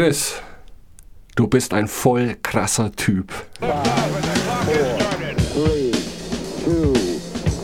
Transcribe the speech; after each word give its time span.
Chris, 0.00 0.40
du 1.36 1.46
bist 1.46 1.74
ein 1.74 1.86
voll 1.86 2.34
krasser 2.42 2.90
Typ. 2.90 3.30
Five, 3.60 3.74
four, 4.64 4.98
three, 5.52 5.92
two, 6.64 6.94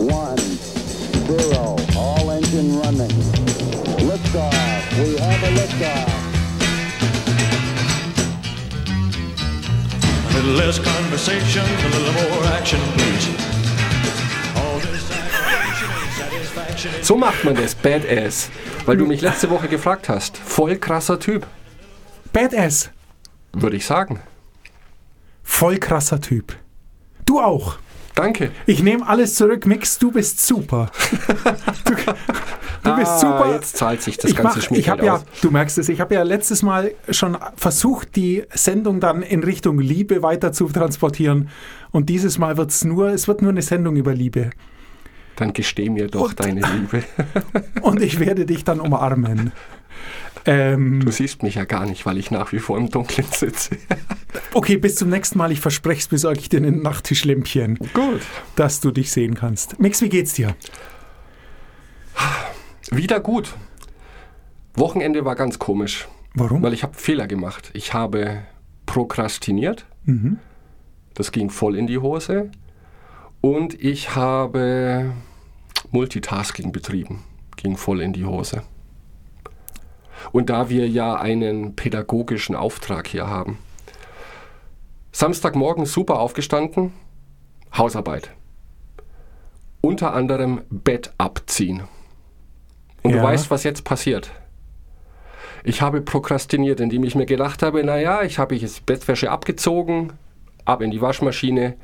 one, 0.04 0.36
zero. 0.36 1.76
All 1.96 2.30
engine 2.32 2.78
running. 2.80 3.08
Liftoff. 4.04 4.52
We 4.98 5.16
have 5.16 5.42
a 5.44 5.50
liftoff. 5.56 6.12
A 10.28 10.36
little 10.36 10.52
less 10.56 10.78
conversation, 10.78 11.62
a 11.62 11.88
little 11.88 12.12
more 12.12 12.44
action, 12.52 12.80
please. 12.98 13.28
All 14.56 14.78
this 14.80 15.10
aggravation 15.10 15.88
and 15.90 16.12
satisfaction 16.12 17.00
is 17.00 17.06
So 17.06 17.16
macht 17.16 17.44
man 17.44 17.54
das, 17.54 17.74
Badass. 17.74 18.50
Weil 18.84 18.98
du 18.98 19.06
mich 19.06 19.22
letzte 19.22 19.48
Woche 19.48 19.68
gefragt 19.68 20.10
hast. 20.10 20.36
Voll 20.36 20.76
krasser 20.76 21.18
Typ, 21.18 21.46
Badass. 22.36 22.90
würde 23.54 23.76
ich 23.76 23.86
sagen. 23.86 24.20
Voll 25.42 25.78
krasser 25.78 26.20
Typ. 26.20 26.54
Du 27.24 27.40
auch. 27.40 27.76
Danke. 28.14 28.50
Ich 28.66 28.82
nehme 28.82 29.06
alles 29.08 29.34
zurück, 29.36 29.64
Mix, 29.66 29.98
du 29.98 30.10
bist 30.12 30.44
super. 30.46 30.90
Du, 31.84 31.94
du 31.94 32.96
bist 32.96 33.10
Ah, 33.10 33.18
super. 33.18 33.52
Jetzt 33.54 33.76
zahlt 33.78 34.02
sich 34.02 34.18
das 34.18 34.30
ich 34.32 34.36
ganze 34.36 34.58
mach, 34.58 34.70
ich 34.70 34.88
habe 34.90 35.04
ja, 35.06 35.14
aus. 35.16 35.24
du 35.40 35.50
merkst 35.50 35.78
es, 35.78 35.88
ich 35.88 36.00
habe 36.00 36.14
ja 36.14 36.22
letztes 36.24 36.62
Mal 36.62 36.92
schon 37.10 37.38
versucht, 37.56 38.16
die 38.16 38.44
Sendung 38.52 39.00
dann 39.00 39.22
in 39.22 39.42
Richtung 39.42 39.78
Liebe 39.78 40.22
weiter 40.22 40.52
zu 40.52 40.68
transportieren. 40.68 41.48
Und 41.90 42.08
dieses 42.10 42.36
Mal 42.38 42.56
wird 42.58 42.70
es 42.70 42.84
nur, 42.84 43.08
es 43.08 43.28
wird 43.28 43.40
nur 43.42 43.50
eine 43.50 43.62
Sendung 43.62 43.96
über 43.96 44.12
Liebe. 44.14 44.50
Dann 45.36 45.52
gesteh 45.54 45.88
mir 45.90 46.06
doch 46.08 46.28
Und- 46.30 46.40
deine 46.40 46.60
Liebe. 46.60 47.02
Und 47.82 48.00
ich 48.02 48.18
werde 48.20 48.44
dich 48.46 48.64
dann 48.64 48.80
umarmen. 48.80 49.52
Ähm, 50.46 51.00
Du 51.00 51.10
siehst 51.10 51.42
mich 51.42 51.56
ja 51.56 51.64
gar 51.64 51.86
nicht, 51.86 52.06
weil 52.06 52.18
ich 52.18 52.30
nach 52.30 52.52
wie 52.52 52.58
vor 52.60 52.78
im 52.78 52.88
Dunkeln 52.88 53.26
sitze. 53.30 53.76
okay, 54.54 54.76
bis 54.76 54.94
zum 54.96 55.08
nächsten 55.10 55.38
Mal. 55.38 55.50
Ich 55.52 55.60
verspreche 55.60 56.00
es, 56.00 56.08
besorge 56.08 56.38
ich 56.40 56.48
dir 56.48 56.60
ein 56.60 56.82
Nachttischlämpchen, 56.82 57.78
Gut. 57.92 58.20
dass 58.54 58.80
du 58.80 58.90
dich 58.92 59.10
sehen 59.10 59.34
kannst. 59.34 59.80
Mix, 59.80 60.00
wie 60.02 60.08
geht's 60.08 60.34
dir? 60.34 60.54
Wieder 62.90 63.20
gut. 63.20 63.54
Wochenende 64.74 65.24
war 65.24 65.34
ganz 65.34 65.58
komisch, 65.58 66.06
Warum? 66.34 66.62
weil 66.62 66.72
ich 66.74 66.82
habe 66.82 66.94
Fehler 66.94 67.26
gemacht. 67.26 67.70
Ich 67.74 67.92
habe 67.94 68.42
prokrastiniert. 68.86 69.86
Das 71.14 71.32
ging 71.32 71.50
voll 71.50 71.76
in 71.76 71.86
die 71.86 71.98
Hose. 71.98 72.50
Und 73.40 73.74
ich 73.82 74.14
habe 74.14 75.12
Multitasking 75.90 76.72
betrieben. 76.72 77.24
Ging 77.56 77.76
voll 77.76 78.00
in 78.00 78.12
die 78.12 78.24
Hose. 78.24 78.62
Und 80.32 80.50
da 80.50 80.68
wir 80.68 80.88
ja 80.88 81.16
einen 81.16 81.76
pädagogischen 81.76 82.54
Auftrag 82.56 83.06
hier 83.06 83.26
haben. 83.28 83.58
Samstagmorgen 85.12 85.86
super 85.86 86.18
aufgestanden, 86.20 86.92
Hausarbeit. 87.76 88.30
Unter 89.80 90.12
anderem 90.14 90.62
Bett 90.68 91.12
abziehen. 91.16 91.84
Und 93.02 93.12
Ja. 93.12 93.18
du 93.18 93.22
weißt, 93.22 93.50
was 93.50 93.62
jetzt 93.64 93.84
passiert. 93.84 94.30
Ich 95.64 95.82
habe 95.82 96.00
prokrastiniert, 96.00 96.80
indem 96.80 97.02
ich 97.04 97.14
mir 97.14 97.26
gedacht 97.26 97.62
habe, 97.62 97.82
naja, 97.82 98.22
ich 98.22 98.38
habe 98.38 98.54
jetzt 98.54 98.86
Bettwäsche 98.86 99.30
abgezogen, 99.30 100.12
ab 100.64 100.82
in 100.82 100.90
die 100.90 101.00
Waschmaschine. 101.00 101.76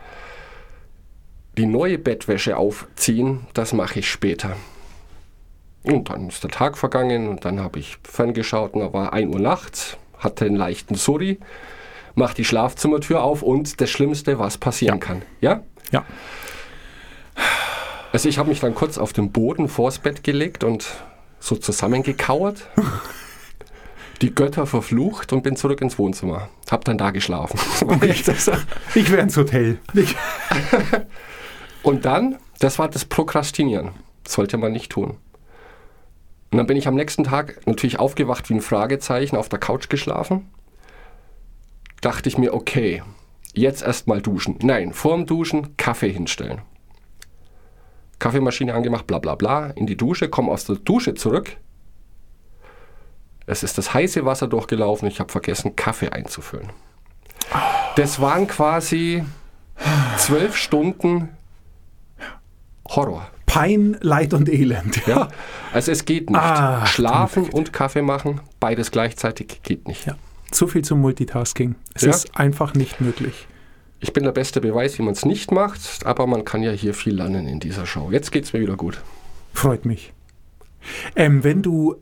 Die 1.58 1.66
neue 1.66 1.98
Bettwäsche 1.98 2.56
aufziehen, 2.56 3.46
das 3.54 3.72
mache 3.72 3.98
ich 4.00 4.10
später. 4.10 4.56
Und 5.84 6.10
dann 6.10 6.28
ist 6.28 6.44
der 6.44 6.50
Tag 6.50 6.78
vergangen 6.78 7.28
und 7.28 7.44
dann 7.44 7.60
habe 7.60 7.78
ich 7.78 7.98
ferngeschaut 8.04 8.74
und 8.74 8.80
da 8.80 8.92
war 8.92 9.12
1 9.12 9.34
Uhr 9.34 9.40
nachts, 9.40 9.96
hatte 10.18 10.44
einen 10.44 10.56
leichten 10.56 10.94
Surri, 10.94 11.38
mach 12.14 12.34
die 12.34 12.44
Schlafzimmertür 12.44 13.22
auf 13.22 13.42
und 13.42 13.80
das 13.80 13.90
Schlimmste, 13.90 14.38
was 14.38 14.58
passieren 14.58 15.00
kann. 15.00 15.22
Ja? 15.40 15.62
Ja. 15.90 16.04
Also 18.12 18.28
ich 18.28 18.38
habe 18.38 18.50
mich 18.50 18.60
dann 18.60 18.74
kurz 18.74 18.98
auf 18.98 19.12
den 19.12 19.32
Boden 19.32 19.68
vors 19.68 19.98
Bett 19.98 20.22
gelegt 20.22 20.62
und 20.62 20.86
so 21.40 21.56
zusammengekauert, 21.56 22.68
die 24.22 24.32
Götter 24.32 24.66
verflucht 24.66 25.32
und 25.32 25.42
bin 25.42 25.56
zurück 25.56 25.80
ins 25.80 25.98
Wohnzimmer. 25.98 26.48
Hab 26.70 26.84
dann 26.84 26.98
da 26.98 27.10
geschlafen. 27.10 27.58
Ich 28.94 29.10
wäre 29.10 29.22
ins 29.22 29.36
Hotel. 29.36 29.78
Ich, 29.94 30.14
Und 31.82 32.04
dann, 32.04 32.38
das 32.60 32.78
war 32.78 32.88
das 32.88 33.04
Prokrastinieren. 33.04 33.90
Sollte 34.26 34.56
man 34.56 34.72
nicht 34.72 34.92
tun. 34.92 35.16
Und 36.52 36.58
dann 36.58 36.66
bin 36.66 36.76
ich 36.76 36.86
am 36.86 36.94
nächsten 36.94 37.24
Tag 37.24 37.66
natürlich 37.66 37.98
aufgewacht 37.98 38.50
wie 38.50 38.54
ein 38.54 38.60
Fragezeichen, 38.60 39.36
auf 39.36 39.48
der 39.48 39.58
Couch 39.58 39.88
geschlafen. 39.88 40.50
Dachte 42.02 42.28
ich 42.28 42.36
mir, 42.36 42.52
okay, 42.52 43.02
jetzt 43.54 43.82
erstmal 43.82 44.20
duschen. 44.20 44.58
Nein, 44.60 44.92
vorm 44.92 45.24
Duschen 45.24 45.78
Kaffee 45.78 46.12
hinstellen. 46.12 46.60
Kaffeemaschine 48.18 48.74
angemacht, 48.74 49.06
bla 49.06 49.18
bla 49.18 49.34
bla, 49.34 49.70
in 49.70 49.86
die 49.86 49.96
Dusche, 49.96 50.28
komme 50.28 50.52
aus 50.52 50.66
der 50.66 50.76
Dusche 50.76 51.14
zurück. 51.14 51.56
Es 53.46 53.62
ist 53.62 53.78
das 53.78 53.94
heiße 53.94 54.26
Wasser 54.26 54.46
durchgelaufen, 54.46 55.08
ich 55.08 55.20
habe 55.20 55.32
vergessen, 55.32 55.74
Kaffee 55.74 56.10
einzufüllen. 56.10 56.70
Das 57.96 58.20
waren 58.20 58.46
quasi 58.46 59.24
zwölf 60.18 60.56
Stunden 60.56 61.30
Horror. 62.88 63.26
Pein, 63.52 63.96
Leid 64.00 64.32
und 64.34 64.48
Elend. 64.48 65.06
Ja? 65.06 65.28
Also 65.72 65.92
es 65.92 66.04
geht 66.04 66.30
nicht. 66.30 66.38
Ah, 66.40 66.86
Schlafen 66.86 67.44
und 67.50 67.72
Kaffee 67.72 68.02
machen, 68.02 68.40
beides 68.60 68.90
gleichzeitig 68.90 69.60
geht 69.62 69.86
nicht. 69.88 70.06
Ja. 70.06 70.16
So 70.52 70.66
viel 70.66 70.82
zum 70.82 71.00
Multitasking. 71.00 71.74
Es 71.94 72.02
Ja. 72.02 72.10
ist 72.10 72.36
einfach 72.36 72.74
nicht 72.74 73.00
möglich. 73.00 73.46
Ich 74.00 74.12
bin 74.12 74.24
der 74.24 74.32
beste 74.32 74.60
Beweis, 74.60 74.98
wie 74.98 75.02
man 75.02 75.12
es 75.12 75.24
nicht 75.24 75.52
macht, 75.52 75.80
aber 76.04 76.26
man 76.26 76.44
kann 76.44 76.62
ja 76.62 76.72
hier 76.72 76.94
viel 76.94 77.14
lernen 77.14 77.46
in 77.46 77.60
dieser 77.60 77.86
Show. 77.86 78.08
Jetzt 78.10 78.32
geht 78.32 78.44
es 78.44 78.52
mir 78.52 78.60
wieder 78.60 78.76
gut. 78.76 79.00
Freut 79.52 79.84
mich. 79.84 80.12
Ähm, 81.14 81.44
wenn 81.44 81.62
du 81.62 81.96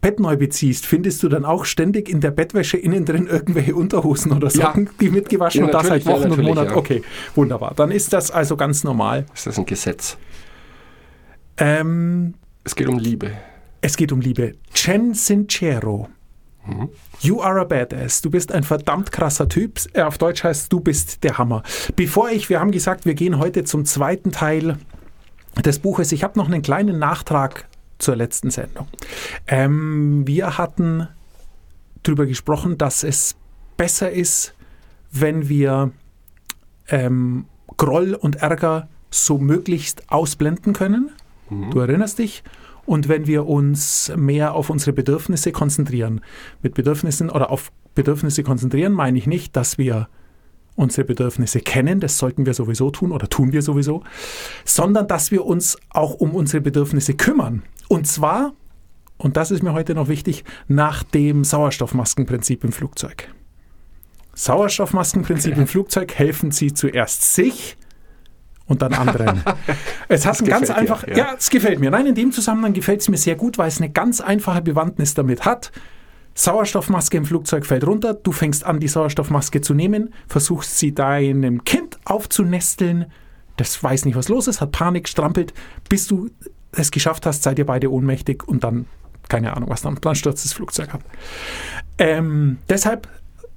Bett 0.00 0.20
neu 0.20 0.36
beziehst, 0.36 0.84
findest 0.84 1.22
du 1.22 1.28
dann 1.28 1.44
auch 1.44 1.64
ständig 1.64 2.08
in 2.10 2.20
der 2.20 2.30
Bettwäsche 2.30 2.76
innen 2.76 3.04
drin 3.04 3.26
irgendwelche 3.26 3.74
Unterhosen 3.74 4.32
oder 4.32 4.50
Socken, 4.50 4.90
die 5.00 5.08
mitgewaschen 5.10 5.60
Ja, 5.60 5.66
und 5.66 5.72
das 5.74 5.82
seit 5.86 6.04
natürlich, 6.04 6.06
ja, 6.06 6.30
Wochen 6.30 6.40
und 6.40 6.46
Monaten? 6.46 6.70
ja. 6.70 6.76
Okay, 6.76 7.02
wunderbar. 7.34 7.72
Dann 7.76 7.90
ist 7.90 8.12
das 8.12 8.30
also 8.30 8.56
ganz 8.56 8.84
normal. 8.84 9.24
Ist 9.34 9.46
das 9.46 9.56
ein 9.58 9.64
Gesetz? 9.66 10.18
Ähm, 11.56 12.34
Es 12.64 12.74
geht 12.74 12.88
um 12.88 12.98
Liebe. 12.98 13.32
es 13.80 13.96
geht 13.96 14.12
um 14.12 14.20
Liebe. 14.20 14.54
Chen 14.72 15.14
Sincero. 15.14 16.08
You 17.20 17.42
are 17.42 17.60
a 17.60 17.64
badass. 17.64 18.22
Du 18.22 18.30
bist 18.30 18.50
ein 18.50 18.62
verdammt 18.62 19.12
krasser 19.12 19.48
Typ. 19.50 19.80
Äh, 19.92 20.00
Auf 20.02 20.16
Deutsch 20.16 20.42
heißt 20.44 20.72
du 20.72 20.80
bist 20.80 21.22
der 21.22 21.36
Hammer. 21.36 21.62
Bevor 21.94 22.30
ich, 22.30 22.48
wir 22.48 22.58
haben 22.58 22.70
gesagt, 22.70 23.04
wir 23.04 23.12
gehen 23.14 23.38
heute 23.38 23.64
zum 23.64 23.84
zweiten 23.84 24.32
Teil 24.32 24.78
des 25.62 25.78
Buches. 25.78 26.10
Ich 26.12 26.24
habe 26.24 26.38
noch 26.38 26.46
einen 26.46 26.62
kleinen 26.62 26.98
Nachtrag 26.98 27.68
zur 27.98 28.16
letzten 28.16 28.50
Sendung. 28.50 28.88
Ähm, 29.46 30.26
wir 30.26 30.56
hatten 30.56 31.06
darüber 32.02 32.24
gesprochen, 32.26 32.78
dass 32.78 33.04
es 33.04 33.36
besser 33.76 34.10
ist, 34.10 34.54
wenn 35.10 35.48
wir 35.50 35.92
ähm, 36.88 37.44
Groll 37.76 38.14
und 38.14 38.36
Ärger 38.36 38.88
so 39.10 39.36
möglichst 39.38 40.10
ausblenden 40.10 40.72
können. 40.72 41.10
Du 41.50 41.78
erinnerst 41.78 42.18
dich. 42.18 42.42
Und 42.86 43.08
wenn 43.08 43.26
wir 43.26 43.46
uns 43.46 44.12
mehr 44.16 44.54
auf 44.54 44.68
unsere 44.70 44.92
Bedürfnisse 44.92 45.52
konzentrieren. 45.52 46.20
Mit 46.62 46.74
Bedürfnissen 46.74 47.30
oder 47.30 47.50
auf 47.50 47.72
Bedürfnisse 47.94 48.42
konzentrieren 48.42 48.92
meine 48.92 49.16
ich 49.18 49.26
nicht, 49.26 49.56
dass 49.56 49.78
wir 49.78 50.08
unsere 50.76 51.06
Bedürfnisse 51.06 51.60
kennen, 51.60 52.00
das 52.00 52.18
sollten 52.18 52.46
wir 52.46 52.54
sowieso 52.54 52.90
tun 52.90 53.12
oder 53.12 53.28
tun 53.28 53.52
wir 53.52 53.62
sowieso, 53.62 54.02
sondern 54.64 55.06
dass 55.06 55.30
wir 55.30 55.44
uns 55.44 55.78
auch 55.90 56.14
um 56.14 56.34
unsere 56.34 56.60
Bedürfnisse 56.60 57.14
kümmern. 57.14 57.62
Und 57.88 58.06
zwar, 58.06 58.54
und 59.16 59.36
das 59.36 59.50
ist 59.50 59.62
mir 59.62 59.72
heute 59.72 59.94
noch 59.94 60.08
wichtig, 60.08 60.44
nach 60.66 61.04
dem 61.04 61.44
Sauerstoffmaskenprinzip 61.44 62.64
im 62.64 62.72
Flugzeug. 62.72 63.32
Sauerstoffmaskenprinzip 64.34 65.56
im 65.56 65.68
Flugzeug 65.68 66.12
helfen 66.14 66.50
Sie 66.50 66.74
zuerst 66.74 67.34
sich 67.34 67.76
und 68.66 68.82
dann 68.82 68.94
anderen. 68.94 69.42
es 70.08 70.26
hat 70.26 70.40
ein 70.40 70.46
ganz 70.46 70.68
dir, 70.68 70.76
einfach, 70.76 71.06
ja. 71.06 71.16
ja, 71.16 71.34
es 71.36 71.50
gefällt 71.50 71.80
mir. 71.80 71.90
Nein, 71.90 72.06
in 72.06 72.14
dem 72.14 72.32
Zusammenhang 72.32 72.72
gefällt 72.72 73.00
es 73.00 73.08
mir 73.08 73.16
sehr 73.16 73.36
gut, 73.36 73.58
weil 73.58 73.68
es 73.68 73.78
eine 73.78 73.90
ganz 73.90 74.20
einfache 74.20 74.62
Bewandtnis 74.62 75.14
damit 75.14 75.44
hat. 75.44 75.70
Sauerstoffmaske 76.34 77.16
im 77.16 77.24
Flugzeug 77.24 77.64
fällt 77.64 77.86
runter, 77.86 78.14
du 78.14 78.32
fängst 78.32 78.64
an, 78.64 78.80
die 78.80 78.88
Sauerstoffmaske 78.88 79.60
zu 79.60 79.72
nehmen, 79.72 80.12
versuchst 80.26 80.78
sie 80.78 80.92
deinem 80.92 81.62
Kind 81.64 81.98
aufzunesteln, 82.04 83.06
das 83.56 83.80
weiß 83.80 84.04
nicht, 84.04 84.16
was 84.16 84.28
los 84.28 84.48
ist, 84.48 84.60
hat 84.60 84.72
Panik, 84.72 85.08
strampelt, 85.08 85.54
bis 85.88 86.08
du 86.08 86.30
es 86.72 86.90
geschafft 86.90 87.24
hast, 87.24 87.44
seid 87.44 87.58
ihr 87.60 87.66
beide 87.66 87.92
ohnmächtig 87.92 88.42
und 88.48 88.64
dann, 88.64 88.86
keine 89.28 89.56
Ahnung 89.56 89.70
was, 89.70 89.82
dann, 89.82 89.96
dann 90.00 90.16
stürzt 90.16 90.44
das 90.44 90.52
Flugzeug 90.52 90.92
ab. 90.92 91.04
Ähm, 91.98 92.58
deshalb 92.68 93.06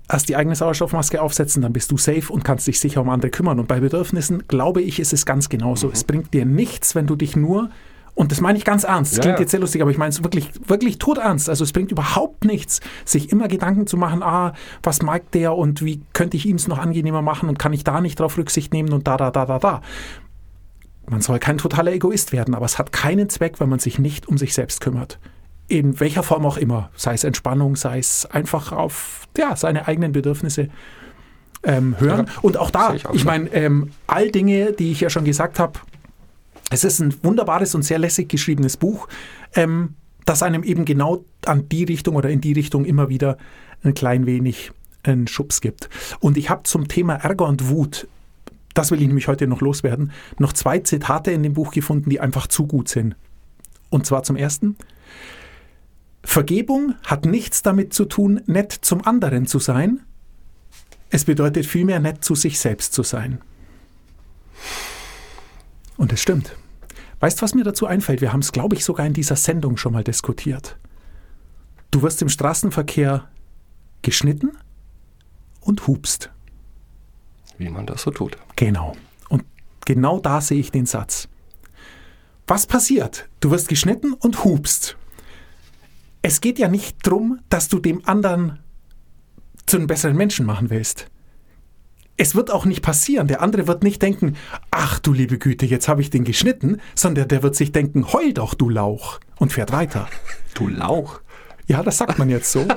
erst 0.09 0.29
die 0.29 0.35
eigene 0.35 0.55
Sauerstoffmaske 0.55 1.21
aufsetzen, 1.21 1.61
dann 1.61 1.73
bist 1.73 1.91
du 1.91 1.97
safe 1.97 2.31
und 2.31 2.43
kannst 2.43 2.67
dich 2.67 2.79
sicher 2.79 3.01
um 3.01 3.09
andere 3.09 3.29
kümmern. 3.31 3.59
Und 3.59 3.67
bei 3.67 3.79
Bedürfnissen, 3.79 4.47
glaube 4.47 4.81
ich, 4.81 4.99
ist 4.99 5.13
es 5.13 5.25
ganz 5.25 5.49
genauso. 5.49 5.89
Es 5.91 6.03
bringt 6.03 6.33
dir 6.33 6.45
nichts, 6.45 6.95
wenn 6.95 7.07
du 7.07 7.15
dich 7.15 7.35
nur 7.35 7.69
Und 8.15 8.31
das 8.31 8.41
meine 8.41 8.57
ich 8.57 8.65
ganz 8.65 8.83
ernst. 8.83 9.11
Das 9.11 9.17
Ja, 9.17 9.21
klingt 9.21 9.37
ja. 9.37 9.41
jetzt 9.41 9.51
sehr 9.51 9.59
lustig, 9.59 9.79
aber 9.83 9.91
ich 9.91 9.99
meine 9.99 10.09
es 10.09 10.23
wirklich, 10.23 10.49
wirklich 10.67 10.97
todernst. 10.97 11.49
Also 11.49 11.63
es 11.63 11.71
bringt 11.71 11.91
überhaupt 11.91 12.45
nichts, 12.45 12.79
sich 13.05 13.31
immer 13.31 13.47
Gedanken 13.47 13.85
zu 13.85 13.95
machen, 13.95 14.23
ah, 14.23 14.53
was 14.81 15.03
mag 15.03 15.29
der 15.33 15.55
und 15.55 15.85
wie 15.85 16.01
könnte 16.13 16.35
ich 16.35 16.47
ihm 16.47 16.55
es 16.55 16.67
noch 16.67 16.79
angenehmer 16.79 17.21
machen 17.21 17.47
und 17.47 17.59
kann 17.59 17.73
ich 17.73 17.83
da 17.83 18.01
nicht 18.01 18.19
drauf 18.19 18.35
Rücksicht 18.35 18.73
nehmen 18.73 18.91
und 18.91 19.05
da, 19.07 19.17
da, 19.17 19.29
da, 19.29 19.45
da, 19.45 19.59
da. 19.59 19.81
Man 21.07 21.21
soll 21.21 21.37
kein 21.37 21.59
totaler 21.59 21.93
Egoist 21.93 22.31
werden, 22.31 22.55
aber 22.55 22.65
es 22.65 22.79
hat 22.79 22.91
keinen 22.91 23.29
Zweck, 23.29 23.59
wenn 23.59 23.69
man 23.69 23.77
sich 23.77 23.99
nicht 23.99 24.27
um 24.27 24.39
sich 24.39 24.55
selbst 24.55 24.81
kümmert. 24.81 25.19
In 25.67 25.99
welcher 25.99 26.23
Form 26.23 26.45
auch 26.45 26.57
immer. 26.57 26.89
Sei 26.95 27.13
es 27.13 27.23
Entspannung, 27.23 27.75
sei 27.75 27.99
es 27.99 28.25
einfach 28.25 28.71
auf 28.71 29.27
ja, 29.37 29.55
seine 29.55 29.87
eigenen 29.87 30.13
Bedürfnisse 30.13 30.69
ähm, 31.63 31.99
hören. 31.99 32.27
Ja, 32.27 32.33
und 32.41 32.57
auch 32.57 32.71
da, 32.71 32.93
ich 32.93 33.05
ich 33.11 33.25
meine, 33.25 33.51
ähm, 33.53 33.91
all 34.07 34.31
Dinge, 34.31 34.71
die 34.73 34.91
ich 34.91 35.01
ja 35.01 35.09
schon 35.09 35.25
gesagt 35.25 35.59
habe, 35.59 35.79
es 36.69 36.83
ist 36.83 36.99
ein 36.99 37.13
wunderbares 37.23 37.75
und 37.75 37.83
sehr 37.83 37.99
lässig 37.99 38.29
geschriebenes 38.29 38.77
Buch, 38.77 39.07
ähm, 39.55 39.95
das 40.25 40.43
einem 40.43 40.63
eben 40.63 40.85
genau 40.85 41.23
an 41.45 41.69
die 41.69 41.85
Richtung 41.85 42.15
oder 42.15 42.29
in 42.29 42.41
die 42.41 42.53
Richtung 42.53 42.85
immer 42.85 43.09
wieder 43.09 43.37
ein 43.83 43.93
klein 43.93 44.25
wenig 44.25 44.71
einen 45.03 45.27
Schubs 45.27 45.61
gibt. 45.61 45.89
Und 46.19 46.37
ich 46.37 46.49
habe 46.49 46.63
zum 46.63 46.87
Thema 46.87 47.15
Ärger 47.15 47.45
und 47.45 47.69
Wut, 47.69 48.07
das 48.73 48.91
will 48.91 49.01
ich 49.01 49.07
nämlich 49.07 49.27
heute 49.27 49.47
noch 49.47 49.61
loswerden, 49.61 50.11
noch 50.37 50.53
zwei 50.53 50.79
Zitate 50.79 51.31
in 51.31 51.43
dem 51.43 51.53
Buch 51.53 51.71
gefunden, 51.71 52.09
die 52.09 52.19
einfach 52.19 52.47
zu 52.47 52.67
gut 52.67 52.89
sind. 52.89 53.15
Und 53.89 54.05
zwar 54.05 54.23
zum 54.23 54.35
ersten. 54.35 54.75
Vergebung 56.27 56.93
hat 57.03 57.25
nichts 57.25 57.63
damit 57.63 57.93
zu 57.93 58.03
tun, 58.03 58.41
nett 58.47 58.73
zum 58.73 59.07
anderen 59.07 59.47
zu 59.47 59.59
sein. 59.59 60.01
Es 61.09 61.23
bedeutet 61.23 61.65
vielmehr, 61.65 62.01
nett 62.01 62.21
zu 62.21 62.35
sich 62.35 62.59
selbst 62.59 62.91
zu 62.91 63.01
sein. 63.01 63.39
Und 65.95 66.11
es 66.11 66.21
stimmt. 66.21 66.53
Weißt 67.21 67.39
du, 67.39 67.43
was 67.43 67.55
mir 67.55 67.63
dazu 67.63 67.87
einfällt? 67.87 68.19
Wir 68.19 68.33
haben 68.33 68.41
es, 68.41 68.51
glaube 68.51 68.75
ich, 68.75 68.83
sogar 68.83 69.05
in 69.07 69.13
dieser 69.13 69.37
Sendung 69.37 69.77
schon 69.77 69.93
mal 69.93 70.03
diskutiert. 70.03 70.77
Du 71.91 72.01
wirst 72.01 72.21
im 72.21 72.27
Straßenverkehr 72.29 73.29
geschnitten 74.01 74.51
und 75.61 75.87
hupst. 75.87 76.29
Wie 77.57 77.69
man 77.69 77.87
das 77.87 78.01
so 78.01 78.11
tut. 78.11 78.37
Genau. 78.57 78.97
Und 79.29 79.45
genau 79.85 80.19
da 80.19 80.41
sehe 80.41 80.59
ich 80.59 80.71
den 80.71 80.87
Satz. 80.87 81.29
Was 82.47 82.67
passiert? 82.67 83.29
Du 83.39 83.49
wirst 83.49 83.69
geschnitten 83.69 84.11
und 84.11 84.43
hupst. 84.43 84.96
Es 86.27 86.41
geht 86.41 86.59
ja 86.59 86.67
nicht 86.67 87.07
darum, 87.07 87.39
dass 87.47 87.69
du 87.69 87.79
dem 87.79 88.05
anderen 88.05 88.59
zu 89.65 89.77
einem 89.77 89.87
besseren 89.87 90.17
Menschen 90.17 90.45
machen 90.45 90.69
willst. 90.69 91.07
Es 92.17 92.35
wird 92.35 92.51
auch 92.51 92.65
nicht 92.65 92.81
passieren. 92.81 93.29
Der 93.29 93.41
andere 93.41 93.65
wird 93.65 93.81
nicht 93.81 94.01
denken, 94.01 94.35
ach 94.69 94.99
du 94.99 95.13
liebe 95.13 95.37
Güte, 95.37 95.65
jetzt 95.65 95.87
habe 95.87 96.01
ich 96.01 96.09
den 96.09 96.25
geschnitten, 96.25 96.81
sondern 96.95 97.29
der 97.29 97.43
wird 97.43 97.55
sich 97.55 97.71
denken, 97.71 98.11
heul 98.11 98.33
doch, 98.33 98.55
du 98.55 98.67
Lauch, 98.67 99.21
und 99.37 99.53
fährt 99.53 99.71
weiter. 99.71 100.09
Du 100.53 100.67
Lauch. 100.67 101.21
Ja, 101.65 101.81
das 101.81 101.97
sagt 101.97 102.19
man 102.19 102.27
jetzt 102.27 102.51
so. 102.51 102.67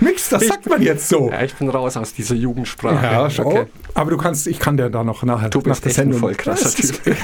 Nix, 0.00 0.30
das 0.30 0.44
sagt 0.44 0.68
man 0.68 0.82
jetzt 0.82 1.08
so. 1.08 1.30
Ja, 1.30 1.44
ich 1.44 1.54
bin 1.54 1.68
raus 1.68 1.96
aus 1.96 2.12
dieser 2.12 2.34
Jugendsprache. 2.34 3.06
Ja, 3.06 3.26
okay. 3.44 3.66
Aber 3.94 4.10
du 4.10 4.16
kannst, 4.16 4.48
ich 4.48 4.58
kann 4.58 4.76
dir 4.76 4.90
da 4.90 5.04
noch 5.04 5.22
nachher 5.22 5.50
Du 5.50 5.60
nach 5.60 5.66
bist 5.66 5.84
der 5.84 5.90
echt 5.90 5.98
ein 6.00 6.02
Sendung. 6.06 6.18
voll 6.18 6.34
krasser 6.34 6.70
Typ. 6.74 7.16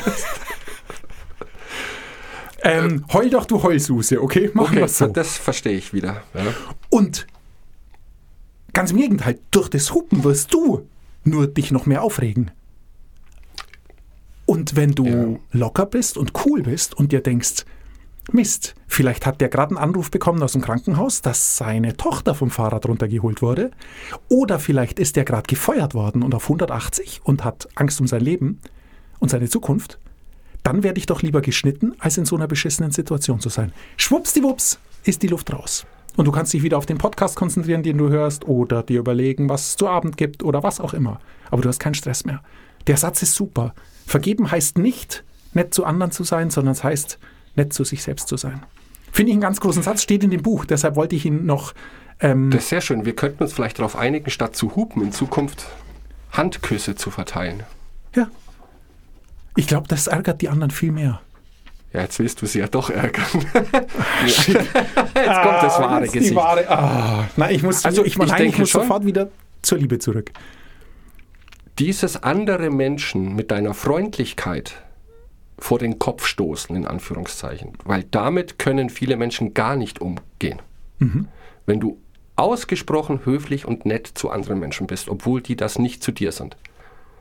Ähm, 2.68 3.04
heul 3.12 3.30
doch, 3.30 3.44
du 3.46 3.62
Heulsuse, 3.62 4.20
okay? 4.22 4.50
Machen 4.54 4.72
Okay, 4.72 4.80
wir 4.80 4.88
so. 4.88 5.06
das 5.06 5.36
verstehe 5.36 5.76
ich 5.76 5.92
wieder. 5.92 6.22
Ja. 6.34 6.42
Und 6.90 7.26
ganz 8.72 8.90
im 8.90 8.98
Gegenteil, 8.98 9.38
durch 9.50 9.68
das 9.68 9.92
Hupen 9.94 10.24
wirst 10.24 10.52
du 10.54 10.86
nur 11.24 11.46
dich 11.46 11.70
noch 11.70 11.86
mehr 11.86 12.02
aufregen. 12.02 12.50
Und 14.46 14.76
wenn 14.76 14.92
du 14.92 15.06
Ja. 15.06 15.38
locker 15.52 15.86
bist 15.86 16.16
und 16.16 16.32
cool 16.46 16.62
bist 16.62 16.94
und 16.94 17.12
dir 17.12 17.20
denkst, 17.22 17.64
Mist, 18.30 18.74
vielleicht 18.86 19.24
hat 19.24 19.40
der 19.40 19.48
gerade 19.48 19.70
einen 19.70 19.78
Anruf 19.82 20.10
bekommen 20.10 20.42
aus 20.42 20.52
dem 20.52 20.60
Krankenhaus, 20.60 21.22
dass 21.22 21.56
seine 21.56 21.96
Tochter 21.96 22.34
vom 22.34 22.50
Fahrrad 22.50 22.86
runtergeholt 22.86 23.40
wurde. 23.40 23.70
Oder 24.28 24.58
vielleicht 24.58 24.98
ist 24.98 25.16
der 25.16 25.24
gerade 25.24 25.46
gefeuert 25.46 25.94
worden 25.94 26.22
und 26.22 26.34
auf 26.34 26.42
180 26.44 27.22
und 27.24 27.42
hat 27.42 27.68
Angst 27.74 28.00
um 28.02 28.06
sein 28.06 28.20
Leben 28.20 28.60
und 29.18 29.30
seine 29.30 29.48
Zukunft. 29.48 29.98
Dann 30.68 30.82
werde 30.82 30.98
ich 30.98 31.06
doch 31.06 31.22
lieber 31.22 31.40
geschnitten, 31.40 31.94
als 31.98 32.18
in 32.18 32.26
so 32.26 32.36
einer 32.36 32.46
beschissenen 32.46 32.90
Situation 32.90 33.40
zu 33.40 33.48
sein. 33.48 33.72
Schwuppsdiwupps 33.96 34.78
ist 35.02 35.22
die 35.22 35.26
Luft 35.28 35.50
raus. 35.50 35.86
Und 36.18 36.26
du 36.26 36.30
kannst 36.30 36.52
dich 36.52 36.62
wieder 36.62 36.76
auf 36.76 36.84
den 36.84 36.98
Podcast 36.98 37.36
konzentrieren, 37.36 37.82
den 37.82 37.96
du 37.96 38.10
hörst, 38.10 38.46
oder 38.46 38.82
dir 38.82 38.98
überlegen, 39.00 39.48
was 39.48 39.68
es 39.68 39.76
zu 39.76 39.88
Abend 39.88 40.18
gibt 40.18 40.42
oder 40.42 40.62
was 40.62 40.78
auch 40.78 40.92
immer. 40.92 41.20
Aber 41.50 41.62
du 41.62 41.70
hast 41.70 41.78
keinen 41.78 41.94
Stress 41.94 42.26
mehr. 42.26 42.42
Der 42.86 42.98
Satz 42.98 43.22
ist 43.22 43.34
super. 43.34 43.74
Vergeben 44.04 44.50
heißt 44.50 44.76
nicht, 44.76 45.24
nett 45.54 45.72
zu 45.72 45.86
anderen 45.86 46.12
zu 46.12 46.22
sein, 46.22 46.50
sondern 46.50 46.72
es 46.72 46.84
heißt, 46.84 47.18
nett 47.56 47.72
zu 47.72 47.84
sich 47.84 48.02
selbst 48.02 48.28
zu 48.28 48.36
sein. 48.36 48.62
Finde 49.10 49.30
ich 49.30 49.36
einen 49.36 49.40
ganz 49.40 49.60
großen 49.60 49.82
Satz, 49.82 50.02
steht 50.02 50.22
in 50.22 50.30
dem 50.30 50.42
Buch. 50.42 50.66
Deshalb 50.66 50.96
wollte 50.96 51.16
ich 51.16 51.24
ihn 51.24 51.46
noch. 51.46 51.72
Ähm, 52.20 52.50
Das 52.50 52.64
ist 52.64 52.68
sehr 52.68 52.82
schön. 52.82 53.06
Wir 53.06 53.16
könnten 53.16 53.42
uns 53.42 53.54
vielleicht 53.54 53.78
darauf 53.78 53.96
einigen, 53.96 54.28
statt 54.28 54.54
zu 54.54 54.76
hupen, 54.76 55.02
in 55.02 55.12
Zukunft 55.12 55.64
Handküsse 56.30 56.94
zu 56.94 57.10
verteilen. 57.10 57.62
ja. 58.14 58.28
Ich 59.56 59.66
glaube, 59.66 59.88
das 59.88 60.06
ärgert 60.06 60.40
die 60.42 60.48
anderen 60.48 60.70
viel 60.70 60.92
mehr. 60.92 61.20
Ja, 61.92 62.02
jetzt 62.02 62.18
willst 62.18 62.42
du 62.42 62.46
sie 62.46 62.58
ja 62.58 62.66
doch 62.68 62.90
ärgern. 62.90 63.24
jetzt 64.24 64.46
kommt 64.46 64.66
das 65.14 65.78
wahre 65.80 66.02
jetzt 66.02 66.14
die 66.14 66.18
Gesicht. 66.18 66.36
Wahre, 66.36 66.68
ah. 66.70 67.24
Nein, 67.36 67.54
ich 67.54 67.62
muss, 67.62 67.84
Also, 67.84 68.04
ich, 68.04 68.18
ich 68.18 68.26
nein, 68.26 68.46
ich 68.46 68.58
muss 68.58 68.68
schon- 68.70 68.82
sofort 68.82 69.04
wieder 69.06 69.30
zur 69.62 69.78
Liebe 69.78 69.98
zurück. 69.98 70.30
Dieses 71.78 72.22
andere 72.22 72.70
Menschen 72.70 73.34
mit 73.36 73.50
deiner 73.50 73.72
Freundlichkeit 73.72 74.74
vor 75.58 75.78
den 75.78 75.98
Kopf 75.98 76.26
stoßen, 76.26 76.74
in 76.76 76.86
Anführungszeichen. 76.86 77.72
Weil 77.84 78.04
damit 78.10 78.58
können 78.58 78.90
viele 78.90 79.16
Menschen 79.16 79.54
gar 79.54 79.76
nicht 79.76 80.00
umgehen. 80.00 80.60
Wenn 81.66 81.80
du 81.80 81.98
ausgesprochen 82.36 83.20
höflich 83.24 83.64
und 83.64 83.86
nett 83.86 84.06
zu 84.06 84.30
anderen 84.30 84.58
Menschen 84.60 84.86
bist, 84.86 85.08
obwohl 85.08 85.40
die 85.40 85.56
das 85.56 85.78
nicht 85.78 86.02
zu 86.02 86.12
dir 86.12 86.32
sind. 86.32 86.56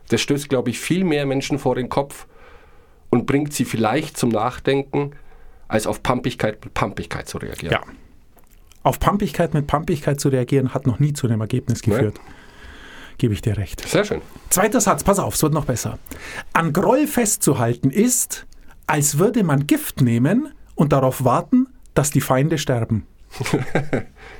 Das 0.09 0.21
stößt, 0.21 0.49
glaube 0.49 0.69
ich, 0.69 0.79
viel 0.79 1.03
mehr 1.03 1.25
Menschen 1.25 1.59
vor 1.59 1.75
den 1.75 1.89
Kopf 1.89 2.27
und 3.09 3.25
bringt 3.25 3.53
sie 3.53 3.65
vielleicht 3.65 4.17
zum 4.17 4.29
Nachdenken, 4.29 5.11
als 5.67 5.87
auf 5.87 6.03
Pampigkeit 6.03 6.63
mit 6.63 6.73
Pampigkeit 6.73 7.27
zu 7.27 7.37
reagieren. 7.37 7.73
Ja. 7.73 7.81
Auf 8.83 8.99
Pampigkeit 8.99 9.53
mit 9.53 9.67
Pampigkeit 9.67 10.19
zu 10.19 10.29
reagieren, 10.29 10.73
hat 10.73 10.87
noch 10.87 10.99
nie 10.99 11.13
zu 11.13 11.27
einem 11.27 11.41
Ergebnis 11.41 11.81
geführt. 11.81 12.19
Gebe 13.17 13.33
ich 13.33 13.41
dir 13.41 13.57
recht. 13.57 13.81
Sehr 13.87 14.05
schön. 14.05 14.21
Zweiter 14.49 14.79
Satz, 14.79 15.03
pass 15.03 15.19
auf, 15.19 15.33
es 15.33 15.43
wird 15.43 15.53
noch 15.53 15.65
besser. 15.65 15.97
An 16.53 16.71
Groll 16.71 17.07
festzuhalten 17.07 17.89
ist, 17.89 18.45
als 18.85 19.17
würde 19.17 19.43
man 19.43 19.67
Gift 19.67 20.01
nehmen 20.01 20.53
und 20.75 20.93
darauf 20.93 21.23
warten, 21.23 21.67
dass 21.95 22.11
die 22.11 22.21
Feinde 22.21 22.57
sterben. 22.57 23.05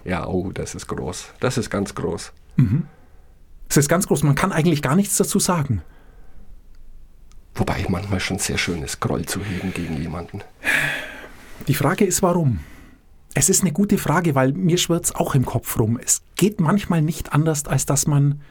Ja, 0.06 0.26
oh, 0.26 0.52
das 0.54 0.74
ist 0.74 0.88
groß. 0.88 1.34
Das 1.42 1.58
ist 1.58 1.70
ganz 1.70 1.94
groß. 1.94 2.32
Das 3.68 3.78
ist 3.78 3.90
ganz 3.90 4.08
groß, 4.08 4.24
man 4.24 4.36
kann 4.36 4.52
eigentlich 4.52 4.82
gar 4.82 4.96
nichts 4.96 5.18
dazu 5.18 5.40
sagen. 5.40 5.82
Wobei 7.56 7.86
manchmal 7.90 8.20
schon 8.20 8.38
sehr 8.40 8.58
schön 8.58 8.84
ist, 8.84 9.00
Groll 9.00 9.26
zu 9.26 9.44
hegen 9.44 9.74
gegen 9.74 10.00
jemanden. 10.02 10.42
Die 11.68 11.74
Frage 11.74 12.06
ist, 12.06 12.22
warum? 12.22 12.60
Es 13.34 13.50
ist 13.50 13.62
eine 13.62 13.72
gute 13.72 13.98
Frage, 13.98 14.36
weil 14.36 14.54
mir 14.54 14.78
schwirrt 14.78 15.06
es 15.06 15.16
auch 15.16 15.36
im 15.36 15.46
Kopf 15.46 15.78
rum. 15.80 16.00
Es 16.02 16.22
geht 16.36 16.60
manchmal 16.60 17.02
nicht 17.02 17.34
anders, 17.34 17.66
als 17.66 17.86
dass 17.86 18.08
man 18.08 18.42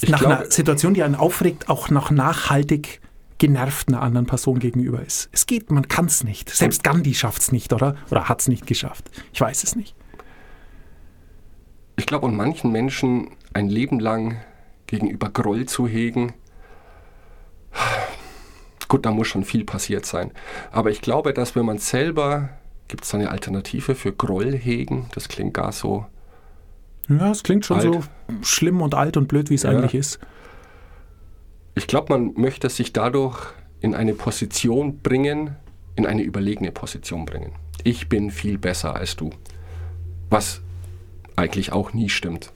Ich 0.00 0.08
nach 0.08 0.20
glaube- 0.20 0.38
einer 0.38 0.50
Situation, 0.50 0.94
die 0.94 1.02
einen 1.02 1.14
aufregt, 1.14 1.68
auch 1.68 1.90
noch 1.90 2.10
nachhaltig 2.10 3.00
genervt 3.38 3.88
einer 3.88 4.00
anderen 4.02 4.26
Person 4.26 4.58
gegenüber 4.58 5.02
ist. 5.04 5.28
Es 5.32 5.46
geht, 5.46 5.70
man 5.70 5.88
kann 5.88 6.06
es 6.06 6.22
nicht. 6.24 6.48
Selbst 6.50 6.84
Gandhi 6.84 7.14
schafft 7.14 7.42
es 7.42 7.52
nicht, 7.52 7.72
oder? 7.72 7.96
Oder 8.10 8.28
hat 8.28 8.40
es 8.40 8.48
nicht 8.48 8.66
geschafft. 8.66 9.10
Ich 9.32 9.40
weiß 9.40 9.64
es 9.64 9.74
nicht. 9.76 9.94
Ich 11.96 12.06
glaube, 12.06 12.26
und 12.26 12.36
manchen 12.36 12.72
Menschen 12.72 13.28
ein 13.54 13.68
Leben 13.68 14.00
lang 14.00 14.36
gegenüber 14.86 15.30
Groll 15.30 15.66
zu 15.66 15.86
hegen, 15.86 16.32
gut, 18.88 19.06
da 19.06 19.10
muss 19.10 19.28
schon 19.28 19.44
viel 19.44 19.64
passiert 19.64 20.04
sein. 20.06 20.32
Aber 20.70 20.90
ich 20.90 21.00
glaube, 21.00 21.32
dass 21.32 21.56
wenn 21.56 21.64
man 21.64 21.78
selber, 21.78 22.50
gibt 22.88 23.04
es 23.04 23.14
eine 23.14 23.30
Alternative 23.30 23.94
für 23.94 24.12
Groll 24.12 24.52
hegen? 24.56 25.06
Das 25.14 25.28
klingt 25.28 25.54
gar 25.54 25.72
so. 25.72 26.06
Ja, 27.08 27.30
es 27.30 27.42
klingt 27.42 27.64
schon 27.66 27.78
Alt. 27.78 27.84
so 27.84 28.02
schlimm 28.42 28.80
und 28.80 28.94
alt 28.94 29.16
und 29.16 29.28
blöd, 29.28 29.50
wie 29.50 29.54
es 29.54 29.62
Ja. 29.64 29.70
eigentlich 29.70 29.94
ist. 29.94 30.18
Ich 31.74 31.86
glaube, 31.86 32.12
man 32.16 32.34
möchte 32.34 32.68
sich 32.68 32.92
dadurch 32.92 33.38
in 33.80 33.94
eine 33.94 34.12
Position 34.14 34.98
bringen, 34.98 35.56
in 35.96 36.06
eine 36.06 36.22
überlegene 36.22 36.70
Position 36.70 37.24
bringen. 37.24 37.52
Ich 37.82 38.08
bin 38.08 38.30
viel 38.30 38.58
besser 38.58 38.94
als 38.94 39.16
du. 39.16 39.30
Was 40.30 40.60
eigentlich 41.34 41.72
auch 41.72 41.92
nie 41.94 42.08
stimmt. 42.10 42.52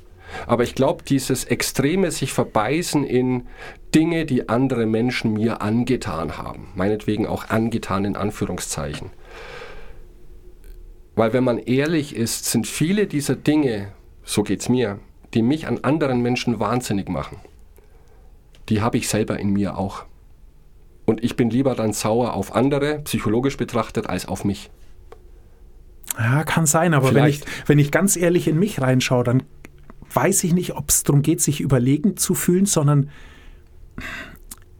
Aber 0.47 0.63
ich 0.63 0.75
glaube, 0.75 1.05
dieses 1.05 1.45
extreme 1.45 2.11
sich 2.11 2.33
verbeißen 2.33 3.05
in 3.05 3.47
Dinge, 3.95 4.27
die 4.27 4.49
andere 4.49 4.87
Menschen 4.87 5.35
mir 5.35 5.63
angetan 5.63 6.39
haben, 6.39 6.69
meinetwegen 6.75 7.27
auch 7.27 7.49
angetan 7.49 8.05
in 8.05 8.17
Anführungszeichen. 8.17 9.11
Weil 11.15 11.33
wenn 11.33 11.45
man 11.45 11.59
ehrlich 11.59 12.15
ist, 12.15 12.45
sind 12.45 12.67
viele 12.67 13.07
dieser 13.07 13.37
Dinge, 13.37 13.93
so 14.25 14.43
geht's 14.43 14.69
mir, 14.69 14.99
die 15.35 15.43
mich 15.43 15.67
an 15.67 15.81
anderen 15.83 16.21
Menschen 16.21 16.61
wahnsinnig 16.61 17.09
machen 17.09 17.39
die 18.69 18.81
habe 18.81 18.99
ich 18.99 19.09
selber 19.09 19.39
in 19.39 19.53
mir 19.53 19.79
auch. 19.79 20.05
Und 21.05 21.23
ich 21.23 21.37
bin 21.37 21.51
lieber 21.51 21.75
dann 21.75 21.93
sauer 21.93 22.35
auf 22.35 22.55
andere, 22.55 23.01
psychologisch 23.01 23.57
betrachtet, 23.57 24.09
als 24.09 24.27
auf 24.27 24.45
mich. 24.45 24.71
Ja, 26.19 26.45
kann 26.45 26.67
sein, 26.67 26.95
aber 26.95 27.15
wenn 27.15 27.27
ich, 27.27 27.43
wenn 27.67 27.79
ich 27.79 27.91
ganz 27.91 28.17
ehrlich 28.17 28.49
in 28.49 28.59
mich 28.59 28.81
reinschaue, 28.81 29.23
dann 29.23 29.43
weiß 30.17 30.45
ich 30.45 30.55
nicht, 30.55 30.75
ob 30.75 30.89
es 30.89 31.03
darum 31.03 31.23
geht, 31.23 31.41
sich 31.41 31.61
überlegen 31.61 32.17
zu 32.17 32.35
fühlen, 32.35 32.67
sondern 32.67 33.11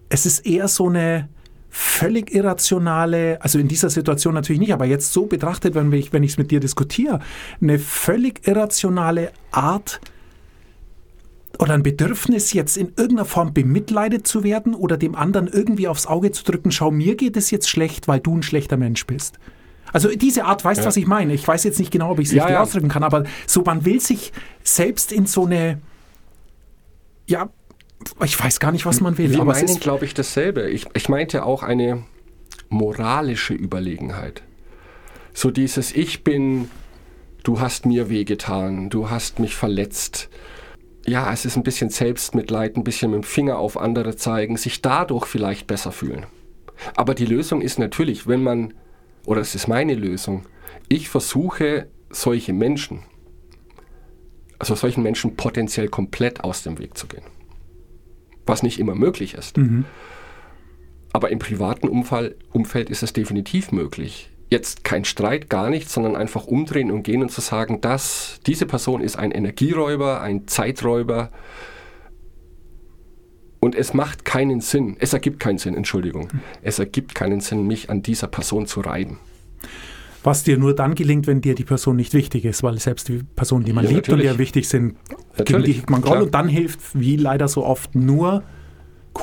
es 0.09 0.27
ist 0.27 0.47
eher 0.47 0.67
so 0.69 0.89
eine 0.89 1.29
völlig 1.69 2.35
irrationale, 2.35 3.41
also 3.43 3.59
in 3.59 3.69
dieser 3.69 3.91
Situation 3.91 4.33
natürlich 4.33 4.61
nicht, 4.61 4.73
aber 4.73 4.87
jetzt 4.87 5.13
so 5.13 5.27
betrachtet, 5.27 5.75
wenn 5.75 5.93
ich 5.93 6.11
es 6.13 6.39
mit 6.39 6.51
dir 6.51 6.59
diskutiere, 6.59 7.21
eine 7.61 7.79
völlig 7.79 8.49
irrationale 8.49 9.31
Art 9.51 10.01
oder 11.59 11.75
ein 11.75 11.83
Bedürfnis, 11.83 12.55
jetzt 12.55 12.79
in 12.79 12.89
irgendeiner 12.97 13.27
Form 13.27 13.53
bemitleidet 13.53 14.27
zu 14.27 14.43
werden 14.43 14.75
oder 14.75 14.97
dem 14.97 15.15
anderen 15.15 15.49
irgendwie 15.49 15.89
aufs 15.89 16.07
Auge 16.07 16.33
zu 16.33 16.45
drücken, 16.45 16.71
schau, 16.71 16.91
mir 16.91 17.15
geht 17.15 17.37
es 17.37 17.51
jetzt 17.51 17.69
schlecht, 17.69 18.09
weil 18.09 18.21
du 18.21 18.37
ein 18.37 18.43
schlechter 18.43 18.77
Mensch 18.79 19.07
bist. 19.07 19.39
Also 19.93 20.09
diese 20.09 20.45
Art, 20.45 20.65
weißt 20.65 20.83
du, 20.83 20.87
was 20.87 20.97
ich 20.97 21.07
meine? 21.07 21.33
Ich 21.35 21.47
weiß 21.47 21.65
jetzt 21.65 21.79
nicht 21.79 21.91
genau, 21.91 22.11
ob 22.11 22.19
ich 22.19 22.29
es 22.29 22.33
Ja, 22.33 22.45
richtig 22.45 22.55
ja. 22.55 22.63
ausdrücken 22.63 22.89
kann, 22.89 23.03
aber 23.03 23.25
so, 23.47 23.63
man 23.63 23.85
will 23.85 24.01
sich 24.01 24.33
selbst 24.63 25.13
in 25.13 25.27
so 25.27 25.47
eine, 25.47 25.81
ja, 27.27 27.49
ich 28.25 28.43
weiß 28.43 28.61
gar 28.61 28.73
nicht, 28.73 28.87
was 28.87 29.01
man 29.01 29.17
will, 29.19 29.31
Wir 29.31 29.41
aber 29.41 29.53
meinen, 29.53 29.81
glaube 29.81 30.05
ich, 30.05 30.15
dasselbe. 30.15 30.69
Ich, 30.71 30.87
ich 30.95 31.09
meinte 31.09 31.45
auch 31.45 31.63
eine 31.63 32.05
moralische 32.69 33.55
Überlegenheit. 33.55 34.43
So 35.33 35.51
dieses 35.51 35.95
Ich 35.95 36.25
bin, 36.25 36.71
du 37.43 37.61
hast 37.61 37.87
mir 37.87 38.09
wehgetan, 38.09 38.91
du 38.91 39.11
hast 39.11 39.39
mich 39.39 39.55
verletzt. 39.55 40.29
Ja, 41.07 41.33
es 41.33 41.45
ist 41.45 41.57
ein 41.57 41.63
bisschen 41.63 41.91
Selbstmitleid, 41.91 42.77
ein 42.77 42.85
bisschen 42.85 43.13
mit 43.13 43.23
dem 43.23 43.25
Finger 43.25 43.59
auf 43.59 43.79
andere 43.79 44.17
zeigen, 44.17 44.57
sich 44.57 44.83
dadurch 44.83 45.27
vielleicht 45.27 45.67
besser 45.67 45.93
fühlen. 45.93 46.27
Aber 46.97 47.15
die 47.15 47.27
Lösung 47.27 47.61
ist 47.61 47.79
natürlich, 47.79 48.27
wenn 48.27 48.43
man, 48.43 48.75
oder 49.27 49.43
es 49.43 49.55
ist 49.55 49.69
meine 49.69 49.95
Lösung, 49.95 50.47
ich 50.89 51.09
versuche 51.09 51.89
solche 52.09 52.53
Menschen, 52.53 53.03
also 54.59 54.75
solchen 54.75 55.03
Menschen 55.03 55.37
potenziell 55.37 55.89
komplett 55.89 56.43
aus 56.43 56.63
dem 56.63 56.79
Weg 56.79 56.97
zu 56.97 57.07
gehen 57.07 57.25
was 58.47 58.63
nicht 58.63 58.79
immer 58.79 58.95
möglich 58.95 59.35
ist. 59.35 59.59
Aber 61.13 61.31
im 61.31 61.39
privaten 61.39 61.89
Umfall, 61.89 62.37
Umfeld 62.53 62.91
ist 62.91 63.03
es 63.03 63.13
definitiv 63.13 63.73
möglich. 63.73 64.31
Jetzt 64.49 64.85
kein 64.85 65.05
Streit, 65.05 65.51
gar 65.51 65.71
nichts, 65.71 65.93
sondern 65.93 66.15
einfach 66.15 66.47
umdrehen 66.47 66.91
und 66.93 67.03
gehen 67.03 67.23
und 67.23 67.31
zu 67.31 67.41
sagen, 67.41 67.81
dass 67.81 68.39
diese 68.47 68.67
Person 68.67 69.01
ist 69.01 69.17
ein 69.17 69.33
Energieräuber, 69.33 70.21
ein 70.21 70.47
Zeiträuber 70.47 71.31
und 73.67 73.75
es 73.75 73.93
macht 73.93 74.25
keinen 74.25 74.61
Sinn, 74.61 74.97
es 74.99 75.13
ergibt 75.13 75.39
keinen 75.41 75.59
Sinn, 75.59 75.75
Entschuldigung, 75.75 76.29
es 76.63 76.79
ergibt 76.79 77.15
keinen 77.15 77.41
Sinn, 77.41 77.67
mich 77.67 77.91
an 77.91 78.01
dieser 78.01 78.29
Person 78.29 78.67
zu 78.67 78.81
reiben. 78.81 79.19
was 80.25 80.43
dir 80.43 80.57
nur 80.59 80.75
dann 80.75 80.95
gelingt, 80.97 81.27
wenn 81.29 81.41
dir 81.41 81.55
die 81.55 81.65
Person 81.65 81.95
nicht 81.97 82.13
wichtig 82.15 82.45
ist, 82.45 82.63
weil 82.65 82.79
selbst 82.81 83.09
die 83.09 83.21
Personen, 83.37 83.65
die 83.65 83.73
man 83.73 83.85
Ja, 83.85 83.91
liebt 83.91 84.09
und 84.09 84.17
natürlich. 84.17 84.33
die 84.33 84.39
wichtig 84.39 84.69
sind, 84.69 84.97
Natürlich, 85.39 85.83
die 85.85 85.91
man 85.93 86.01
Groll 86.03 86.23
und 86.23 86.35
dann 86.35 86.49
hilft, 86.49 86.99
wie 86.99 87.17
leider 87.17 87.47
so 87.47 87.65
oft, 87.65 87.95
nur 87.95 88.43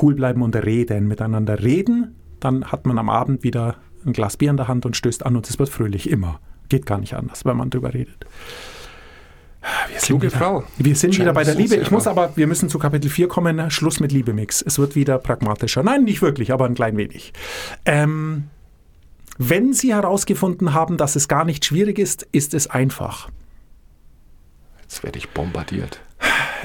cool 0.00 0.14
bleiben 0.14 0.40
und 0.42 0.54
reden, 0.56 1.06
miteinander 1.08 1.62
reden, 1.62 2.14
dann 2.40 2.64
hat 2.66 2.86
man 2.86 2.98
am 2.98 3.08
Abend 3.10 3.42
wieder 3.42 3.76
ein 4.06 4.12
Glas 4.12 4.36
Bier 4.38 4.50
in 4.50 4.56
der 4.56 4.68
Hand 4.68 4.86
und 4.86 4.96
stößt 4.96 5.26
an 5.26 5.36
und 5.36 5.48
es 5.48 5.58
wird 5.58 5.68
fröhlich, 5.68 6.08
immer. 6.08 6.40
Geht 6.70 6.86
gar 6.86 6.98
nicht 6.98 7.14
anders, 7.14 7.44
wenn 7.44 7.56
man 7.56 7.68
drüber 7.70 7.92
redet. 7.92 8.24
Wir 9.88 9.98
sind 9.98 10.06
Kluge 10.06 10.26
wieder, 10.28 10.38
Frau. 10.38 10.64
Wir 10.76 10.96
sind 10.96 11.18
wieder 11.18 11.32
bei 11.32 11.44
der 11.44 11.54
Liebe. 11.54 11.76
Ich 11.76 11.90
muss 11.90 12.06
aber, 12.06 12.36
wir 12.36 12.46
müssen 12.46 12.68
zu 12.68 12.78
Kapitel 12.78 13.10
4 13.10 13.28
kommen. 13.28 13.70
Schluss 13.70 14.00
mit 14.00 14.12
Liebemix. 14.12 14.62
Es 14.62 14.78
wird 14.78 14.94
wieder 14.94 15.18
pragmatischer. 15.18 15.82
Nein, 15.82 16.04
nicht 16.04 16.22
wirklich, 16.22 16.52
aber 16.52 16.66
ein 16.66 16.74
klein 16.74 16.96
wenig. 16.96 17.32
Ähm, 17.84 18.44
wenn 19.38 19.72
Sie 19.72 19.94
herausgefunden 19.94 20.74
haben, 20.74 20.96
dass 20.96 21.16
es 21.16 21.28
gar 21.28 21.44
nicht 21.44 21.64
schwierig 21.64 21.98
ist, 21.98 22.26
ist 22.32 22.54
es 22.54 22.68
einfach. 22.68 23.30
Jetzt 24.82 25.02
werde 25.02 25.18
ich 25.18 25.30
bombardiert. 25.30 26.00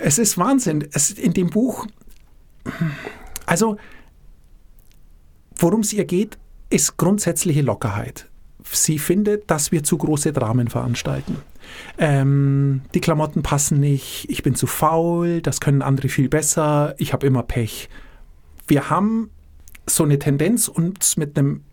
Es 0.02 0.18
ist 0.18 0.38
Wahnsinn. 0.38 0.88
Es, 0.92 1.12
in 1.12 1.34
dem 1.34 1.50
Buch, 1.50 1.88
also 3.46 3.78
worum 5.58 5.82
es 5.82 5.94
ihr 5.94 6.06
geht, 6.06 6.38
ist 6.70 6.98
grundsätzliche 6.98 7.62
Lockerheit. 7.62 8.28
Sie 8.72 9.00
findet, 9.00 9.50
dass 9.50 9.72
wir 9.72 9.84
zu 9.84 9.98
große 9.98 10.32
Dramen 10.32 10.68
veranstalten. 10.68 11.38
Ähm, 11.98 12.82
die 12.94 13.02
Klamotten 13.02 13.44
passen 13.44 13.80
nicht, 13.80 14.26
ich 14.30 14.44
bin 14.44 14.56
zu 14.56 14.68
faul, 14.68 15.42
das 15.42 15.60
können 15.60 15.82
andere 15.82 16.10
viel 16.10 16.30
besser, 16.30 16.96
ich 16.98 17.14
habe 17.14 17.28
immer 17.28 17.44
Pech. 17.44 17.90
Wir 18.68 18.90
haben 18.90 19.30
so 19.86 20.04
eine 20.04 20.20
Tendenz, 20.20 20.68
uns 20.68 21.18
mit 21.18 21.38
einem 21.38 21.64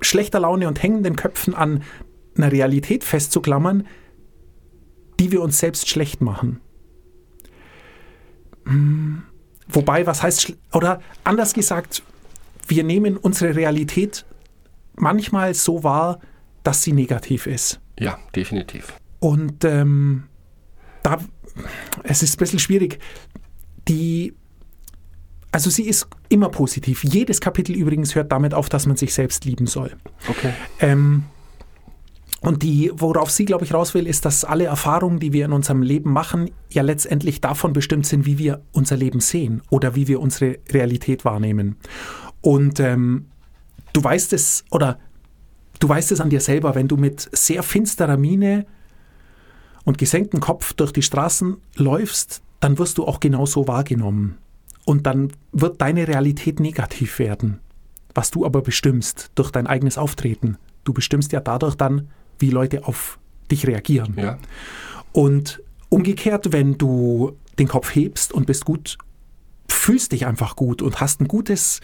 schlechter 0.00 0.40
Laune 0.40 0.68
und 0.68 0.82
hängenden 0.82 1.16
Köpfen 1.16 1.54
an 1.54 1.82
einer 2.36 2.52
Realität 2.52 3.04
festzuklammern, 3.04 3.86
die 5.20 5.32
wir 5.32 5.42
uns 5.42 5.58
selbst 5.58 5.88
schlecht 5.88 6.20
machen. 6.20 6.60
Wobei, 9.68 10.06
was 10.06 10.22
heißt, 10.22 10.54
oder 10.72 11.00
anders 11.24 11.54
gesagt, 11.54 12.02
wir 12.66 12.84
nehmen 12.84 13.16
unsere 13.16 13.54
Realität 13.54 14.26
manchmal 14.96 15.54
so 15.54 15.84
wahr, 15.84 16.20
dass 16.62 16.82
sie 16.82 16.92
negativ 16.92 17.46
ist. 17.46 17.80
Ja, 17.98 18.18
definitiv. 18.34 18.94
Und 19.26 19.64
ähm, 19.64 20.22
da, 21.02 21.18
es 22.04 22.22
ist 22.22 22.36
ein 22.36 22.38
bisschen 22.38 22.60
schwierig. 22.60 23.00
Die, 23.88 24.34
also 25.50 25.68
sie 25.68 25.82
ist 25.82 26.06
immer 26.28 26.48
positiv. 26.48 27.02
Jedes 27.02 27.40
Kapitel 27.40 27.74
übrigens 27.74 28.14
hört 28.14 28.30
damit 28.30 28.54
auf, 28.54 28.68
dass 28.68 28.86
man 28.86 28.96
sich 28.96 29.12
selbst 29.12 29.44
lieben 29.44 29.66
soll. 29.66 29.96
Okay. 30.28 30.52
Ähm, 30.78 31.24
und 32.40 32.62
die, 32.62 32.92
worauf 32.94 33.32
sie, 33.32 33.46
glaube 33.46 33.64
ich, 33.64 33.74
raus 33.74 33.94
will, 33.94 34.06
ist, 34.06 34.24
dass 34.24 34.44
alle 34.44 34.66
Erfahrungen, 34.66 35.18
die 35.18 35.32
wir 35.32 35.46
in 35.46 35.52
unserem 35.52 35.82
Leben 35.82 36.12
machen, 36.12 36.52
ja 36.70 36.82
letztendlich 36.82 37.40
davon 37.40 37.72
bestimmt 37.72 38.06
sind, 38.06 38.26
wie 38.26 38.38
wir 38.38 38.62
unser 38.70 38.96
Leben 38.96 39.18
sehen 39.18 39.60
oder 39.70 39.96
wie 39.96 40.06
wir 40.06 40.20
unsere 40.20 40.60
Realität 40.70 41.24
wahrnehmen. 41.24 41.78
Und 42.42 42.78
ähm, 42.78 43.26
du 43.92 44.04
weißt 44.04 44.32
es, 44.34 44.64
oder 44.70 45.00
du 45.80 45.88
weißt 45.88 46.12
es 46.12 46.20
an 46.20 46.30
dir 46.30 46.40
selber, 46.40 46.76
wenn 46.76 46.86
du 46.86 46.96
mit 46.96 47.28
sehr 47.32 47.64
finsterer 47.64 48.18
Miene 48.18 48.66
und 49.86 49.96
gesenktem 49.96 50.40
Kopf 50.40 50.74
durch 50.74 50.92
die 50.92 51.00
Straßen 51.00 51.56
läufst, 51.76 52.42
dann 52.60 52.76
wirst 52.78 52.98
du 52.98 53.06
auch 53.06 53.20
genauso 53.20 53.66
wahrgenommen. 53.66 54.36
Und 54.84 55.06
dann 55.06 55.32
wird 55.52 55.80
deine 55.80 56.06
Realität 56.06 56.60
negativ 56.60 57.18
werden, 57.18 57.60
was 58.14 58.30
du 58.30 58.44
aber 58.44 58.60
bestimmst 58.60 59.30
durch 59.36 59.50
dein 59.50 59.66
eigenes 59.66 59.96
Auftreten. 59.96 60.58
Du 60.84 60.92
bestimmst 60.92 61.32
ja 61.32 61.40
dadurch 61.40 61.76
dann, 61.76 62.08
wie 62.38 62.50
Leute 62.50 62.84
auf 62.84 63.18
dich 63.50 63.66
reagieren. 63.66 64.14
Ja. 64.16 64.38
Und 65.12 65.62
umgekehrt, 65.88 66.52
wenn 66.52 66.76
du 66.76 67.36
den 67.58 67.68
Kopf 67.68 67.94
hebst 67.94 68.32
und 68.32 68.46
bist 68.46 68.64
gut, 68.64 68.98
fühlst 69.68 70.12
dich 70.12 70.26
einfach 70.26 70.56
gut 70.56 70.82
und 70.82 71.00
hast 71.00 71.20
ein 71.20 71.28
gutes, 71.28 71.80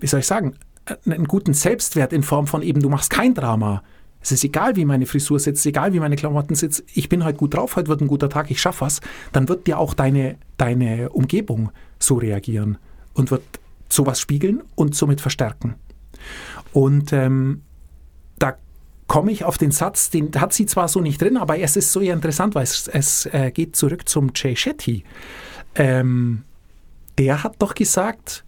wie 0.00 0.06
soll 0.06 0.20
ich 0.20 0.26
sagen, 0.26 0.56
einen 1.04 1.26
guten 1.26 1.52
Selbstwert 1.52 2.12
in 2.12 2.22
Form 2.22 2.46
von 2.46 2.62
eben, 2.62 2.80
du 2.80 2.88
machst 2.88 3.10
kein 3.10 3.34
Drama. 3.34 3.82
Es 4.26 4.32
ist 4.32 4.42
egal, 4.42 4.74
wie 4.74 4.84
meine 4.84 5.06
Frisur 5.06 5.38
sitzt, 5.38 5.64
egal, 5.66 5.92
wie 5.92 6.00
meine 6.00 6.16
Klamotten 6.16 6.56
sitzen. 6.56 6.84
Ich 6.92 7.08
bin 7.08 7.24
heute 7.24 7.38
gut 7.38 7.54
drauf, 7.54 7.76
heute 7.76 7.86
wird 7.86 8.00
ein 8.00 8.08
guter 8.08 8.28
Tag, 8.28 8.50
ich 8.50 8.60
schaffe 8.60 8.80
was. 8.80 9.00
Dann 9.30 9.48
wird 9.48 9.68
dir 9.68 9.78
auch 9.78 9.94
deine, 9.94 10.36
deine 10.56 11.10
Umgebung 11.10 11.70
so 12.00 12.16
reagieren 12.16 12.76
und 13.14 13.30
wird 13.30 13.44
sowas 13.88 14.18
spiegeln 14.18 14.64
und 14.74 14.96
somit 14.96 15.20
verstärken. 15.20 15.76
Und 16.72 17.12
ähm, 17.12 17.62
da 18.40 18.56
komme 19.06 19.30
ich 19.30 19.44
auf 19.44 19.58
den 19.58 19.70
Satz, 19.70 20.10
den 20.10 20.32
hat 20.40 20.52
sie 20.52 20.66
zwar 20.66 20.88
so 20.88 21.00
nicht 21.00 21.22
drin, 21.22 21.36
aber 21.36 21.60
es 21.60 21.76
ist 21.76 21.92
so 21.92 22.00
interessant, 22.00 22.56
weil 22.56 22.64
es, 22.64 22.88
es 22.88 23.26
äh, 23.26 23.52
geht 23.52 23.76
zurück 23.76 24.08
zum 24.08 24.32
Jay 24.34 24.56
Shetty. 24.56 25.04
Ähm, 25.76 26.42
der 27.16 27.44
hat 27.44 27.54
doch 27.60 27.76
gesagt, 27.76 28.44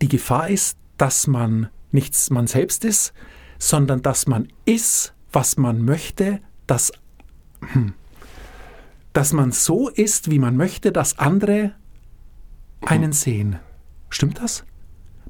die 0.00 0.08
Gefahr 0.08 0.50
ist, 0.50 0.78
dass 0.98 1.26
man 1.26 1.68
nichts 1.90 2.30
man 2.30 2.46
selbst 2.46 2.84
ist, 2.84 3.12
sondern 3.58 4.02
dass 4.02 4.28
man 4.28 4.46
ist, 4.66 5.14
was 5.36 5.58
man 5.58 5.82
möchte, 5.84 6.40
dass, 6.66 6.92
hm, 7.60 7.92
dass 9.12 9.34
man 9.34 9.52
so 9.52 9.90
ist, 9.90 10.30
wie 10.30 10.38
man 10.38 10.56
möchte, 10.56 10.92
dass 10.92 11.18
andere 11.18 11.72
einen 12.80 13.12
sehen. 13.12 13.58
Stimmt 14.08 14.40
das? 14.40 14.64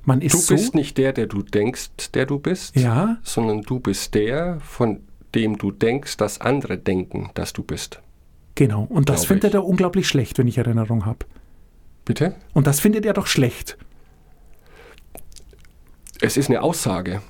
Man 0.04 0.20
ist 0.20 0.34
Du 0.34 0.38
so. 0.38 0.54
bist 0.54 0.76
nicht 0.76 0.96
der, 0.96 1.12
der 1.12 1.26
du 1.26 1.42
denkst, 1.42 2.12
der 2.14 2.24
du 2.26 2.38
bist, 2.38 2.76
Ja. 2.76 3.18
sondern 3.24 3.62
du 3.62 3.80
bist 3.80 4.14
der, 4.14 4.60
von 4.60 5.00
dem 5.34 5.58
du 5.58 5.72
denkst, 5.72 6.16
dass 6.18 6.40
andere 6.40 6.78
denken, 6.78 7.30
dass 7.34 7.52
du 7.52 7.64
bist. 7.64 8.00
Genau. 8.54 8.84
Und 8.84 9.08
das 9.08 9.24
findet 9.24 9.50
ich. 9.50 9.54
er 9.56 9.64
unglaublich 9.64 10.06
schlecht, 10.06 10.38
wenn 10.38 10.46
ich 10.46 10.56
Erinnerung 10.58 11.04
habe. 11.04 11.26
Bitte? 12.04 12.36
Und 12.54 12.68
das 12.68 12.78
findet 12.78 13.04
er 13.04 13.12
doch 13.12 13.26
schlecht. 13.26 13.76
Es 16.20 16.36
ist 16.36 16.48
eine 16.48 16.62
Aussage. 16.62 17.22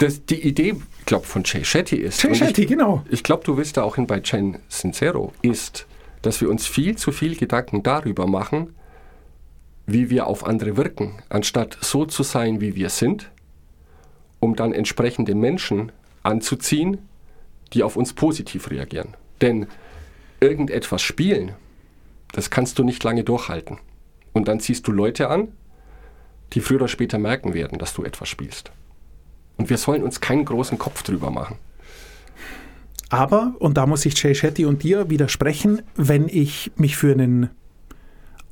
Das, 0.00 0.24
die 0.24 0.40
Idee, 0.40 0.76
ich 1.00 1.04
glaube, 1.04 1.26
von 1.26 1.42
Jay 1.44 1.62
Shetty 1.62 1.96
ist, 1.96 2.22
Jay 2.22 2.34
Shetty, 2.34 2.62
ich, 2.62 2.68
genau. 2.68 3.04
ich 3.10 3.22
glaube, 3.22 3.44
du 3.44 3.58
willst 3.58 3.76
da 3.76 3.82
auch 3.82 3.96
hin 3.96 4.06
bei 4.06 4.22
Jen 4.24 4.58
Sincero, 4.70 5.34
ist, 5.42 5.86
dass 6.22 6.40
wir 6.40 6.48
uns 6.48 6.66
viel 6.66 6.96
zu 6.96 7.12
viel 7.12 7.36
Gedanken 7.36 7.82
darüber 7.82 8.26
machen, 8.26 8.74
wie 9.84 10.08
wir 10.08 10.26
auf 10.26 10.46
andere 10.46 10.78
wirken, 10.78 11.22
anstatt 11.28 11.76
so 11.82 12.06
zu 12.06 12.22
sein, 12.22 12.62
wie 12.62 12.76
wir 12.76 12.88
sind, 12.88 13.30
um 14.38 14.56
dann 14.56 14.72
entsprechende 14.72 15.34
Menschen 15.34 15.92
anzuziehen, 16.22 16.96
die 17.74 17.82
auf 17.82 17.96
uns 17.96 18.14
positiv 18.14 18.70
reagieren. 18.70 19.18
Denn 19.42 19.66
irgendetwas 20.40 21.02
spielen, 21.02 21.52
das 22.32 22.48
kannst 22.48 22.78
du 22.78 22.84
nicht 22.84 23.04
lange 23.04 23.22
durchhalten. 23.22 23.76
Und 24.32 24.48
dann 24.48 24.60
ziehst 24.60 24.86
du 24.86 24.92
Leute 24.92 25.28
an, 25.28 25.48
die 26.54 26.60
früher 26.60 26.78
oder 26.78 26.88
später 26.88 27.18
merken 27.18 27.52
werden, 27.52 27.78
dass 27.78 27.92
du 27.92 28.02
etwas 28.02 28.30
spielst. 28.30 28.72
Und 29.60 29.68
wir 29.68 29.76
sollen 29.76 30.02
uns 30.02 30.22
keinen 30.22 30.46
großen 30.46 30.78
Kopf 30.78 31.02
drüber 31.02 31.30
machen. 31.30 31.56
Aber, 33.10 33.52
und 33.58 33.76
da 33.76 33.84
muss 33.84 34.06
ich 34.06 34.20
Jay 34.22 34.34
Shetty 34.34 34.64
und 34.64 34.82
dir 34.82 35.10
widersprechen, 35.10 35.82
wenn 35.96 36.28
ich 36.28 36.72
mich 36.76 36.96
für 36.96 37.12
einen 37.12 37.50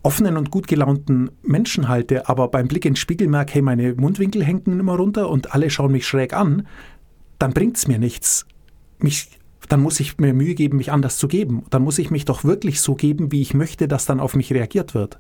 offenen 0.02 0.36
und 0.36 0.50
gut 0.50 0.68
gelaunten 0.68 1.30
Menschen 1.42 1.88
halte, 1.88 2.28
aber 2.28 2.48
beim 2.48 2.68
Blick 2.68 2.84
in 2.84 2.92
den 2.92 2.96
Spiegel 2.96 3.26
merke, 3.26 3.54
hey, 3.54 3.62
meine 3.62 3.94
Mundwinkel 3.94 4.44
hängen 4.44 4.80
immer 4.80 4.96
runter 4.96 5.30
und 5.30 5.54
alle 5.54 5.70
schauen 5.70 5.92
mich 5.92 6.06
schräg 6.06 6.34
an, 6.34 6.66
dann 7.38 7.54
bringt 7.54 7.78
es 7.78 7.88
mir 7.88 7.98
nichts. 7.98 8.44
Mich, 8.98 9.30
dann 9.70 9.80
muss 9.80 10.00
ich 10.00 10.18
mir 10.18 10.34
Mühe 10.34 10.54
geben, 10.54 10.76
mich 10.76 10.92
anders 10.92 11.16
zu 11.16 11.26
geben. 11.26 11.64
Dann 11.70 11.80
muss 11.82 11.98
ich 11.98 12.10
mich 12.10 12.26
doch 12.26 12.44
wirklich 12.44 12.82
so 12.82 12.96
geben, 12.96 13.32
wie 13.32 13.40
ich 13.40 13.54
möchte, 13.54 13.88
dass 13.88 14.04
dann 14.04 14.20
auf 14.20 14.36
mich 14.36 14.52
reagiert 14.52 14.92
wird. 14.92 15.18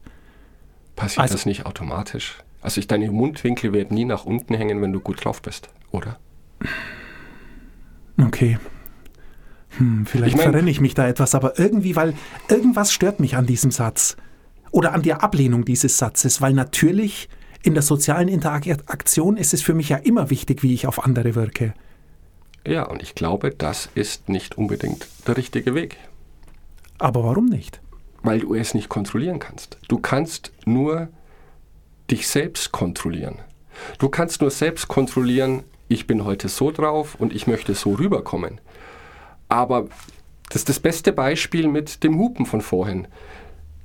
Passiert 0.96 1.22
Also- 1.22 1.34
das 1.34 1.46
nicht 1.46 1.64
automatisch? 1.64 2.36
Also 2.60 2.78
ich, 2.80 2.88
deine 2.88 3.10
Mundwinkel 3.10 3.72
werden 3.72 3.94
nie 3.94 4.04
nach 4.04 4.26
unten 4.26 4.52
hängen, 4.52 4.82
wenn 4.82 4.92
du 4.92 5.00
gut 5.00 5.24
drauf 5.24 5.40
bist, 5.40 5.68
oder? 5.90 6.18
Okay. 8.20 8.58
Hm, 9.78 10.06
vielleicht 10.06 10.30
Ich 10.30 10.36
mein- 10.36 10.50
verrenne 10.50 10.70
ich 10.70 10.80
mich 10.80 10.94
da 10.94 11.06
etwas, 11.06 11.34
aber 11.34 11.58
irgendwie, 11.58 11.94
weil 11.96 12.14
irgendwas 12.48 12.92
stört 12.92 13.20
mich 13.20 13.36
an 13.36 13.46
diesem 13.46 13.70
Satz. 13.70 14.16
Oder 14.70 14.92
an 14.92 15.02
der 15.02 15.22
Ablehnung 15.22 15.64
dieses 15.64 15.96
Satzes, 15.98 16.40
weil 16.42 16.52
natürlich 16.52 17.28
in 17.62 17.74
der 17.74 17.82
sozialen 17.82 18.28
Interaktion 18.28 19.36
ist 19.36 19.54
es 19.54 19.62
für 19.62 19.74
mich 19.74 19.88
ja 19.88 19.96
immer 19.96 20.30
wichtig, 20.30 20.62
wie 20.62 20.74
ich 20.74 20.86
auf 20.86 21.04
andere 21.04 21.34
wirke. 21.34 21.74
Ja, 22.66 22.84
und 22.84 23.02
ich 23.02 23.14
glaube, 23.14 23.50
das 23.50 23.88
ist 23.94 24.28
nicht 24.28 24.58
unbedingt 24.58 25.06
der 25.26 25.36
richtige 25.36 25.74
Weg, 25.74 25.96
Aber 26.98 27.24
warum 27.24 27.46
nicht? 27.46 27.80
weil 28.22 28.40
du 28.40 28.54
es 28.54 28.74
nicht 28.74 28.88
kontrollieren 28.88 29.38
kannst. 29.38 29.78
Du 29.88 29.98
kannst 29.98 30.52
nur 30.66 31.08
dich 32.10 32.26
selbst 32.28 32.72
kontrollieren. 32.72 33.36
Du 33.98 34.08
kannst 34.08 34.40
nur 34.42 34.50
selbst 34.50 34.88
kontrollieren, 34.88 35.62
ich 35.88 36.06
bin 36.06 36.24
heute 36.24 36.48
so 36.48 36.70
drauf 36.70 37.14
und 37.14 37.32
ich 37.32 37.46
möchte 37.46 37.74
so 37.74 37.94
rüberkommen. 37.94 38.60
Aber 39.48 39.88
das 40.48 40.56
ist 40.62 40.68
das 40.68 40.80
beste 40.80 41.12
Beispiel 41.12 41.68
mit 41.68 42.04
dem 42.04 42.18
Hupen 42.18 42.46
von 42.46 42.60
vorhin. 42.60 43.08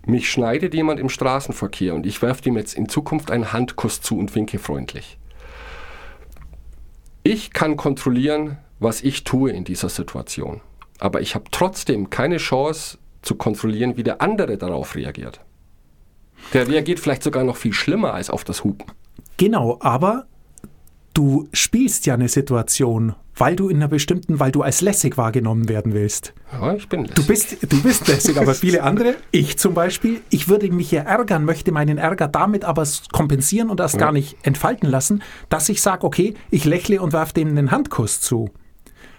Mich 0.06 0.30
schneidet 0.30 0.74
jemand 0.74 1.00
im 1.00 1.10
Straßenverkehr 1.10 1.96
und 1.96 2.06
ich 2.06 2.22
werfe 2.22 2.50
ihm 2.50 2.58
jetzt 2.58 2.74
in 2.74 2.90
Zukunft 2.90 3.32
einen 3.32 3.54
Handkuss 3.54 4.02
zu 4.02 4.18
und 4.18 4.36
winke 4.36 4.60
freundlich. 4.60 5.18
Ich 7.24 7.54
kann 7.54 7.78
kontrollieren, 7.78 8.58
was 8.80 9.02
ich 9.02 9.24
tue 9.24 9.52
in 9.52 9.64
dieser 9.64 9.88
Situation. 9.88 10.60
Aber 11.00 11.22
ich 11.22 11.36
habe 11.36 11.46
trotzdem 11.52 12.10
keine 12.10 12.38
Chance 12.38 12.98
zu 13.22 13.36
kontrollieren, 13.36 13.96
wie 13.96 14.04
der 14.04 14.22
andere 14.22 14.58
darauf 14.58 14.96
reagiert. 14.96 15.40
Der 16.54 16.68
reagiert 16.68 17.00
vielleicht 17.00 17.24
sogar 17.24 17.46
noch 17.46 17.56
viel 17.56 17.72
schlimmer 17.72 18.14
als 18.14 18.30
auf 18.30 18.44
das 18.44 18.66
Hupen. 18.66 18.88
Genau, 19.38 19.78
aber 19.80 20.28
du 21.14 21.48
spielst 21.54 22.06
ja 22.06 22.14
eine 22.14 22.30
Situation, 22.30 23.16
weil 23.36 23.56
du 23.56 23.70
in 23.70 23.78
einer 23.78 23.88
bestimmten, 23.88 24.40
weil 24.40 24.52
du 24.52 24.62
als 24.62 24.82
lässig 24.82 25.18
wahrgenommen 25.18 25.68
werden 25.68 25.94
willst. 25.94 26.34
Ja, 26.52 26.74
ich 26.74 26.88
bin 26.88 27.02
lässig. 27.02 27.16
Du 27.16 27.26
bist, 27.26 27.58
du 27.74 27.82
bist 27.82 28.08
lässig, 28.08 28.38
aber 28.38 28.54
viele 28.54 28.84
andere, 28.84 29.16
ich 29.32 29.58
zum 29.58 29.74
Beispiel, 29.74 30.22
ich 30.30 30.48
würde 30.48 30.72
mich 30.72 30.92
ja 30.92 31.02
ärgern, 31.02 31.46
möchte 31.46 31.72
meinen 31.72 31.98
Ärger 31.98 32.28
damit 32.28 32.64
aber 32.64 32.88
kompensieren 33.12 33.70
und 33.70 33.80
das 33.80 33.98
gar 33.98 34.12
nicht 34.12 34.38
entfalten 34.44 34.90
lassen, 34.90 35.24
dass 35.50 35.70
ich 35.70 35.82
sage, 35.82 36.06
okay, 36.06 36.36
ich 36.52 36.66
lächle 36.66 37.02
und 37.02 37.14
werfe 37.14 37.34
dem 37.34 37.50
einen 37.50 37.72
Handkuss 37.72 38.22
zu. 38.22 38.52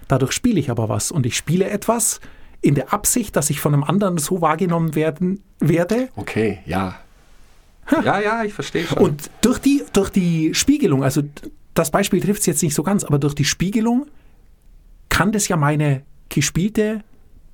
Dadurch 0.08 0.32
spiele 0.32 0.60
ich 0.60 0.70
aber 0.70 0.88
was 0.88 1.10
und 1.10 1.26
ich 1.26 1.36
spiele 1.36 1.68
etwas 1.68 2.20
in 2.60 2.74
der 2.74 2.92
Absicht, 2.92 3.36
dass 3.36 3.50
ich 3.50 3.60
von 3.60 3.74
einem 3.74 3.84
anderen 3.84 4.18
so 4.18 4.40
wahrgenommen 4.40 4.94
werden 4.94 5.42
werde. 5.60 6.08
Okay, 6.16 6.60
ja. 6.66 6.96
Ja, 8.02 8.20
ja, 8.20 8.44
ich 8.44 8.54
verstehe 8.54 8.84
schon. 8.84 8.98
Und 8.98 9.30
durch 9.42 9.58
die, 9.58 9.82
durch 9.92 10.08
die 10.08 10.54
Spiegelung, 10.54 11.04
also 11.04 11.22
das 11.74 11.90
Beispiel 11.90 12.20
trifft 12.20 12.40
es 12.40 12.46
jetzt 12.46 12.62
nicht 12.62 12.74
so 12.74 12.82
ganz, 12.82 13.04
aber 13.04 13.18
durch 13.18 13.34
die 13.34 13.44
Spiegelung 13.44 14.06
kann 15.08 15.32
das 15.32 15.48
ja 15.48 15.56
meine 15.56 16.02
gespielte 16.28 17.02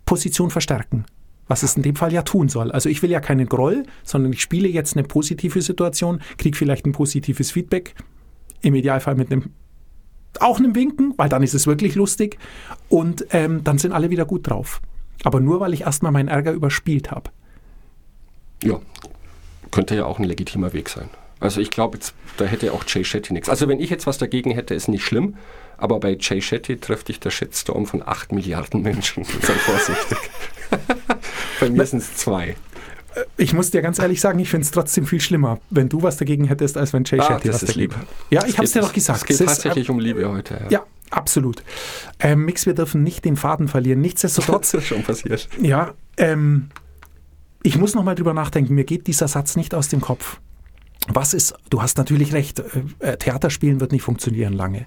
Position 0.06 0.50
verstärken. 0.50 1.04
Was 1.48 1.62
es 1.62 1.76
in 1.76 1.82
dem 1.82 1.96
Fall 1.96 2.12
ja 2.12 2.22
tun 2.22 2.48
soll. 2.48 2.70
Also 2.70 2.88
ich 2.88 3.02
will 3.02 3.10
ja 3.10 3.20
keinen 3.20 3.48
Groll, 3.48 3.84
sondern 4.04 4.32
ich 4.32 4.40
spiele 4.40 4.68
jetzt 4.68 4.96
eine 4.96 5.06
positive 5.06 5.60
Situation, 5.62 6.20
kriege 6.38 6.56
vielleicht 6.56 6.86
ein 6.86 6.92
positives 6.92 7.50
Feedback, 7.50 7.94
im 8.62 8.74
Idealfall 8.74 9.16
mit 9.16 9.32
einem 9.32 9.50
auch 10.38 10.58
einem 10.58 10.76
Winken, 10.76 11.14
weil 11.16 11.28
dann 11.28 11.42
ist 11.42 11.54
es 11.54 11.66
wirklich 11.66 11.96
lustig 11.96 12.38
und 12.88 13.26
ähm, 13.30 13.64
dann 13.64 13.78
sind 13.78 13.90
alle 13.92 14.10
wieder 14.10 14.24
gut 14.24 14.48
drauf. 14.48 14.80
Aber 15.24 15.40
nur, 15.40 15.58
weil 15.58 15.74
ich 15.74 15.82
erstmal 15.82 16.12
meinen 16.12 16.28
Ärger 16.28 16.52
überspielt 16.52 17.10
habe. 17.10 17.30
ja, 18.62 18.80
könnte 19.70 19.96
ja 19.96 20.04
auch 20.04 20.18
ein 20.18 20.24
legitimer 20.24 20.72
Weg 20.72 20.88
sein. 20.88 21.10
Also 21.40 21.60
ich 21.60 21.70
glaube, 21.70 21.98
da 22.36 22.44
hätte 22.44 22.72
auch 22.72 22.84
Jay 22.86 23.02
Shetty 23.04 23.32
nichts. 23.32 23.48
Also 23.48 23.66
wenn 23.68 23.80
ich 23.80 23.90
jetzt 23.90 24.06
was 24.06 24.18
dagegen 24.18 24.50
hätte, 24.50 24.74
ist 24.74 24.88
nicht 24.88 25.04
schlimm. 25.04 25.36
Aber 25.78 25.98
bei 25.98 26.16
Jay 26.20 26.42
Shetty 26.42 26.76
trifft 26.76 27.08
dich 27.08 27.20
der 27.20 27.30
Shitstorm 27.30 27.86
von 27.86 28.02
8 28.06 28.32
Milliarden 28.32 28.82
Menschen. 28.82 29.24
Sei 29.42 29.54
vorsichtig. 29.54 30.18
bei 31.60 31.70
mir 31.70 31.86
sind 31.86 32.00
es 32.00 32.14
zwei. 32.16 32.56
Ich 33.36 33.54
muss 33.54 33.70
dir 33.70 33.82
ganz 33.82 33.98
ehrlich 33.98 34.20
sagen, 34.20 34.38
ich 34.38 34.50
finde 34.50 34.64
es 34.66 34.70
trotzdem 34.70 35.04
viel 35.06 35.20
schlimmer, 35.20 35.58
wenn 35.70 35.88
du 35.88 36.02
was 36.02 36.16
dagegen 36.18 36.44
hättest, 36.44 36.76
als 36.76 36.92
wenn 36.92 37.04
Jay 37.04 37.18
Ah, 37.18 37.24
Shetty 37.24 37.48
das 37.48 37.56
was 37.56 37.62
ist 37.64 37.68
dagegen 37.70 37.92
lieb. 37.92 37.96
hat. 37.96 38.06
Ja, 38.30 38.44
ich 38.46 38.56
habe 38.56 38.64
es 38.64 38.72
dir 38.72 38.82
doch 38.82 38.92
gesagt. 38.92 39.20
Es 39.22 39.26
geht 39.26 39.34
Es 39.36 39.40
ist, 39.40 39.46
tatsächlich 39.48 39.90
um 39.90 39.98
Liebe 39.98 40.30
heute. 40.30 40.54
äh, 40.68 40.72
ja, 40.72 40.84
absolut. 41.10 41.62
Ähm, 42.20 42.44
Mix, 42.44 42.66
wir 42.66 42.74
dürfen 42.74 43.02
nicht 43.02 43.24
den 43.24 43.36
Faden 43.36 43.66
verlieren. 43.66 44.00
Nichtsdestotrotz, 44.00 44.70
Das 44.72 44.82
ist 44.82 44.88
schon 44.88 45.02
passiert. 45.02 45.48
ja, 45.60 45.94
ähm, 46.18 46.68
ich 47.62 47.78
muss 47.78 47.94
nochmal 47.94 48.14
drüber 48.14 48.32
nachdenken. 48.34 48.74
Mir 48.74 48.84
geht 48.84 49.06
dieser 49.06 49.26
Satz 49.28 49.56
nicht 49.56 49.74
aus 49.74 49.88
dem 49.88 50.00
Kopf. 50.02 50.38
Was 51.12 51.34
ist, 51.34 51.54
du 51.70 51.82
hast 51.82 51.98
natürlich 51.98 52.32
recht, 52.32 52.60
äh, 52.60 52.82
äh, 53.00 53.16
Theaterspielen 53.16 53.80
wird 53.80 53.92
nicht 53.92 54.02
funktionieren 54.02 54.52
lange. 54.52 54.86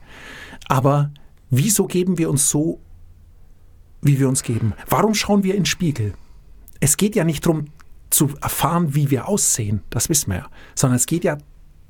Aber 0.68 1.12
wieso 1.50 1.88
geben 1.88 2.18
wir 2.18 2.30
uns 2.30 2.50
so, 2.50 2.80
wie 4.02 4.20
wir 4.20 4.28
uns 4.30 4.44
geben? 4.44 4.74
Warum 4.88 5.14
schauen 5.14 5.44
wir 5.44 5.54
in 5.54 5.62
den 5.62 5.66
Spiegel? 5.66 6.14
Es 6.80 6.98
geht 6.98 7.16
ja 7.16 7.24
nicht 7.24 7.46
darum 7.46 7.66
zu 8.10 8.30
erfahren, 8.42 8.96
wie 8.96 9.10
wir 9.10 9.28
aussehen, 9.28 9.82
das 9.90 10.10
wissen 10.10 10.32
wir 10.32 10.38
ja, 10.38 10.48
sondern 10.76 10.98
es 10.98 11.08
geht 11.08 11.24
ja 11.24 11.38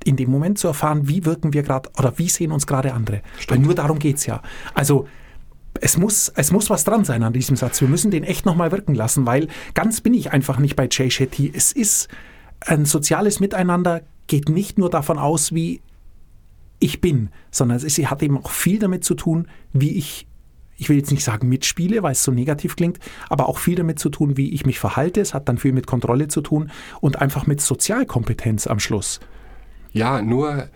in 0.04 0.16
dem 0.16 0.30
Moment 0.30 0.58
zu 0.58 0.68
erfahren, 0.68 1.08
wie 1.08 1.24
wirken 1.24 1.52
wir 1.52 1.62
gerade 1.62 1.90
oder 1.98 2.18
wie 2.18 2.28
sehen 2.28 2.52
uns 2.52 2.66
gerade 2.66 2.92
andere. 2.92 3.22
Weil 3.48 3.58
nur 3.58 3.74
darum 3.74 3.98
geht 3.98 4.16
es 4.16 4.26
ja. 4.26 4.42
Also 4.74 5.06
es 5.80 5.96
muss, 5.96 6.28
es 6.36 6.52
muss 6.52 6.70
was 6.70 6.84
dran 6.84 7.04
sein 7.04 7.22
an 7.22 7.32
diesem 7.32 7.56
Satz. 7.56 7.80
Wir 7.80 7.88
müssen 7.88 8.10
den 8.10 8.24
echt 8.24 8.46
nochmal 8.46 8.70
wirken 8.70 8.94
lassen, 8.94 9.26
weil 9.26 9.48
ganz 9.74 10.00
bin 10.00 10.14
ich 10.14 10.32
einfach 10.32 10.58
nicht 10.58 10.76
bei 10.76 10.88
Jay 10.90 11.10
Shetty. 11.10 11.52
Es 11.54 11.72
ist 11.72 12.08
ein 12.60 12.84
soziales 12.84 13.40
Miteinander, 13.40 14.02
geht 14.26 14.48
nicht 14.48 14.78
nur 14.78 14.90
davon 14.90 15.18
aus, 15.18 15.52
wie 15.52 15.80
ich 16.78 17.00
bin, 17.00 17.30
sondern 17.50 17.78
es 17.78 17.98
hat 17.98 18.22
eben 18.22 18.38
auch 18.38 18.50
viel 18.50 18.78
damit 18.78 19.04
zu 19.04 19.14
tun, 19.14 19.48
wie 19.72 19.92
ich, 19.96 20.26
ich 20.76 20.88
will 20.88 20.96
jetzt 20.96 21.10
nicht 21.10 21.24
sagen 21.24 21.48
mitspiele, 21.48 22.02
weil 22.02 22.12
es 22.12 22.24
so 22.24 22.32
negativ 22.32 22.76
klingt, 22.76 22.98
aber 23.28 23.48
auch 23.48 23.58
viel 23.58 23.76
damit 23.76 23.98
zu 23.98 24.10
tun, 24.10 24.36
wie 24.36 24.52
ich 24.52 24.66
mich 24.66 24.78
verhalte. 24.78 25.20
Es 25.20 25.34
hat 25.34 25.48
dann 25.48 25.58
viel 25.58 25.72
mit 25.72 25.86
Kontrolle 25.86 26.28
zu 26.28 26.40
tun 26.40 26.70
und 27.00 27.20
einfach 27.20 27.46
mit 27.46 27.60
Sozialkompetenz 27.60 28.66
am 28.66 28.80
Schluss. 28.80 29.20
Ja, 29.92 30.20
nur 30.20 30.68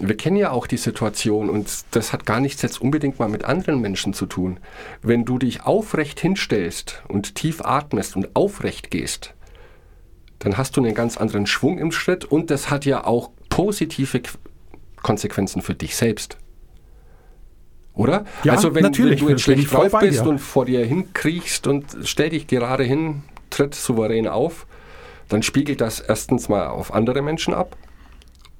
wir 0.00 0.16
kennen 0.16 0.36
ja 0.36 0.50
auch 0.50 0.66
die 0.66 0.76
Situation 0.76 1.48
und 1.48 1.84
das 1.92 2.12
hat 2.12 2.26
gar 2.26 2.40
nichts 2.40 2.62
jetzt 2.62 2.80
unbedingt 2.80 3.18
mal 3.18 3.28
mit 3.28 3.44
anderen 3.44 3.80
Menschen 3.80 4.12
zu 4.12 4.26
tun. 4.26 4.60
Wenn 5.02 5.24
du 5.24 5.38
dich 5.38 5.62
aufrecht 5.62 6.20
hinstellst 6.20 7.02
und 7.08 7.34
tief 7.34 7.62
atmest 7.62 8.16
und 8.16 8.36
aufrecht 8.36 8.90
gehst, 8.90 9.34
dann 10.38 10.56
hast 10.56 10.76
du 10.76 10.82
einen 10.82 10.94
ganz 10.94 11.16
anderen 11.16 11.46
Schwung 11.46 11.78
im 11.78 11.92
Schritt 11.92 12.24
und 12.24 12.50
das 12.50 12.70
hat 12.70 12.84
ja 12.84 13.04
auch 13.04 13.30
positive 13.48 14.18
Qu- 14.18 14.36
Konsequenzen 15.02 15.62
für 15.62 15.74
dich 15.74 15.96
selbst. 15.96 16.38
Oder? 17.94 18.24
Ja, 18.44 18.52
also 18.52 18.74
wenn, 18.74 18.84
natürlich, 18.84 19.20
wenn 19.20 19.26
du 19.26 19.32
jetzt 19.32 19.42
schlecht 19.42 19.72
drauf 19.72 19.92
bist 20.00 20.24
und 20.24 20.38
vor 20.38 20.64
dir 20.64 20.84
hinkriechst 20.86 21.66
und 21.66 21.84
stell 22.04 22.30
dich 22.30 22.46
gerade 22.46 22.84
hin, 22.84 23.22
tritt 23.50 23.74
souverän 23.74 24.28
auf, 24.28 24.66
dann 25.28 25.42
spiegelt 25.42 25.80
das 25.80 25.98
erstens 25.98 26.48
mal 26.48 26.68
auf 26.68 26.94
andere 26.94 27.22
Menschen 27.22 27.52
ab 27.54 27.76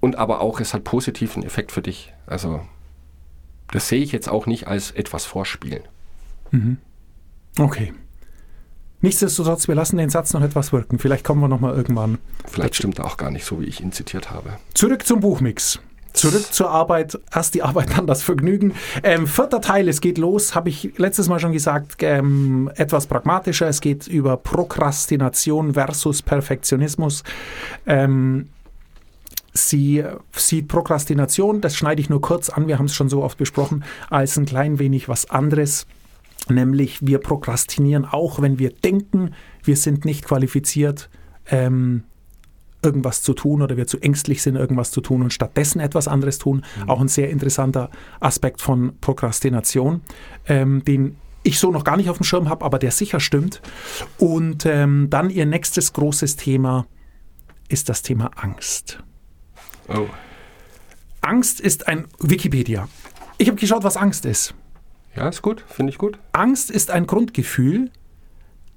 und 0.01 0.17
aber 0.17 0.41
auch, 0.41 0.61
es 0.61 0.75
hat 0.75 0.83
positiven 0.85 1.45
Effekt 1.45 1.71
für 1.71 1.83
dich. 1.83 2.12
Also 2.27 2.61
das 3.71 3.88
sehe 3.88 4.03
ich 4.03 4.11
jetzt 4.12 4.29
auch 4.29 4.47
nicht 4.47 4.67
als 4.67 4.91
etwas 4.91 5.25
vorspielen. 5.25 5.83
Okay. 7.59 7.93
Nichtsdestotrotz, 9.00 9.68
wir 9.68 9.74
lassen 9.74 9.96
den 9.96 10.11
Satz 10.11 10.32
noch 10.32 10.42
etwas 10.42 10.72
wirken. 10.72 10.98
Vielleicht 10.98 11.24
kommen 11.24 11.40
wir 11.40 11.48
nochmal 11.48 11.74
irgendwann. 11.74 12.18
Vielleicht 12.46 12.74
stimmt 12.74 12.98
er 12.98 13.06
auch 13.06 13.16
gar 13.16 13.30
nicht 13.30 13.44
so, 13.44 13.61
wie 13.61 13.66
ich 13.66 13.80
ihn 13.80 13.92
zitiert 13.92 14.30
habe. 14.30 14.58
Zurück 14.74 15.06
zum 15.06 15.20
Buchmix. 15.20 15.78
Zurück 16.14 16.52
zur 16.52 16.70
Arbeit, 16.70 17.16
erst 17.32 17.54
die 17.54 17.62
Arbeit, 17.62 17.96
dann 17.96 18.08
das 18.08 18.22
Vergnügen. 18.22 18.74
Ähm, 19.04 19.28
vierter 19.28 19.61
Teil, 19.61 19.88
es 19.88 20.00
geht 20.00 20.18
los, 20.18 20.54
habe 20.56 20.68
ich 20.68 20.94
letztes 20.96 21.28
Mal 21.28 21.38
schon 21.38 21.52
gesagt, 21.52 21.96
ähm, 22.00 22.70
etwas 22.74 23.06
pragmatischer. 23.06 23.68
Es 23.68 23.80
geht 23.80 24.08
über 24.08 24.37
Prokrastination 24.37 25.74
versus 25.74 26.22
Perfektionismus. 26.22 27.22
Ähm, 27.87 28.48
sie 29.52 30.02
sieht 30.32 30.66
Prokrastination, 30.66 31.61
das 31.61 31.76
schneide 31.76 32.00
ich 32.00 32.11
nur 32.11 32.20
kurz 32.20 32.48
an, 32.48 32.66
wir 32.66 32.78
haben 32.78 32.87
es 32.87 32.94
schon 32.94 33.08
so 33.08 33.22
oft 33.22 33.38
besprochen, 33.38 33.84
als 34.11 34.37
ein 34.37 34.46
klein 34.46 34.80
wenig 34.80 35.08
was 35.08 35.30
anderes. 35.30 35.87
Nämlich 36.48 37.07
wir 37.07 37.18
prokrastinieren 37.18 38.05
auch, 38.05 38.40
wenn 38.40 38.59
wir 38.59 38.70
denken, 38.70 39.35
wir 39.62 39.77
sind 39.77 40.05
nicht 40.05 40.24
qualifiziert, 40.24 41.11
ähm, 41.46 42.05
irgendwas 42.83 43.22
zu 43.22 43.35
tun 43.35 43.61
oder 43.61 43.77
wir 43.77 43.87
zu 43.87 43.98
ängstlich 43.98 44.42
sind, 44.42 44.57
irgendwas 44.57 44.90
zu 44.90 45.01
tun 45.01 45.22
und 45.22 45.33
stattdessen 45.33 45.81
etwas 45.81 46.09
anderes 46.09 46.38
tun. 46.38 46.64
Auch 46.87 47.01
ein 47.01 47.09
sehr 47.09 47.31
interessanter 47.31 47.90
Aspekt 48.20 48.61
von 48.61 48.98
Prokrastination, 49.01 50.03
ähm, 50.46 50.85
den 50.85 51.16
ich 51.42 51.59
so 51.59 51.70
noch 51.70 51.85
gar 51.85 51.96
nicht 51.96 52.11
auf 52.11 52.18
dem 52.18 52.24
Schirm 52.24 52.48
habe, 52.48 52.64
aber 52.64 52.79
der 52.79 52.90
sicher 52.90 53.20
stimmt. 53.20 53.61
Und 54.18 54.64
ähm, 54.66 55.09
dann 55.11 55.31
ihr 55.31 55.46
nächstes 55.46 55.92
großes 55.92 56.37
Thema 56.37 56.87
ist 57.68 57.88
das 57.88 58.03
Thema 58.03 58.31
Angst. 58.37 59.03
Oh. 59.88 60.07
Angst 61.20 61.61
ist 61.61 61.88
ein 61.88 62.07
Wikipedia. 62.20 62.88
Ich 63.38 63.48
habe 63.48 63.59
geschaut, 63.59 63.85
was 63.85 63.96
Angst 63.96 64.24
ist. 64.24 64.55
Ja, 65.18 65.28
ist 65.28 65.42
gut, 65.42 65.64
finde 65.66 65.90
ich 65.90 65.98
gut. 65.98 66.18
Angst 66.33 66.70
ist 66.70 66.90
ein 66.90 67.07
Grundgefühl, 67.07 67.90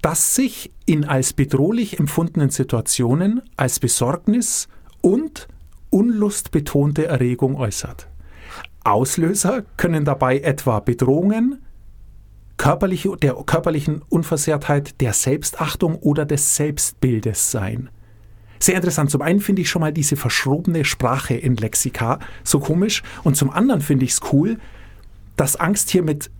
das 0.02 0.34
sich 0.34 0.72
in 0.84 1.04
als 1.04 1.32
bedrohlich 1.32 1.98
empfundenen 1.98 2.50
Situationen 2.50 3.42
als 3.56 3.78
Besorgnis 3.78 4.68
und 5.00 5.48
unlustbetonte 5.90 7.06
Erregung 7.06 7.56
äußert. 7.56 8.08
Auslöser 8.84 9.62
können 9.76 10.04
dabei 10.04 10.40
etwa 10.40 10.80
Bedrohungen, 10.80 11.62
körperliche, 12.56 13.16
der 13.16 13.34
körperlichen 13.34 14.02
Unversehrtheit, 14.08 15.00
der 15.00 15.12
Selbstachtung 15.12 15.96
oder 15.96 16.24
des 16.24 16.56
Selbstbildes 16.56 17.50
sein. 17.50 17.88
Sehr 18.58 18.76
interessant. 18.76 19.10
Zum 19.10 19.22
einen 19.22 19.40
finde 19.40 19.62
ich 19.62 19.70
schon 19.70 19.80
mal 19.80 19.92
diese 19.92 20.16
verschrobene 20.16 20.84
Sprache 20.84 21.34
in 21.34 21.56
Lexika 21.56 22.18
so 22.44 22.60
komisch 22.60 23.02
und 23.22 23.36
zum 23.36 23.50
anderen 23.50 23.80
finde 23.80 24.04
ich 24.04 24.12
es 24.12 24.20
cool, 24.32 24.58
dass 25.42 25.56
Angst 25.56 25.90
hier 25.90 26.04
mit 26.04 26.30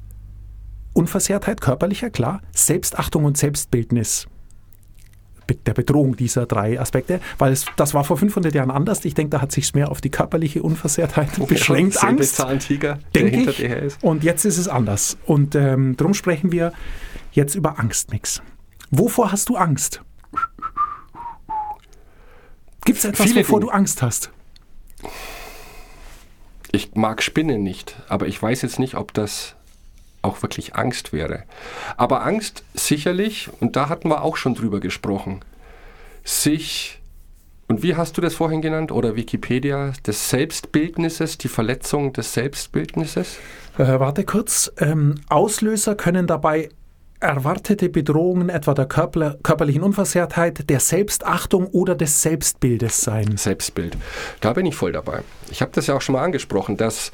Unversehrtheit, 0.92 1.60
körperlicher, 1.60 2.08
klar, 2.08 2.40
Selbstachtung 2.52 3.24
und 3.24 3.36
Selbstbildnis 3.36 4.28
der 5.66 5.74
Bedrohung 5.74 6.14
dieser 6.14 6.46
drei 6.46 6.80
Aspekte, 6.80 7.20
weil 7.36 7.52
es, 7.52 7.66
das 7.76 7.94
war 7.94 8.04
vor 8.04 8.16
500 8.16 8.54
Jahren 8.54 8.70
anders. 8.70 9.04
Ich 9.04 9.14
denke, 9.14 9.30
da 9.30 9.40
hat 9.42 9.50
sich 9.50 9.74
mehr 9.74 9.90
auf 9.90 10.00
die 10.00 10.08
körperliche 10.08 10.62
Unversehrtheit 10.62 11.30
beschränkt. 11.48 12.00
Angst, 12.00 12.36
Säbelzahntiger, 12.36 13.00
der 13.12 13.22
denke 13.24 13.50
ich. 13.50 13.56
dir 13.56 13.68
her 13.70 13.82
ist. 13.82 14.04
Und 14.04 14.22
jetzt 14.22 14.44
ist 14.44 14.56
es 14.56 14.68
anders. 14.68 15.18
Und 15.26 15.56
ähm, 15.56 15.96
darum 15.96 16.14
sprechen 16.14 16.52
wir 16.52 16.72
jetzt 17.32 17.56
über 17.56 17.80
Angstmix. 17.80 18.40
Wovor 18.92 19.32
hast 19.32 19.48
du 19.48 19.56
Angst? 19.56 20.00
Gibt 22.84 23.00
es 23.00 23.04
etwas, 23.04 23.26
Viele 23.26 23.40
wovor 23.40 23.58
Dinge. 23.58 23.72
du 23.72 23.76
Angst 23.76 24.00
hast? 24.00 24.30
Ich 26.72 26.94
mag 26.94 27.22
Spinnen 27.22 27.62
nicht, 27.62 27.96
aber 28.08 28.26
ich 28.26 28.42
weiß 28.42 28.62
jetzt 28.62 28.78
nicht, 28.78 28.94
ob 28.94 29.12
das 29.12 29.54
auch 30.22 30.42
wirklich 30.42 30.74
Angst 30.74 31.12
wäre. 31.12 31.42
Aber 31.96 32.24
Angst 32.24 32.64
sicherlich, 32.72 33.50
und 33.60 33.76
da 33.76 33.88
hatten 33.88 34.08
wir 34.08 34.22
auch 34.22 34.36
schon 34.36 34.54
drüber 34.54 34.80
gesprochen, 34.80 35.40
sich, 36.24 37.00
und 37.68 37.82
wie 37.82 37.96
hast 37.96 38.16
du 38.16 38.22
das 38.22 38.34
vorhin 38.34 38.62
genannt, 38.62 38.90
oder 38.90 39.16
Wikipedia, 39.16 39.92
des 40.06 40.30
Selbstbildnisses, 40.30 41.36
die 41.38 41.48
Verletzung 41.48 42.12
des 42.14 42.32
Selbstbildnisses? 42.32 43.36
Äh, 43.76 44.00
warte 44.00 44.24
kurz. 44.24 44.72
Ähm, 44.78 45.16
Auslöser 45.28 45.94
können 45.94 46.26
dabei 46.26 46.70
erwartete 47.22 47.88
Bedrohungen 47.88 48.48
etwa 48.48 48.74
der 48.74 48.86
Körper, 48.86 49.36
körperlichen 49.42 49.82
Unversehrtheit, 49.82 50.68
der 50.68 50.80
Selbstachtung 50.80 51.66
oder 51.68 51.94
des 51.94 52.22
Selbstbildes 52.22 53.00
sein. 53.00 53.36
Selbstbild. 53.36 53.96
Da 54.40 54.52
bin 54.52 54.66
ich 54.66 54.74
voll 54.74 54.92
dabei. 54.92 55.22
Ich 55.50 55.62
habe 55.62 55.72
das 55.72 55.86
ja 55.86 55.94
auch 55.94 56.02
schon 56.02 56.14
mal 56.14 56.24
angesprochen, 56.24 56.76
dass 56.76 57.12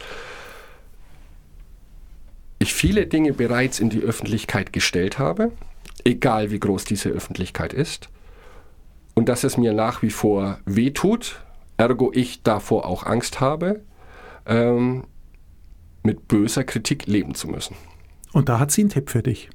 ich 2.59 2.75
viele 2.75 3.07
Dinge 3.07 3.33
bereits 3.33 3.79
in 3.81 3.91
die 3.91 4.01
Öffentlichkeit 4.01 4.73
gestellt 4.73 5.19
habe, 5.19 5.53
egal 6.05 6.51
wie 6.51 6.59
groß 6.59 6.85
diese 6.85 7.11
Öffentlichkeit 7.11 7.73
ist, 7.73 8.09
und 9.15 9.29
dass 9.29 9.45
es 9.45 9.57
mir 9.57 9.73
nach 9.73 10.03
wie 10.03 10.11
vor 10.11 10.59
wehtut, 10.65 11.43
ergo 11.77 12.11
ich 12.15 12.43
davor 12.43 12.87
auch 12.87 13.05
Angst 13.05 13.41
habe, 13.41 13.81
ähm, 14.47 15.05
mit 16.03 16.29
böser 16.29 16.65
Kritik 16.65 17.07
leben 17.07 17.35
zu 17.35 17.49
müssen. 17.49 17.77
Und 18.33 18.49
da 18.49 18.59
hat 18.59 18.71
sie 18.71 18.83
einen 18.83 18.91
Tipp 18.91 19.11
für 19.11 19.23
dich. 19.23 19.51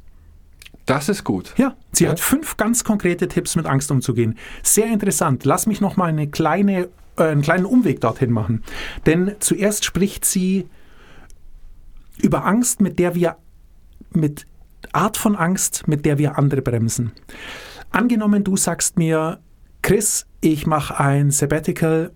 Das 0.86 1.08
ist 1.10 1.24
gut. 1.24 1.54
Ja, 1.58 1.76
sie 1.92 2.04
Ja. 2.06 2.12
hat 2.12 2.20
fünf 2.20 2.58
ganz 2.58 2.84
konkrete 2.84 3.28
Tipps, 3.28 3.56
mit 3.56 3.66
Angst 3.66 3.90
umzugehen. 3.92 4.38
Sehr 4.64 4.88
interessant. 4.88 5.46
Lass 5.46 5.66
mich 5.66 5.80
noch 5.82 5.96
mal 5.96 6.08
eine 6.10 6.28
kleine, 6.28 6.90
äh, 7.18 7.24
einen 7.24 7.42
kleinen 7.42 7.66
Umweg 7.66 8.02
dorthin 8.02 8.32
machen. 8.32 8.64
Denn 9.06 9.36
zuerst 9.40 9.86
spricht 9.86 10.26
sie 10.26 10.68
über 12.22 12.46
Angst, 12.46 12.82
mit 12.82 13.00
der 13.00 13.16
wir, 13.16 13.38
mit 14.12 14.46
Art 14.92 15.16
von 15.18 15.36
Angst, 15.38 15.88
mit 15.88 16.06
der 16.06 16.18
wir 16.18 16.38
andere 16.38 16.62
bremsen. 16.62 17.14
Angenommen, 17.92 18.44
du 18.44 18.58
sagst 18.58 18.98
mir, 18.98 19.40
Chris, 19.82 20.26
ich 20.42 20.68
mache 20.68 21.00
ein 21.00 21.32
Sabbatical, 21.32 22.12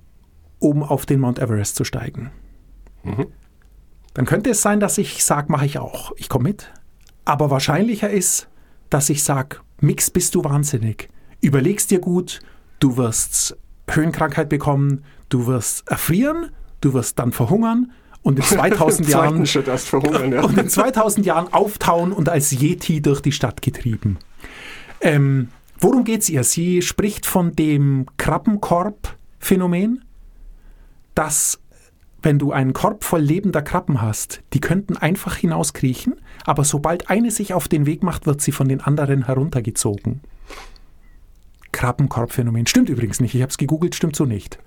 um 0.59 0.83
auf 0.83 1.05
den 1.05 1.19
Mount 1.21 1.39
Everest 1.39 1.75
zu 1.75 1.83
steigen. 1.85 2.31
Dann 4.13 4.25
könnte 4.25 4.49
es 4.49 4.61
sein, 4.61 4.79
dass 4.79 4.97
ich 4.97 5.23
sage, 5.23 5.51
mache 5.51 5.65
ich 5.65 5.79
auch. 5.79 6.11
Ich 6.17 6.27
komme 6.29 6.49
mit. 6.49 6.73
Aber 7.25 7.49
wahrscheinlicher 7.49 8.09
ist, 8.09 8.47
dass 8.89 9.09
ich 9.09 9.23
sage, 9.23 9.57
Mix, 9.79 10.09
bist 10.09 10.35
du 10.35 10.43
wahnsinnig. 10.43 11.09
Überlegst 11.41 11.91
dir 11.91 11.99
gut, 11.99 12.39
du 12.79 12.97
wirst 12.97 13.57
Höhenkrankheit 13.89 14.49
bekommen, 14.49 15.03
du 15.29 15.47
wirst 15.47 15.87
erfrieren, 15.89 16.51
du 16.81 16.93
wirst 16.93 17.19
dann 17.19 17.31
verhungern 17.31 17.91
und 18.21 18.39
in 18.39 18.43
2000 18.45 18.99
Im 18.99 19.11
zweiten 19.11 19.45
Jahren 20.03 20.31
ja. 20.33 20.43
und 20.43 20.57
in 20.57 20.69
2000 20.69 21.25
Jahren 21.25 21.53
auftauen 21.53 22.11
und 22.11 22.29
als 22.29 22.51
Yeti 22.51 23.01
durch 23.01 23.21
die 23.21 23.31
Stadt 23.31 23.61
getrieben. 23.61 24.17
Ähm, 25.01 25.49
worum 25.79 26.03
geht's 26.03 26.29
ihr? 26.29 26.43
Sie 26.43 26.81
spricht 26.81 27.25
von 27.25 27.55
dem 27.55 28.07
Krabbenkorb-Phänomen, 28.17 30.03
dass 31.13 31.59
wenn 32.27 32.39
du 32.39 32.51
einen 32.51 32.73
Korb 32.73 33.05
voll 33.05 33.21
lebender 33.21 33.61
Krabben 33.61 34.01
hast, 34.01 34.41
die 34.51 34.59
könnten 34.59 34.97
einfach 34.97 35.37
hinauskriechen, 35.37 36.15
aber 36.43 36.65
sobald 36.65 37.09
eine 37.09 37.31
sich 37.31 37.53
auf 37.53 37.69
den 37.69 37.85
Weg 37.85 38.03
macht, 38.03 38.25
wird 38.25 38.41
sie 38.41 38.51
von 38.51 38.67
den 38.67 38.81
anderen 38.81 39.27
heruntergezogen. 39.27 40.19
Krabbenkorbphänomen. 41.71 42.67
Stimmt 42.67 42.89
übrigens 42.89 43.21
nicht. 43.21 43.33
Ich 43.33 43.41
habe 43.41 43.49
es 43.49 43.57
gegoogelt, 43.57 43.95
stimmt 43.95 44.17
so 44.17 44.25
nicht. 44.25 44.59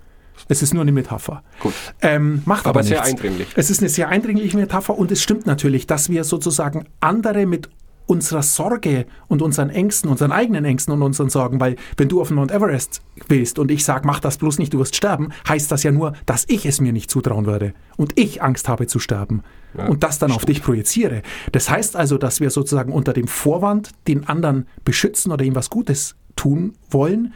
Es 0.48 0.62
ist 0.62 0.72
nur 0.72 0.80
eine 0.80 0.92
Metapher. 0.92 1.42
Gut. 1.60 1.74
Ähm, 2.00 2.40
macht 2.46 2.64
aber, 2.64 2.80
Aber 2.80 2.82
sehr 2.82 3.02
nichts. 3.02 3.10
eindringlich. 3.10 3.48
Es 3.56 3.68
ist 3.68 3.80
eine 3.80 3.90
sehr 3.90 4.08
eindringliche 4.08 4.56
Metapher 4.56 4.98
und 4.98 5.12
es 5.12 5.22
stimmt 5.22 5.44
natürlich, 5.44 5.86
dass 5.86 6.08
wir 6.08 6.24
sozusagen 6.24 6.86
andere 7.00 7.44
mit 7.44 7.68
unserer 8.10 8.42
Sorge 8.42 9.06
und 9.28 9.40
unseren 9.40 9.70
Ängsten, 9.70 10.10
unseren 10.10 10.32
eigenen 10.32 10.64
Ängsten 10.64 10.92
und 10.92 11.00
unseren 11.00 11.30
Sorgen, 11.30 11.60
weil 11.60 11.76
wenn 11.96 12.08
du 12.08 12.20
auf 12.20 12.26
den 12.26 12.34
Mount 12.34 12.50
Everest 12.50 13.02
willst 13.28 13.60
und 13.60 13.70
ich 13.70 13.84
sage, 13.84 14.04
mach 14.04 14.18
das 14.18 14.36
bloß 14.36 14.58
nicht, 14.58 14.74
du 14.74 14.80
wirst 14.80 14.96
sterben, 14.96 15.28
heißt 15.48 15.70
das 15.70 15.84
ja 15.84 15.92
nur, 15.92 16.14
dass 16.26 16.44
ich 16.48 16.66
es 16.66 16.80
mir 16.80 16.92
nicht 16.92 17.08
zutrauen 17.08 17.46
würde 17.46 17.72
und 17.96 18.18
ich 18.18 18.42
Angst 18.42 18.68
habe 18.68 18.88
zu 18.88 18.98
sterben 18.98 19.42
und 19.86 20.02
das 20.02 20.18
dann 20.18 20.32
auf 20.32 20.44
dich 20.44 20.60
projiziere. 20.60 21.22
Das 21.52 21.70
heißt 21.70 21.94
also, 21.94 22.18
dass 22.18 22.40
wir 22.40 22.50
sozusagen 22.50 22.92
unter 22.92 23.12
dem 23.12 23.28
Vorwand 23.28 23.92
den 24.08 24.26
anderen 24.26 24.66
beschützen 24.84 25.30
oder 25.30 25.44
ihm 25.44 25.54
was 25.54 25.70
Gutes 25.70 26.16
tun 26.34 26.72
wollen, 26.90 27.32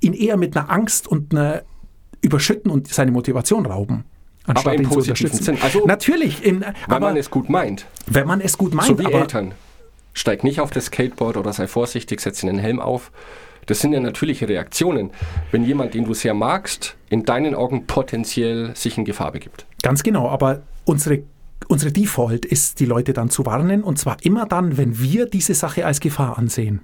ihn 0.00 0.12
eher 0.12 0.36
mit 0.36 0.56
einer 0.56 0.70
Angst 0.70 1.06
und 1.06 1.32
einer 1.32 1.62
überschütten 2.20 2.72
und 2.72 2.88
seine 2.88 3.12
Motivation 3.12 3.64
rauben. 3.64 4.04
Anstatt 4.44 4.74
im 4.74 4.80
ihn 4.80 4.88
zu 4.88 4.94
positiven 4.94 5.26
unterstützen. 5.30 5.54
Sinn. 5.54 5.62
Also, 5.62 5.86
Natürlich, 5.86 6.44
in, 6.44 6.64
aber 6.88 6.98
man 7.00 7.16
es 7.16 7.30
gut 7.30 7.48
meint. 7.48 7.86
wenn 8.06 8.26
man 8.26 8.40
es 8.40 8.58
gut 8.58 8.74
meint, 8.74 8.88
So 8.88 8.98
wie 8.98 9.06
aber 9.06 9.20
Eltern. 9.20 9.54
Steig 10.16 10.44
nicht 10.44 10.60
auf 10.60 10.70
das 10.70 10.86
Skateboard 10.86 11.36
oder 11.36 11.52
sei 11.52 11.66
vorsichtig, 11.68 12.20
setz 12.22 12.40
den 12.40 12.58
Helm 12.58 12.80
auf. 12.80 13.12
Das 13.66 13.80
sind 13.80 13.92
ja 13.92 14.00
natürliche 14.00 14.48
Reaktionen, 14.48 15.10
wenn 15.50 15.62
jemand, 15.62 15.92
den 15.92 16.04
du 16.04 16.14
sehr 16.14 16.32
magst, 16.32 16.96
in 17.10 17.24
deinen 17.24 17.54
Augen 17.54 17.86
potenziell 17.86 18.74
sich 18.74 18.96
in 18.96 19.04
Gefahr 19.04 19.32
begibt. 19.32 19.66
Ganz 19.82 20.02
genau, 20.02 20.28
aber 20.30 20.62
unsere, 20.86 21.22
unsere 21.68 21.92
Default 21.92 22.46
ist, 22.46 22.80
die 22.80 22.86
Leute 22.86 23.12
dann 23.12 23.28
zu 23.28 23.44
warnen 23.44 23.82
und 23.82 23.98
zwar 23.98 24.16
immer 24.22 24.46
dann, 24.46 24.78
wenn 24.78 24.98
wir 24.98 25.26
diese 25.26 25.52
Sache 25.52 25.84
als 25.84 26.00
Gefahr 26.00 26.38
ansehen. 26.38 26.80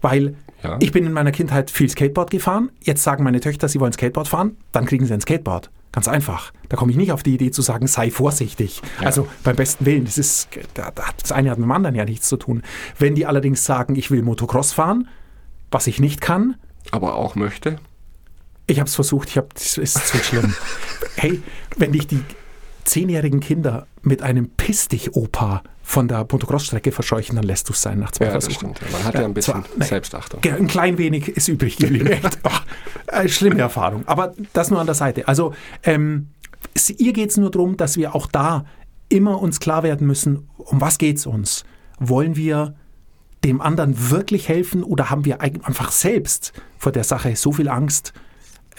Weil 0.00 0.36
Ja. 0.62 0.76
ich 0.80 0.92
bin 0.92 1.04
in 1.06 1.12
meiner 1.12 1.32
Kindheit 1.32 1.70
viel 1.72 1.88
Skateboard 1.88 2.30
gefahren, 2.30 2.70
jetzt 2.82 3.02
sagen 3.02 3.24
meine 3.24 3.40
Töchter, 3.40 3.66
sie 3.68 3.80
wollen 3.80 3.92
Skateboard 3.92 4.28
fahren, 4.28 4.56
dann 4.70 4.84
kriegen 4.86 5.06
sie 5.06 5.12
ein 5.14 5.20
Skateboard. 5.20 5.70
Ganz 5.92 6.06
einfach. 6.06 6.52
Da 6.68 6.76
komme 6.76 6.92
ich 6.92 6.96
nicht 6.96 7.10
auf 7.10 7.22
die 7.24 7.34
Idee 7.34 7.50
zu 7.50 7.62
sagen, 7.62 7.86
sei 7.88 8.10
vorsichtig. 8.10 8.80
Also 9.00 9.26
beim 9.42 9.56
besten 9.56 9.86
Willen, 9.86 10.04
das 10.04 10.18
ist, 10.18 10.48
das 10.74 11.32
eine 11.32 11.50
hat 11.50 11.58
mit 11.58 11.64
dem 11.66 11.72
anderen 11.72 11.96
ja 11.96 12.04
nichts 12.04 12.28
zu 12.28 12.36
tun. 12.36 12.62
Wenn 12.98 13.16
die 13.16 13.26
allerdings 13.26 13.64
sagen, 13.64 13.96
ich 13.96 14.10
will 14.10 14.22
Motocross 14.22 14.72
fahren, 14.72 15.08
was 15.72 15.86
ich 15.88 15.98
nicht 16.00 16.20
kann, 16.20 16.56
Aber 16.92 17.16
auch 17.16 17.34
möchte. 17.34 17.78
Ich 18.66 18.78
habe 18.78 18.88
es 18.88 18.94
versucht, 18.94 19.30
ich 19.30 19.36
habe 19.36 19.48
es 19.56 19.78
ist 19.78 20.06
zu 20.06 20.18
schlimm. 20.18 20.54
hey, 21.16 21.42
wenn 21.76 21.90
dich 21.92 22.06
die 22.06 22.22
zehnjährigen 22.84 23.40
Kinder 23.40 23.86
mit 24.02 24.22
einem 24.22 24.48
Piss 24.48 24.86
dich 24.88 25.14
Opa 25.16 25.62
von 25.82 26.06
der 26.06 26.20
Motocross-Strecke 26.20 26.92
verscheuchen, 26.92 27.34
dann 27.34 27.44
lässt 27.44 27.68
du 27.68 27.72
es 27.72 27.82
sein 27.82 27.98
nach 27.98 28.12
zwei 28.12 28.26
Ja, 28.26 28.34
das 28.34 28.44
Versuchen. 28.44 28.76
stimmt. 28.76 28.92
Man 28.92 29.04
hat 29.04 29.14
ja 29.14 29.24
ein 29.24 29.34
bisschen 29.34 29.64
zwar-. 29.64 29.86
Selbstachtung. 29.86 30.40
Ja, 30.44 30.54
ein 30.54 30.68
klein 30.68 30.98
wenig 30.98 31.28
ist 31.28 31.48
übrig 31.48 31.76
geblieben. 31.78 32.10
Äh, 33.10 33.28
schlimme 33.28 33.60
Erfahrung. 33.60 34.06
Aber 34.06 34.34
das 34.52 34.70
nur 34.70 34.80
an 34.80 34.86
der 34.86 34.94
Seite. 34.94 35.26
Also 35.28 35.54
ähm, 35.82 36.28
ihr 36.96 37.12
geht 37.12 37.30
es 37.30 37.36
nur 37.36 37.50
darum, 37.50 37.76
dass 37.76 37.96
wir 37.96 38.14
auch 38.14 38.26
da 38.26 38.64
immer 39.08 39.40
uns 39.40 39.60
klar 39.60 39.82
werden 39.82 40.06
müssen, 40.06 40.48
um 40.56 40.80
was 40.80 40.98
geht 40.98 41.16
es 41.16 41.26
uns? 41.26 41.64
Wollen 41.98 42.36
wir 42.36 42.74
dem 43.44 43.60
anderen 43.60 44.10
wirklich 44.10 44.48
helfen 44.48 44.84
oder 44.84 45.10
haben 45.10 45.24
wir 45.24 45.40
einfach 45.40 45.90
selbst 45.90 46.52
vor 46.78 46.92
der 46.92 47.04
Sache 47.04 47.34
so 47.36 47.52
viel 47.52 47.68
Angst, 47.68 48.12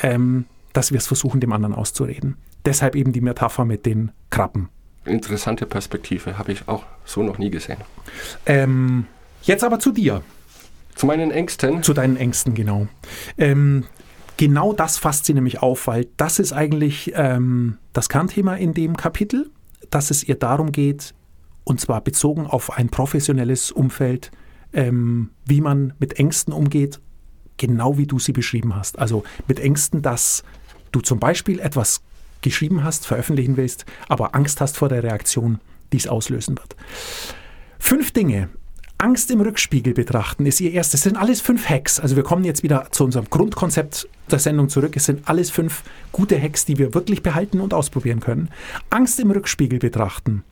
ähm, 0.02 0.46
dass 0.74 0.92
wir 0.92 1.00
es 1.00 1.08
versuchen, 1.08 1.42
dem 1.42 1.52
anderen 1.52 1.76
auszureden? 1.76 2.38
Deshalb 2.66 2.96
eben 2.96 3.12
die 3.12 3.22
Metapher 3.22 3.66
mit 3.66 3.86
den 3.86 4.12
Krabben. 4.30 4.70
Interessante 5.04 5.66
Perspektive, 5.66 6.38
habe 6.38 6.52
ich 6.52 6.68
auch 6.68 6.84
so 7.06 7.24
noch 7.24 7.40
nie 7.40 7.50
gesehen. 7.50 7.80
Ähm, 8.46 9.08
jetzt 9.42 9.64
aber 9.64 9.80
zu 9.80 9.92
dir. 9.92 10.22
Zu 10.96 11.08
meinen 11.08 11.32
Ängsten, 11.32 11.82
Zu 11.82 11.94
deinen 11.94 12.18
Ängsten, 12.18 12.54
genau. 12.54 12.88
Ähm, 13.38 13.86
genau 14.42 14.74
das 14.74 14.98
fasst 14.98 15.26
sie 15.26 15.36
nämlich 15.36 15.62
auf, 15.62 15.86
weil 15.86 16.08
das 16.18 16.40
ist 16.40 16.52
eigentlich 16.52 17.12
ähm, 17.14 17.78
das 17.94 18.10
Kernthema 18.10 18.56
in 18.56 18.74
dem 18.74 18.98
Kapitel, 18.98 19.52
dass 19.92 20.10
es 20.10 20.24
ihr 20.24 20.34
darum 20.34 20.72
geht, 20.72 21.14
und 21.64 21.80
zwar 21.80 22.02
bezogen 22.02 22.48
auf 22.48 22.76
ein 22.76 22.90
professionelles 22.90 23.72
Umfeld, 23.72 24.32
ähm, 24.74 25.30
wie 25.46 25.62
man 25.62 25.94
mit 26.00 26.18
Ängsten 26.18 26.56
umgeht, 26.56 27.00
genau 27.58 28.00
wie 28.00 28.08
du 28.08 28.18
sie 28.18 28.32
beschrieben 28.32 28.76
hast. 28.76 28.98
Also 28.98 29.24
mit 29.48 29.60
Ängsten, 29.60 30.02
dass 30.02 30.44
du 30.92 31.02
zum 31.02 31.20
Beispiel 31.20 31.60
etwas 31.60 32.02
geschrieben 32.42 32.84
hast, 32.84 33.06
veröffentlichen 33.06 33.58
willst, 33.58 33.86
aber 34.10 34.34
Angst 34.34 34.60
hast 34.60 34.76
vor 34.76 34.90
der 34.90 35.04
Reaktion, 35.04 35.60
die 35.94 35.98
es 35.98 36.08
auslösen 36.08 36.58
wird. 36.58 36.76
Fünf 37.78 38.12
Dinge. 38.12 38.50
Angst 39.02 39.32
im 39.32 39.42
Rückspiegel 39.42 39.94
betrachten 39.94 40.46
ist 40.46 40.62
ihr 40.62 40.72
erstes. 40.72 41.00
Es 41.00 41.04
sind 41.06 41.18
alles 41.18 41.42
fünf 41.42 41.68
Hacks. 41.68 42.00
Also 42.00 42.16
wir 42.16 42.24
kommen 42.24 42.44
jetzt 42.44 42.62
wieder 42.62 42.92
zu 42.92 43.04
unserem 43.04 43.28
Grundkonzept 43.30 44.08
der 44.30 44.38
Sendung 44.38 44.70
zurück. 44.70 44.96
Es 44.96 45.06
sind 45.06 45.28
alles 45.28 45.50
fünf 45.50 45.84
gute 46.12 46.40
Hacks, 46.40 46.66
die 46.66 46.78
wir 46.78 46.94
wirklich 46.94 47.24
behalten 47.24 47.62
und 47.62 47.74
ausprobieren 47.74 48.20
können. 48.20 48.50
Angst 48.92 49.20
im 49.20 49.32
Rückspiegel 49.32 49.80
betrachten. 49.80 50.44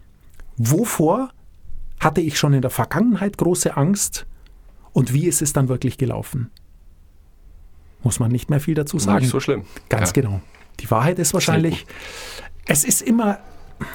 Wovor 0.57 1.29
hatte 1.99 2.21
ich 2.21 2.39
schon 2.39 2.53
in 2.53 2.61
der 2.61 2.71
Vergangenheit 2.71 3.37
große 3.37 3.77
Angst 3.77 4.25
und 4.93 5.13
wie 5.13 5.27
ist 5.27 5.43
es 5.43 5.53
dann 5.53 5.69
wirklich 5.69 5.97
gelaufen? 5.99 6.49
Muss 8.01 8.19
man 8.19 8.31
nicht 8.31 8.49
mehr 8.49 8.59
viel 8.59 8.73
dazu 8.73 8.97
sagen. 8.97 9.19
nicht 9.19 9.29
so 9.29 9.39
schlimm. 9.39 9.65
Ganz 9.89 10.09
Ja. 10.09 10.13
genau. 10.21 10.41
Die 10.79 10.89
Wahrheit 10.89 11.19
ist 11.19 11.33
wahrscheinlich, 11.35 11.85
es 12.65 12.83
ist 12.83 13.01
immer 13.03 13.39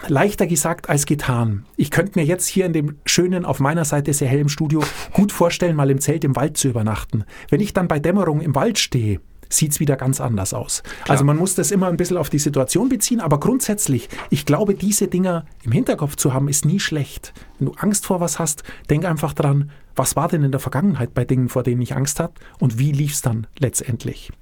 leichter 0.09 0.47
gesagt 0.47 0.89
als 0.89 1.07
getan. 1.07 1.65
Ich 1.77 1.91
könnte 1.91 2.19
mir 2.19 2.25
jetzt 2.25 2.47
hier 2.47 2.67
in 2.67 2.73
dem 2.73 2.97
schönen, 3.07 3.45
auf 3.45 3.61
meiner 3.61 3.85
Seite 3.85 4.13
sehr 4.13 4.29
hellen 4.29 4.49
Studio 4.49 4.83
gut 5.13 5.33
vorstellen, 5.33 5.77
mal 5.77 5.91
im 5.91 6.01
Zelt 6.01 6.25
im 6.25 6.37
Wald 6.37 6.57
zu 6.57 6.69
übernachten. 6.69 7.25
Wenn 7.51 7.61
ich 7.61 7.73
dann 7.73 7.89
bei 7.89 7.99
Dämmerung 7.99 8.41
im 8.41 8.55
Wald 8.55 8.79
stehe, 8.79 9.21
sieht 9.49 9.73
es 9.73 9.81
wieder 9.81 9.97
ganz 9.97 10.21
anders 10.21 10.55
aus. 10.55 10.83
Also 11.09 11.25
man 11.25 11.37
muss 11.37 11.55
das 11.55 11.71
immer 11.71 11.89
ein 11.89 11.97
bisschen 11.97 12.17
auf 12.17 12.31
die 12.31 12.39
Situation 12.39 12.89
beziehen, 12.89 13.21
aber 13.21 13.39
grundsätzlich, 13.41 14.09
ich 14.31 14.47
glaube, 14.47 14.75
diese 14.75 15.09
Dinger 15.09 15.45
im 15.63 15.73
Hinterkopf 15.73 16.17
zu 16.17 16.33
haben, 16.33 16.49
ist 16.49 16.65
nie 16.65 16.81
schlecht. 16.81 17.33
Wenn 17.59 17.67
du 17.67 17.73
Angst 17.75 18.07
vor 18.07 18.21
was 18.21 18.39
hast, 18.39 18.63
denk 18.91 19.05
einfach 19.05 19.33
dran, 19.33 19.71
was 19.97 20.17
war 20.17 20.29
denn 20.29 20.43
in 20.43 20.51
der 20.51 20.61
Vergangenheit 20.61 21.15
bei 21.15 21.25
Dingen, 21.25 21.49
vor 21.49 21.63
denen 21.63 21.83
ich 21.83 21.95
Angst 21.95 22.21
hatte 22.21 22.35
und 22.59 22.79
wie 22.79 22.93
lief 22.93 23.13
es 23.13 23.23
dann 23.23 23.47
letztendlich. 23.59 24.33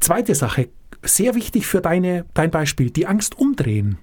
Zweite 0.00 0.34
Sache, 0.34 0.68
sehr 1.02 1.34
wichtig 1.34 1.66
für 1.66 1.80
deine, 1.80 2.24
dein 2.34 2.50
Beispiel, 2.50 2.90
die 2.90 3.06
Angst 3.06 3.38
umdrehen. 3.38 3.98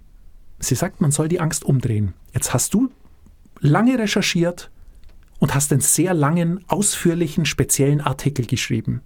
Sie 0.60 0.76
sagt, 0.76 1.02
man 1.02 1.12
soll 1.12 1.28
die 1.28 1.40
Angst 1.40 1.64
umdrehen. 1.64 2.14
Jetzt 2.34 2.54
hast 2.54 2.74
du 2.74 2.90
lange 3.60 3.98
recherchiert 3.98 4.70
und 5.40 5.56
hast 5.56 5.72
einen 5.72 5.82
sehr 5.82 6.14
langen, 6.14 6.64
ausführlichen, 6.68 7.46
speziellen 7.46 8.02
Artikel 8.02 8.46
geschrieben. 8.46 9.02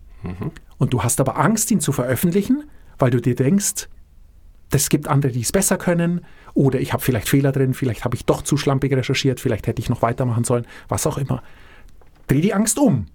Und 0.78 0.94
du 0.94 1.04
hast 1.04 1.20
aber 1.20 1.38
Angst, 1.38 1.70
ihn 1.72 1.80
zu 1.80 1.92
veröffentlichen, 1.92 2.64
weil 2.98 3.12
du 3.12 3.22
dir 3.22 3.36
denkst, 3.36 3.88
es 4.72 4.90
gibt 4.90 5.08
andere, 5.08 5.32
die 5.32 5.42
es 5.42 5.52
besser 5.52 5.78
können, 5.78 6.22
oder 6.56 6.80
ich 6.80 6.94
habe 6.94 7.04
vielleicht 7.04 7.30
Fehler 7.30 7.52
drin, 7.52 7.74
vielleicht 7.74 8.04
habe 8.06 8.16
ich 8.16 8.26
doch 8.26 8.42
zu 8.42 8.58
schlampig 8.58 8.92
recherchiert, 8.94 9.40
vielleicht 9.40 9.68
hätte 9.68 9.82
ich 9.82 9.90
noch 9.90 10.02
weitermachen 10.02 10.44
sollen, 10.44 10.66
was 10.88 11.06
auch 11.06 11.18
immer. 11.18 11.44
Dreh 12.28 12.42
die 12.42 12.54
Angst 12.54 12.80
um. 12.80 13.06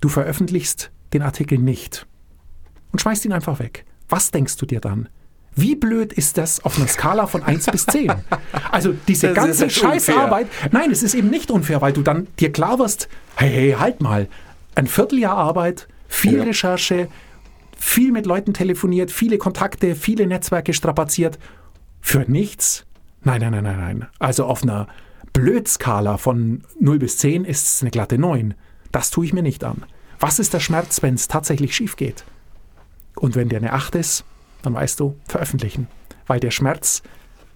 Du 0.00 0.08
veröffentlichst 0.08 0.90
den 1.12 1.22
Artikel 1.22 1.58
nicht 1.58 2.06
und 2.92 3.00
schmeißt 3.00 3.24
ihn 3.24 3.32
einfach 3.32 3.58
weg. 3.60 3.84
Was 4.08 4.30
denkst 4.30 4.56
du 4.56 4.66
dir 4.66 4.80
dann? 4.80 5.08
Wie 5.58 5.74
blöd 5.74 6.12
ist 6.12 6.36
das 6.36 6.62
auf 6.64 6.76
einer 6.76 6.86
Skala 6.86 7.26
von 7.26 7.42
1 7.42 7.66
bis 7.70 7.86
10? 7.86 8.12
Also 8.70 8.94
diese 9.08 9.28
Das 9.28 9.36
ganze. 9.36 9.70
Scheißarbeit. 9.70 10.48
Nein, 10.70 10.90
es 10.90 11.02
ist 11.02 11.14
eben 11.14 11.30
nicht 11.30 11.50
unfair, 11.50 11.80
weil 11.80 11.94
du 11.94 12.02
dann 12.02 12.28
dir 12.38 12.52
klar 12.52 12.78
wirst, 12.78 13.08
hey, 13.36 13.50
hey, 13.50 13.72
halt 13.78 14.00
mal. 14.02 14.28
Ein 14.74 14.86
Vierteljahr 14.86 15.34
Arbeit, 15.36 15.88
viel 16.08 16.36
Ja. 16.38 16.44
Recherche, 16.44 17.08
viel 17.78 18.12
mit 18.12 18.26
Leuten 18.26 18.52
telefoniert, 18.52 19.10
viele 19.10 19.38
Kontakte, 19.38 19.96
viele 19.96 20.26
Netzwerke 20.26 20.74
strapaziert. 20.74 21.38
Für 22.02 22.20
nichts? 22.30 22.84
Nein, 23.22 23.40
nein, 23.40 23.52
nein, 23.52 23.64
nein, 23.64 23.80
nein. 23.80 24.06
Also 24.18 24.44
auf 24.44 24.62
einer 24.62 24.86
Blödskala 25.32 26.18
von 26.18 26.64
0 26.78 26.98
bis 26.98 27.16
10 27.18 27.44
ist 27.46 27.66
es 27.66 27.82
eine 27.82 27.90
glatte 27.90 28.18
9. 28.18 28.54
Das 28.92 29.10
tue 29.10 29.24
ich 29.24 29.32
mir 29.32 29.42
nicht 29.42 29.64
an. 29.64 29.84
Was 30.20 30.38
ist 30.38 30.52
der 30.54 30.60
Schmerz, 30.60 31.02
wenn 31.02 31.14
es 31.14 31.28
tatsächlich 31.28 31.74
schief 31.74 31.96
geht? 31.96 32.24
Und 33.16 33.34
wenn 33.34 33.48
der 33.48 33.60
eine 33.60 33.72
8 33.72 33.94
ist, 33.96 34.24
dann 34.66 34.74
weißt 34.74 34.98
du, 35.00 35.16
veröffentlichen. 35.28 35.86
Weil 36.26 36.40
der 36.40 36.50
Schmerz, 36.50 37.02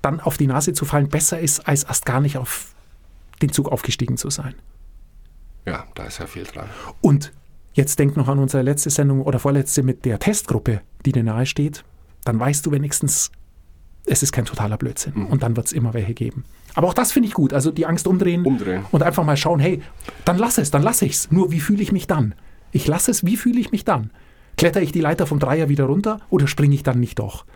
dann 0.01 0.21
auf 0.21 0.37
die 0.37 0.47
Nase 0.47 0.73
zu 0.73 0.85
fallen, 0.85 1.09
besser 1.09 1.41
ist, 1.41 1.67
als 1.69 1.83
erst 1.83 2.07
gar 2.07 2.21
nicht 2.21 2.39
auf 2.39 2.75
den 3.43 3.53
Zug 3.53 3.71
aufgestiegen 3.71 4.17
zu 4.17 4.31
sein. 4.31 4.55
Ja, 5.67 5.87
da 5.95 6.05
ist 6.05 6.19
ja 6.19 6.27
viel 6.27 6.45
dran. 6.45 6.69
Und 7.01 7.33
jetzt 7.75 7.99
denk 7.99 8.17
noch 8.17 8.29
an 8.29 8.39
unsere 8.39 8.63
letzte 8.63 8.91
Sendung 8.91 9.23
oder 9.23 9.39
vorletzte 9.39 9.83
mit 9.83 10.05
der 10.05 10.19
Testgruppe, 10.21 10.83
die 11.05 11.13
dir 11.13 11.25
nahe 11.25 11.47
steht. 11.47 11.85
Dann 12.25 12.39
weißt 12.39 12.65
du 12.65 12.71
wenigstens, 12.71 13.33
es 14.07 14.23
ist 14.23 14.33
kein 14.33 14.45
totaler 14.45 14.77
Blödsinn. 14.77 15.27
Und 15.27 15.43
dann 15.43 15.57
wird 15.57 15.67
es 15.67 15.73
immer 15.73 15.93
welche 15.93 16.15
geben. 16.15 16.45
Aber 16.75 16.87
auch 16.87 16.95
das 16.95 17.11
finde 17.11 17.29
ich 17.29 17.35
gut. 17.35 17.53
Also 17.53 17.73
die 17.73 17.87
Angst 17.87 18.07
umdrehen, 18.07 18.45
Umdrehen. 18.45 18.85
und 18.93 19.03
einfach 19.03 19.25
mal 19.25 19.37
schauen, 19.37 19.59
hey, 19.59 19.83
dann 20.25 20.39
lass 20.39 20.59
es, 20.59 20.71
dann 20.71 20.83
lass 20.83 21.03
ich's. 21.03 21.31
Nur 21.33 21.51
wie 21.51 21.61
fühle 21.61 21.83
ich 21.83 21.91
mich 21.91 22.07
dann? 22.07 22.35
Ich 22.71 22.87
lasse 22.87 23.11
es, 23.11 23.27
wie 23.27 23.37
fühle 23.37 23.59
ich 23.59 23.73
mich 23.73 23.85
dann? 23.85 24.11
Kletter 24.61 24.83
ich 24.83 24.93
die 24.93 25.01
Leiter 25.01 25.27
vom 25.27 25.39
Dreier 25.39 25.71
wieder 25.71 25.85
runter 25.85 26.21
oder 26.29 26.47
springe 26.47 26.75
ich 26.75 26.83
dann 26.83 27.01
nicht 27.01 27.19
doch? 27.19 27.47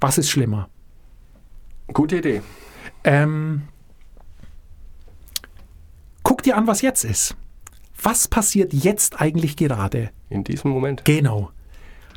Was 0.00 0.16
ist 0.16 0.30
schlimmer? 0.30 0.70
Gute 1.92 2.16
Idee. 2.16 2.40
Ähm, 3.04 3.64
guck 6.22 6.42
dir 6.42 6.56
an, 6.56 6.66
was 6.66 6.80
jetzt 6.80 7.04
ist. 7.04 7.36
Was 8.02 8.28
passiert 8.28 8.72
jetzt 8.72 9.20
eigentlich 9.20 9.56
gerade? 9.56 10.08
In 10.30 10.42
diesem 10.42 10.70
Moment. 10.70 11.04
Genau. 11.04 11.50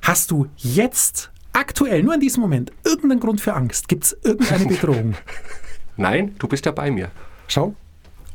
Hast 0.01 0.31
du 0.31 0.47
jetzt, 0.55 1.29
aktuell, 1.51 2.01
nur 2.01 2.13
in 2.13 2.21
diesem 2.21 2.39
Moment, 2.39 2.71
irgendeinen 2.85 3.19
Grund 3.19 3.41
für 3.41 3.53
Angst? 3.53 3.89
Gibt 3.89 4.05
es 4.05 4.17
irgendeine 4.23 4.65
Bedrohung? 4.65 5.15
Nein, 5.97 6.35
du 6.39 6.47
bist 6.47 6.65
ja 6.65 6.71
bei 6.71 6.89
mir. 6.89 7.11
Schau. 7.49 7.75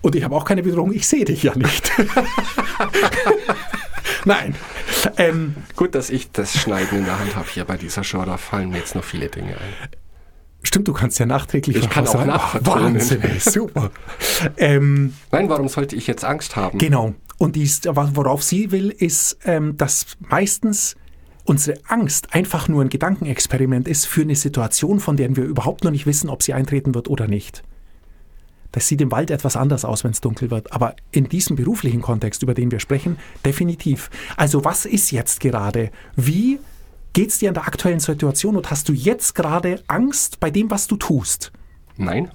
Und 0.02 0.14
ich 0.14 0.24
habe 0.24 0.36
auch 0.36 0.44
keine 0.44 0.62
Bedrohung, 0.62 0.92
ich 0.92 1.08
sehe 1.08 1.24
dich 1.24 1.42
ja 1.42 1.56
nicht. 1.56 1.90
Nein. 4.26 4.54
Ähm, 5.16 5.54
Gut, 5.76 5.94
dass 5.94 6.10
ich 6.10 6.30
das 6.32 6.56
Schneiden 6.58 6.98
in 6.98 7.04
der 7.04 7.18
Hand 7.18 7.36
habe 7.36 7.46
hier 7.48 7.64
bei 7.64 7.76
dieser 7.76 8.04
Show. 8.04 8.24
Da 8.24 8.36
fallen 8.36 8.70
mir 8.70 8.78
jetzt 8.78 8.94
noch 8.94 9.04
viele 9.04 9.28
Dinge 9.28 9.52
ein. 9.52 9.88
stimmt, 10.62 10.88
du 10.88 10.92
kannst 10.92 11.18
ja 11.18 11.26
nachträglich 11.26 11.76
Ich 11.76 11.90
kann 11.90 12.06
auch 12.06 12.24
nachvertonen. 12.24 12.94
Wahnsinn, 12.94 13.22
ey, 13.22 13.38
super. 13.38 13.90
ähm, 14.56 15.14
Nein, 15.30 15.48
warum 15.48 15.68
sollte 15.68 15.96
ich 15.96 16.06
jetzt 16.06 16.24
Angst 16.24 16.56
haben? 16.56 16.78
Genau. 16.78 17.14
Und 17.38 17.56
dies, 17.56 17.82
worauf 17.84 18.42
sie 18.42 18.70
will, 18.70 18.90
ist, 18.90 19.38
ähm, 19.44 19.76
dass 19.76 20.16
meistens 20.20 20.96
unsere 21.44 21.78
Angst 21.86 22.34
einfach 22.34 22.68
nur 22.68 22.82
ein 22.82 22.88
Gedankenexperiment 22.88 23.86
ist 23.88 24.06
für 24.06 24.22
eine 24.22 24.34
Situation, 24.36 25.00
von 25.00 25.16
der 25.16 25.34
wir 25.36 25.44
überhaupt 25.44 25.84
noch 25.84 25.90
nicht 25.90 26.06
wissen, 26.06 26.28
ob 26.28 26.42
sie 26.42 26.54
eintreten 26.54 26.94
wird 26.94 27.08
oder 27.08 27.28
nicht. 27.28 27.62
Das 28.76 28.86
sieht 28.88 29.00
im 29.00 29.10
Wald 29.10 29.30
etwas 29.30 29.56
anders 29.56 29.86
aus, 29.86 30.04
wenn 30.04 30.10
es 30.10 30.20
dunkel 30.20 30.50
wird. 30.50 30.70
Aber 30.70 30.94
in 31.10 31.30
diesem 31.30 31.56
beruflichen 31.56 32.02
Kontext, 32.02 32.42
über 32.42 32.52
den 32.52 32.70
wir 32.70 32.78
sprechen, 32.78 33.16
definitiv. 33.42 34.10
Also 34.36 34.66
was 34.66 34.84
ist 34.84 35.12
jetzt 35.12 35.40
gerade? 35.40 35.90
Wie 36.14 36.58
geht 37.14 37.30
es 37.30 37.38
dir 37.38 37.48
in 37.48 37.54
der 37.54 37.66
aktuellen 37.66 38.00
Situation 38.00 38.54
und 38.54 38.70
hast 38.70 38.90
du 38.90 38.92
jetzt 38.92 39.34
gerade 39.34 39.82
Angst 39.86 40.40
bei 40.40 40.50
dem, 40.50 40.70
was 40.70 40.88
du 40.88 40.96
tust? 40.96 41.52
Nein? 41.96 42.30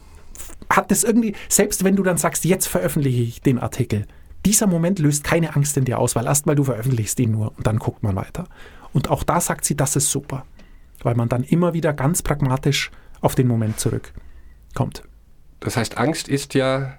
hat 0.70 0.90
das 0.90 1.04
irgendwie, 1.04 1.36
selbst 1.50 1.84
wenn 1.84 1.96
du 1.96 2.04
dann 2.04 2.18
sagst, 2.18 2.46
jetzt 2.46 2.68
veröffentliche 2.68 3.22
ich 3.22 3.42
den 3.42 3.60
Artikel, 3.60 4.08
dieser 4.46 4.68
Moment 4.68 5.00
löst 5.00 5.24
keine 5.24 5.56
Angst 5.56 5.78
in 5.78 5.86
dir 5.86 6.00
aus, 6.00 6.16
weil 6.16 6.26
erstmal 6.26 6.56
du 6.56 6.64
veröffentlichst 6.64 7.20
ihn 7.20 7.32
nur 7.32 7.54
und 7.58 7.68
dann 7.68 7.78
guckt 7.78 8.02
man 8.02 8.16
weiter. 8.16 8.46
Und 8.94 9.10
auch 9.10 9.24
da 9.24 9.40
sagt 9.40 9.66
sie, 9.66 9.76
das 9.76 9.96
ist 9.96 10.10
super, 10.10 10.46
weil 11.04 11.16
man 11.16 11.30
dann 11.30 11.44
immer 11.44 11.74
wieder 11.74 11.94
ganz 11.94 12.22
pragmatisch 12.22 12.90
auf 13.22 13.36
den 13.36 13.48
Moment 13.48 13.80
zurückkommt. 13.80 15.04
Das 15.62 15.78
heißt, 15.78 15.98
Angst 15.98 16.28
ist 16.28 16.54
ja, 16.54 16.98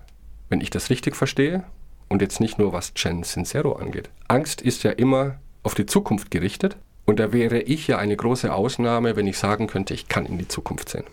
wenn 0.49 0.61
ich 0.63 0.71
das 0.71 0.89
richtig 0.89 1.15
verstehe, 1.17 1.65
und 2.09 2.21
jetzt 2.23 2.41
nicht 2.41 2.59
nur 2.59 2.73
was 2.73 2.93
Jen 2.97 3.23
Sincero 3.23 3.73
angeht, 3.73 4.11
Angst 4.29 4.61
ist 4.61 4.83
ja 4.83 4.91
immer 4.93 5.39
auf 5.63 5.75
die 5.75 5.87
Zukunft 5.87 6.31
gerichtet 6.31 6.77
Und 7.05 7.19
da 7.19 7.33
wäre 7.33 7.59
ich 7.61 7.89
ja 7.89 7.99
eine 7.99 8.17
große 8.17 8.53
Ausnahme, 8.55 9.17
wenn 9.17 9.27
ich 9.27 9.37
sagen 9.37 9.67
könnte, 9.67 9.93
ich 9.93 10.07
kann 10.09 10.25
in 10.27 10.39
die 10.39 10.47
Zukunft 10.47 10.89
sehen. 10.89 11.05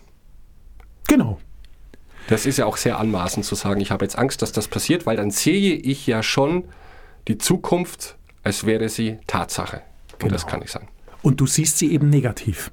Genau. 1.08 1.40
Das 2.28 2.46
ist 2.46 2.58
ja 2.58 2.66
auch 2.66 2.76
sehr 2.76 2.98
anmaßend 3.00 3.44
zu 3.44 3.56
sagen, 3.56 3.80
ich 3.80 3.90
habe 3.90 4.04
jetzt 4.04 4.16
Angst, 4.16 4.40
dass 4.42 4.52
das 4.52 4.68
passiert, 4.68 5.04
weil 5.06 5.16
dann 5.16 5.32
sehe 5.32 5.74
ich 5.74 6.06
ja 6.06 6.22
schon 6.22 6.64
die 7.26 7.38
Zukunft, 7.38 8.16
als 8.44 8.66
wäre 8.66 8.88
sie 8.88 9.18
Tatsache. 9.26 9.82
Und 10.22 10.30
das 10.30 10.42
Genau. 10.42 10.52
kann 10.52 10.62
ich 10.62 10.70
sagen. 10.70 10.86
Und 11.22 11.40
du 11.40 11.46
siehst 11.46 11.78
sie 11.78 11.92
eben 11.92 12.08
negativ. 12.08 12.70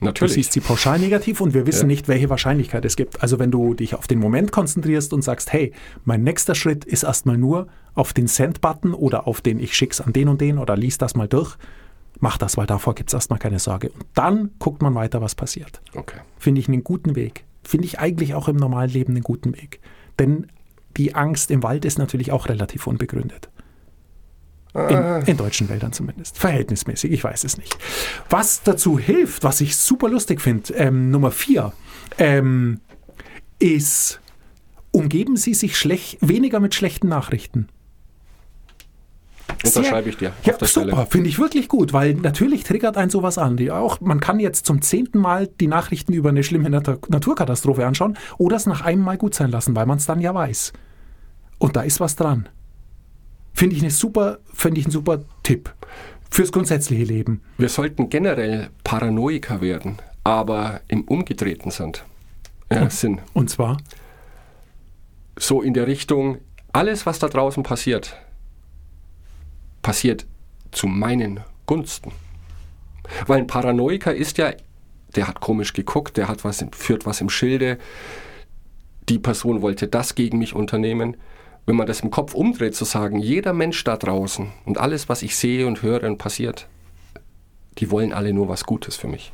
Du 0.00 0.04
Natürlich. 0.04 0.34
siehst 0.34 0.52
sie 0.52 0.60
pauschal 0.60 0.98
negativ 1.00 1.40
und 1.40 1.54
wir 1.54 1.66
wissen 1.66 1.82
Ja. 1.82 1.86
nicht, 1.88 2.06
welche 2.06 2.30
Wahrscheinlichkeit 2.30 2.84
es 2.84 2.94
gibt. 2.94 3.20
Also 3.20 3.40
wenn 3.40 3.50
du 3.50 3.74
dich 3.74 3.94
auf 3.96 4.06
den 4.06 4.20
Moment 4.20 4.52
konzentrierst 4.52 5.12
und 5.12 5.22
sagst, 5.22 5.52
hey, 5.52 5.72
mein 6.04 6.22
nächster 6.22 6.54
Schritt 6.54 6.84
ist 6.84 7.02
erstmal 7.02 7.36
nur 7.36 7.66
auf 7.94 8.12
den 8.12 8.28
Send-Button 8.28 8.94
oder 8.94 9.26
auf 9.26 9.40
den 9.40 9.58
ich 9.58 9.74
schick's 9.74 10.00
an 10.00 10.12
den 10.12 10.28
und 10.28 10.40
den 10.40 10.58
oder 10.58 10.76
lies 10.76 10.98
das 10.98 11.16
mal 11.16 11.26
durch, 11.26 11.56
mach 12.20 12.38
das, 12.38 12.56
weil 12.56 12.66
davor 12.66 12.94
gibt's 12.94 13.12
erstmal 13.12 13.40
keine 13.40 13.58
Sorge. 13.58 13.88
Und 13.90 14.04
dann 14.14 14.50
guckt 14.60 14.82
man 14.82 14.94
weiter, 14.94 15.20
was 15.20 15.34
passiert. 15.34 15.80
Okay. 15.94 16.20
Finde 16.38 16.60
ich 16.60 16.68
einen 16.68 16.84
guten 16.84 17.16
Weg. 17.16 17.44
Finde 17.64 17.86
ich 17.86 17.98
eigentlich 17.98 18.34
auch 18.34 18.46
im 18.46 18.56
normalen 18.56 18.90
Leben 18.90 19.14
einen 19.14 19.24
guten 19.24 19.52
Weg. 19.56 19.80
Denn 20.20 20.46
die 20.96 21.16
Angst 21.16 21.50
im 21.50 21.64
Wald 21.64 21.84
ist 21.84 21.98
natürlich 21.98 22.30
auch 22.30 22.48
relativ 22.48 22.86
unbegründet. 22.86 23.50
In, 24.74 25.22
in 25.26 25.36
deutschen 25.36 25.68
Wäldern 25.68 25.92
zumindest. 25.92 26.38
Verhältnismäßig, 26.38 27.10
ich 27.10 27.24
weiß 27.24 27.44
es 27.44 27.56
nicht. 27.56 27.76
Was 28.28 28.62
dazu 28.62 28.98
hilft, 28.98 29.42
was 29.42 29.60
ich 29.60 29.76
super 29.76 30.08
lustig 30.08 30.40
finde, 30.40 30.74
ähm, 30.74 31.10
Nummer 31.10 31.30
vier, 31.30 31.72
ähm, 32.18 32.80
ist, 33.58 34.20
umgeben 34.92 35.36
Sie 35.36 35.54
sich 35.54 35.76
schlecht, 35.78 36.18
weniger 36.20 36.60
mit 36.60 36.74
schlechten 36.74 37.08
Nachrichten. 37.08 37.68
Sehr- 39.64 39.78
Unterschreibe 39.78 40.10
ich 40.10 40.18
dir. 40.18 40.32
Ja, 40.44 40.54
super, 40.64 41.06
finde 41.06 41.28
ich 41.30 41.38
wirklich 41.38 41.68
gut, 41.68 41.92
weil 41.92 42.14
natürlich 42.14 42.62
triggert 42.64 42.96
einen 42.96 43.10
sowas 43.10 43.38
an. 43.38 43.56
Die 43.56 43.70
auch, 43.72 44.00
man 44.00 44.20
kann 44.20 44.38
jetzt 44.38 44.66
zum 44.66 44.82
zehnten 44.82 45.18
Mal 45.18 45.48
die 45.60 45.66
Nachrichten 45.66 46.12
über 46.12 46.28
eine 46.28 46.44
schlimme 46.44 46.68
Nat 46.70 47.08
Naturkatastrophe 47.08 47.84
anschauen 47.86 48.16
oder 48.36 48.56
es 48.56 48.66
nach 48.66 48.82
einem 48.82 49.02
Mal 49.02 49.16
gut 49.16 49.34
sein 49.34 49.50
lassen, 49.50 49.74
weil 49.74 49.86
man 49.86 49.96
es 49.98 50.06
dann 50.06 50.20
ja 50.20 50.34
weiß. 50.34 50.74
Und 51.58 51.74
da 51.74 51.80
ist 51.80 51.98
was 51.98 52.14
dran. 52.14 52.48
Finde 53.58 53.74
ich, 53.74 53.82
eine 53.82 53.90
super, 53.90 54.38
finde 54.54 54.78
ich 54.78 54.86
einen 54.86 54.92
super 54.92 55.24
Tipp 55.42 55.74
fürs 56.30 56.52
grundsätzliche 56.52 57.02
Leben. 57.02 57.42
Wir 57.56 57.68
sollten 57.68 58.08
generell 58.08 58.70
Paranoiker 58.84 59.60
werden, 59.60 59.98
aber 60.22 60.82
im 60.86 61.02
umgedrehten 61.02 61.72
Sinn. 61.72 61.94
Ja, 62.70 62.88
Sinn. 62.88 63.20
Und 63.32 63.50
zwar, 63.50 63.78
So 65.36 65.60
in 65.60 65.74
der 65.74 65.88
Richtung, 65.88 66.38
alles, 66.72 67.04
was 67.04 67.18
da 67.18 67.28
draußen 67.28 67.64
passiert, 67.64 68.16
passiert 69.82 70.24
zu 70.70 70.86
meinen 70.86 71.40
Gunsten. 71.66 72.12
Weil 73.26 73.38
ein 73.38 73.48
Paranoiker 73.48 74.14
ist 74.14 74.38
ja, 74.38 74.52
der 75.16 75.26
hat 75.26 75.40
komisch 75.40 75.72
geguckt, 75.72 76.16
der 76.16 76.28
hat 76.28 76.44
was, 76.44 76.64
führt 76.70 77.06
was 77.06 77.20
im 77.20 77.28
Schilde, 77.28 77.78
die 79.08 79.18
Person 79.18 79.62
wollte 79.62 79.88
das 79.88 80.14
gegen 80.14 80.38
mich 80.38 80.54
unternehmen. 80.54 81.16
Wenn 81.68 81.76
man 81.76 81.86
das 81.86 82.00
im 82.00 82.10
Kopf 82.10 82.32
umdreht, 82.34 82.74
zu 82.74 82.86
sagen, 82.86 83.18
jeder 83.18 83.52
Mensch 83.52 83.84
da 83.84 83.98
draußen 83.98 84.48
und 84.64 84.78
alles, 84.78 85.10
was 85.10 85.20
ich 85.22 85.36
sehe 85.36 85.66
und 85.66 85.82
höre 85.82 86.02
und 86.04 86.16
passiert, 86.16 86.66
die 87.76 87.90
wollen 87.90 88.14
alle 88.14 88.32
nur 88.32 88.48
was 88.48 88.64
Gutes 88.64 88.96
für 88.96 89.06
mich. 89.06 89.32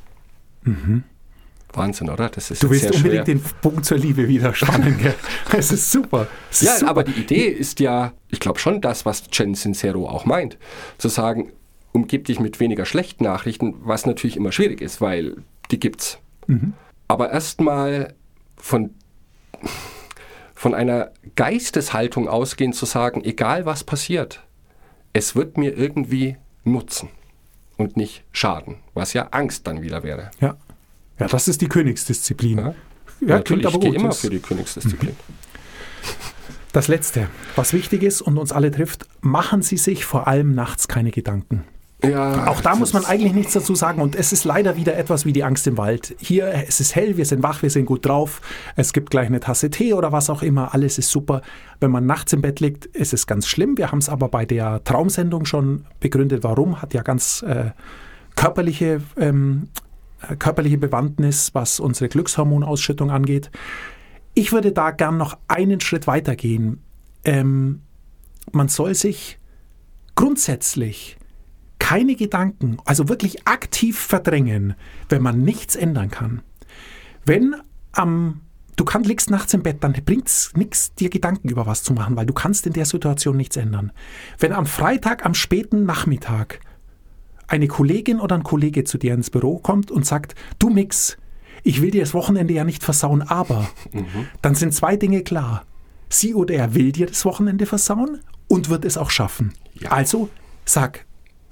Wahnsinn, 1.73 2.11
oder? 2.11 2.29
Das 2.29 2.51
ist 2.51 2.63
Mhm. 2.63 2.67
du 2.67 2.73
willst 2.73 2.87
unbedingt 2.87 3.13
schwer. 3.13 3.25
den 3.25 3.41
Punkt 3.63 3.85
zur 3.85 3.99
Liebe 3.99 4.27
wieder 4.29 4.53
spannen, 4.53 4.99
gell? 4.99 5.15
Es 5.57 5.71
ist 5.71 5.93
super. 5.93 6.27
Es 6.51 6.63
ist 6.63 6.67
Ja, 6.69 6.75
super. 6.79 6.91
aber 6.91 7.05
die 7.05 7.13
Idee 7.21 7.47
ist 7.47 7.79
ja, 7.79 8.13
ich 8.31 8.41
glaube 8.41 8.59
schon 8.59 8.81
das, 8.81 9.05
was 9.07 9.25
Jen 9.33 9.55
Sincero 9.55 10.09
auch 10.09 10.25
meint, 10.25 10.59
zu 10.99 11.09
sagen, 11.09 11.53
umgib 11.93 12.25
dich 12.25 12.41
mit 12.41 12.59
weniger 12.59 12.85
schlechten 12.85 13.23
Nachrichten, 13.25 13.75
was 13.85 14.07
natürlich 14.07 14.37
immer 14.37 14.51
schwierig 14.51 14.81
ist, 14.81 15.01
weil 15.01 15.37
die 15.71 15.79
gibt's. 15.79 16.19
Aber 17.07 17.31
erstmal 17.31 18.15
von, 18.57 18.91
von 20.65 20.73
einer 20.73 21.11
Geisteshaltung 21.37 22.27
ausgehen 22.27 22.73
zu 22.73 22.87
sagen, 22.87 23.23
egal 23.23 23.67
was 23.67 23.85
passiert, 23.85 24.41
es 25.13 25.37
wird 25.37 25.59
mir 25.59 25.77
irgendwie 25.77 26.39
nutzen 26.65 27.11
und 27.77 27.99
nicht 27.99 28.25
schaden, 28.33 28.77
was 28.95 29.13
ja 29.13 29.29
Angst 29.33 29.67
dann 29.67 29.83
wieder 29.83 30.03
wäre. 30.03 30.31
ja. 30.41 30.57
ja, 31.19 31.27
das 31.27 31.49
ist 31.49 31.61
die 31.61 31.69
Königsdisziplin. 31.69 32.57
Ja? 32.57 32.75
Ja, 33.21 33.37
Natürlich, 33.37 33.67
aber 33.67 33.75
ich 33.75 33.81
gehe 33.83 33.91
gut. 33.91 34.01
immer 34.01 34.13
für 34.13 34.31
die 34.31 34.39
Königsdisziplin. 34.39 35.15
Das 36.73 36.89
Letzte, 36.89 37.29
was 37.57 37.75
wichtig 37.75 38.03
ist 38.03 38.23
und 38.23 38.39
uns 38.39 38.51
alle 38.51 38.71
trifft, 38.71 39.07
machen 39.21 39.61
Sie 39.61 39.77
sich 39.77 40.07
vor 40.07 40.27
allem 40.29 40.55
nachts 40.55 40.89
keine 40.89 41.11
Gedanken. 41.11 41.65
Ja, 42.11 42.47
Auch 42.47 42.61
da 42.61 42.75
muss 42.75 42.93
man 42.93 43.05
eigentlich 43.05 43.33
nichts 43.33 43.53
dazu 43.53 43.75
sagen 43.75 44.01
und 44.01 44.17
es 44.17 44.33
ist 44.33 44.45
leider 44.45 44.77
wieder 44.77 44.97
etwas 44.97 45.25
wie 45.25 45.33
die 45.33 45.45
Angst 45.45 45.67
im 45.67 45.77
Wald. 45.77 46.15
Hier, 46.19 46.47
es 46.67 46.81
ist 46.81 46.95
hell, 46.95 47.17
wir 47.17 47.25
sind 47.25 47.43
wach, 47.43 47.63
wir 47.63 47.71
sind 47.71 47.87
gut 47.87 48.07
drauf, 48.07 48.41
es 48.77 48.93
gibt 48.93 49.11
gleich 49.11 49.27
eine 49.27 49.41
Tasse 49.41 49.71
Tee 49.71 49.95
oder 49.95 50.13
was 50.13 50.31
auch 50.31 50.43
immer, 50.43 50.75
alles 50.75 50.99
ist 50.99 51.11
super. 51.11 51.43
Wenn 51.81 51.91
man 51.91 52.07
nachts 52.07 52.33
im 52.33 52.43
Bett 52.43 52.61
liegt, 52.61 52.87
ist 52.87 53.13
es 53.13 53.27
ganz 53.27 53.47
schlimm. 53.47 53.77
Wir 53.77 53.91
haben 53.91 53.99
es 53.99 54.09
aber 54.09 54.29
bei 54.29 54.47
der 54.47 54.83
Traumsendung 54.85 55.45
schon 55.45 55.87
begründet, 56.01 56.45
warum, 56.45 56.81
hat 56.81 56.95
ja 56.95 57.03
ganz 57.03 57.43
äh, 57.43 57.71
körperliche, 58.37 59.01
ähm, 59.17 59.69
äh, 60.29 60.37
körperliche 60.37 60.79
Bewandtnis, 60.79 61.51
was 61.55 61.81
unsere 61.81 62.09
Glückshormonausschüttung 62.09 63.11
angeht. 63.11 63.51
Ich 64.35 64.53
würde 64.53 64.73
da 64.73 64.91
gern 64.91 65.17
noch 65.17 65.39
einen 65.49 65.81
Schritt 65.81 66.07
weiter 66.07 66.37
gehen. 66.37 66.83
Ähm, 67.25 67.83
man 68.53 68.69
soll 68.69 68.95
sich 68.95 69.39
grundsätzlich 70.15 71.17
keine 71.85 72.17
Gedanken, 72.17 72.79
also 72.87 73.11
wirklich 73.11 73.47
aktiv 73.47 73.99
verdrängen, 73.99 74.75
wenn 75.11 75.21
man 75.21 75.43
nichts 75.43 75.77
ändern 75.77 76.11
kann. 76.11 76.41
Wenn 77.27 77.57
am 77.93 78.41
du 78.77 78.87
kann, 78.87 79.05
liegst 79.05 79.31
nachts 79.31 79.53
im 79.53 79.63
Bett, 79.63 79.85
dann 79.85 79.93
bringt 79.93 80.27
es 80.27 80.55
nichts, 80.57 80.95
dir 80.95 81.11
Gedanken 81.11 81.51
über 81.51 81.67
was 81.67 81.83
zu 81.83 81.93
machen, 81.93 82.17
weil 82.17 82.25
du 82.25 82.33
kannst 82.33 82.67
in 82.67 82.73
der 82.73 82.87
Situation 82.87 83.37
nichts 83.37 83.59
ändern. 83.59 83.93
Wenn 84.39 84.55
am 84.55 84.65
Freitag 84.65 85.27
am 85.27 85.35
späten 85.35 85.85
Nachmittag 85.85 86.61
eine 87.49 87.69
Kollegin 87.69 88.19
oder 88.19 88.37
ein 88.37 88.45
Kollege 88.45 88.85
zu 88.85 88.97
dir 88.97 89.13
ins 89.13 89.29
Büro 89.29 89.59
kommt 89.59 89.91
und 89.91 90.07
sagt, 90.07 90.35
du 90.59 90.71
Mix, 90.71 91.19
ich 91.65 91.83
will 91.83 91.91
dir 91.91 92.01
das 92.01 92.15
Wochenende 92.15 92.55
ja 92.55 92.65
nicht 92.65 92.83
versauen, 92.83 93.21
aber 93.21 93.69
dann 94.41 94.55
sind 94.55 94.73
zwei 94.73 94.97
Dinge 94.97 95.23
klar. 95.23 95.67
Sie 96.09 96.35
oder 96.35 96.55
er 96.55 96.75
will 96.75 96.93
dir 96.93 97.09
das 97.09 97.27
Wochenende 97.27 97.67
versauen 97.67 98.21
und 98.49 98.71
wird 98.71 98.87
es 98.87 98.97
auch 98.97 99.11
schaffen. 99.11 99.53
Also 99.91 100.31
sag, 100.65 101.05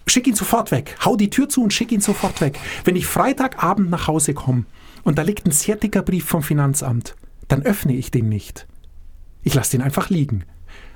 schick 0.06 0.26
ihn 0.26 0.34
sofort 0.34 0.70
weg. 0.70 0.96
Hau 1.04 1.16
die 1.16 1.30
Tür 1.30 1.48
zu 1.48 1.62
und 1.62 1.72
schick 1.72 1.92
ihn 1.92 2.00
sofort 2.00 2.40
weg. 2.40 2.58
Wenn 2.84 2.96
ich 2.96 3.06
Freitagabend 3.06 3.90
nach 3.90 4.08
Hause 4.08 4.34
komme 4.34 4.64
und 5.04 5.18
da 5.18 5.22
liegt 5.22 5.46
ein 5.46 5.52
sehr 5.52 5.76
dicker 5.76 6.02
Brief 6.02 6.24
vom 6.24 6.42
Finanzamt, 6.42 7.14
dann 7.48 7.62
öffne 7.62 7.94
ich 7.94 8.10
den 8.10 8.28
nicht. 8.28 8.66
Ich 9.42 9.54
lasse 9.54 9.72
den 9.72 9.82
einfach 9.82 10.10
liegen. 10.10 10.44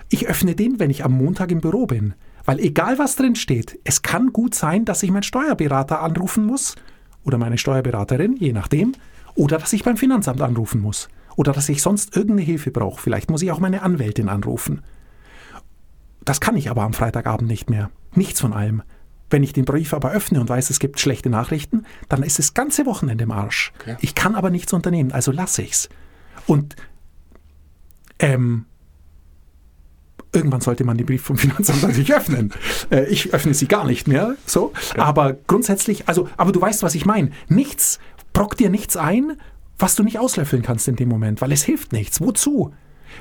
Ich 0.09 0.29
öffne 0.29 0.55
den, 0.55 0.79
wenn 0.79 0.91
ich 0.91 1.05
am 1.05 1.13
Montag 1.13 1.51
im 1.51 1.61
Büro 1.61 1.87
bin. 1.87 2.15
Weil 2.45 2.61
egal 2.61 2.99
was 2.99 3.17
drin 3.17 3.35
steht, 3.35 3.79
es 3.83 4.03
kann 4.03 4.33
gut 4.33 4.55
sein, 4.55 4.85
dass 4.85 5.03
ich 5.03 5.11
meinen 5.11 5.25
Steuerberater 5.25 6.01
anrufen 6.01 6.45
muss 6.45 6.77
oder 7.25 7.39
meine 7.39 7.59
Steuerberaterin, 7.59 8.37
je 8.37 8.53
nachdem, 8.53 8.93
oder 9.35 9.59
dass 9.59 9.73
ich 9.73 9.83
beim 9.83 9.97
Finanzamt 9.97 10.41
anrufen 10.41 10.81
muss 10.81 11.09
oder 11.35 11.53
dass 11.53 11.69
ich 11.69 11.83
sonst 11.83 12.17
irgendeine 12.17 12.43
Hilfe 12.43 12.71
brauche. 12.71 13.01
Vielleicht 13.01 13.31
muss 13.31 13.43
ich 13.43 13.51
auch 13.51 13.59
meine 13.59 13.83
Anwältin 13.83 14.29
anrufen. 14.29 14.83
Das 16.25 16.41
kann 16.41 16.57
ich 16.57 16.71
aber 16.71 16.83
am 16.83 16.93
Freitagabend 16.93 17.49
nicht 17.49 17.69
mehr. 17.69 17.91
Nichts 18.15 18.41
von 18.41 18.53
allem. 18.53 18.83
Wenn 19.31 19.43
ich 19.43 19.53
den 19.53 19.65
Brief 19.65 19.93
aber 19.93 20.13
öffne 20.13 20.41
und 20.41 20.49
weiß, 20.49 20.71
es 20.71 20.79
gibt 20.79 21.01
schlechte 21.01 21.31
Nachrichten, 21.31 21.85
dann 22.09 22.23
ist 22.23 22.39
das 22.39 22.55
ganze 22.55 22.87
Wochenende 22.87 23.25
im 23.25 23.33
Arsch. 23.33 23.73
Okay. 23.81 23.97
Ich 24.01 24.15
kann 24.15 24.35
aber 24.37 24.51
nichts 24.51 24.73
unternehmen, 24.73 25.11
also 25.13 25.33
lasse 25.33 25.63
ich's. 25.63 25.89
Und 26.47 26.77
ähm, 28.21 28.67
irgendwann 30.33 30.61
sollte 30.61 30.85
man 30.85 30.97
den 30.97 31.07
Brief 31.07 31.23
vom 31.23 31.37
Finanzamt 31.37 31.83
natürlich 31.83 32.15
öffnen. 32.15 32.53
Äh, 32.91 33.07
ich 33.09 33.33
öffne 33.35 33.55
sie 33.55 33.67
gar 33.67 33.85
nicht 33.85 34.07
mehr, 34.07 34.37
so. 34.47 34.73
Aber 34.97 35.33
grundsätzlich, 35.47 36.09
also, 36.09 36.29
aber 36.37 36.53
du 36.53 36.61
weißt, 36.61 36.83
was 36.83 36.95
ich 36.95 37.05
meine. 37.07 37.31
Nichts, 37.49 37.99
brockt 38.33 38.61
dir 38.61 38.71
nichts 38.71 38.97
ein, 38.97 39.33
was 39.79 39.95
du 39.97 40.03
nicht 40.05 40.19
auslöffeln 40.19 40.63
kannst 40.63 40.89
in 40.89 40.97
dem 40.97 41.09
Moment, 41.09 41.41
weil 41.41 41.53
es 41.53 41.65
hilft 41.65 41.93
nichts. 41.93 42.21
Wozu? 42.21 42.73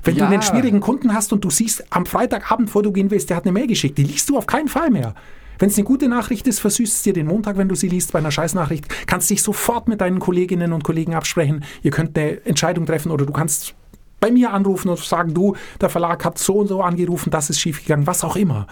Wenn 0.03 0.15
du 0.15 0.21
Ja. 0.21 0.29
einen 0.29 0.41
schwierigen 0.41 0.81
Kunden 0.81 1.13
hast 1.13 1.31
und 1.33 1.43
du 1.43 1.49
siehst 1.49 1.85
am 1.91 2.05
Freitagabend, 2.05 2.69
vor 2.69 2.83
du 2.83 2.91
gehen 2.91 3.11
willst, 3.11 3.29
der 3.29 3.37
hat 3.37 3.43
eine 3.45 3.51
Mail 3.53 3.67
geschickt, 3.67 3.97
die 3.97 4.03
liest 4.03 4.29
du 4.29 4.37
auf 4.37 4.45
keinen 4.47 4.67
Fall 4.67 4.89
mehr. 4.89 5.15
Wenn 5.59 5.69
es 5.69 5.77
eine 5.77 5.85
gute 5.85 6.07
Nachricht 6.07 6.47
ist, 6.47 6.59
versüßt 6.59 6.95
es 6.95 7.01
dir 7.03 7.13
den 7.13 7.27
Montag, 7.27 7.57
wenn 7.57 7.69
du 7.69 7.75
sie 7.75 7.87
liest. 7.87 8.11
Bei 8.11 8.19
einer 8.19 8.31
Scheißnachricht 8.31 9.07
kannst 9.07 9.29
dich 9.29 9.41
sofort 9.41 9.87
mit 9.87 10.01
deinen 10.01 10.19
Kolleginnen 10.19 10.73
und 10.73 10.83
Kollegen 10.83 11.15
absprechen. 11.15 11.63
Ihr 11.81 11.91
könnt 11.91 12.17
eine 12.17 12.45
Entscheidung 12.45 12.85
treffen 12.85 13.11
oder 13.11 13.25
du 13.25 13.33
kannst 13.33 13.75
bei 14.19 14.31
mir 14.31 14.53
anrufen 14.53 14.89
und 14.89 14.99
sagen, 14.99 15.33
du, 15.33 15.55
der 15.81 15.89
Verlag 15.89 16.23
hat 16.25 16.37
so 16.37 16.55
und 16.55 16.67
so 16.67 16.81
angerufen, 16.81 17.29
das 17.29 17.49
ist 17.49 17.59
schiefgegangen, 17.59 18.07
was 18.07 18.23
auch 18.23 18.35
immer. 18.35 18.67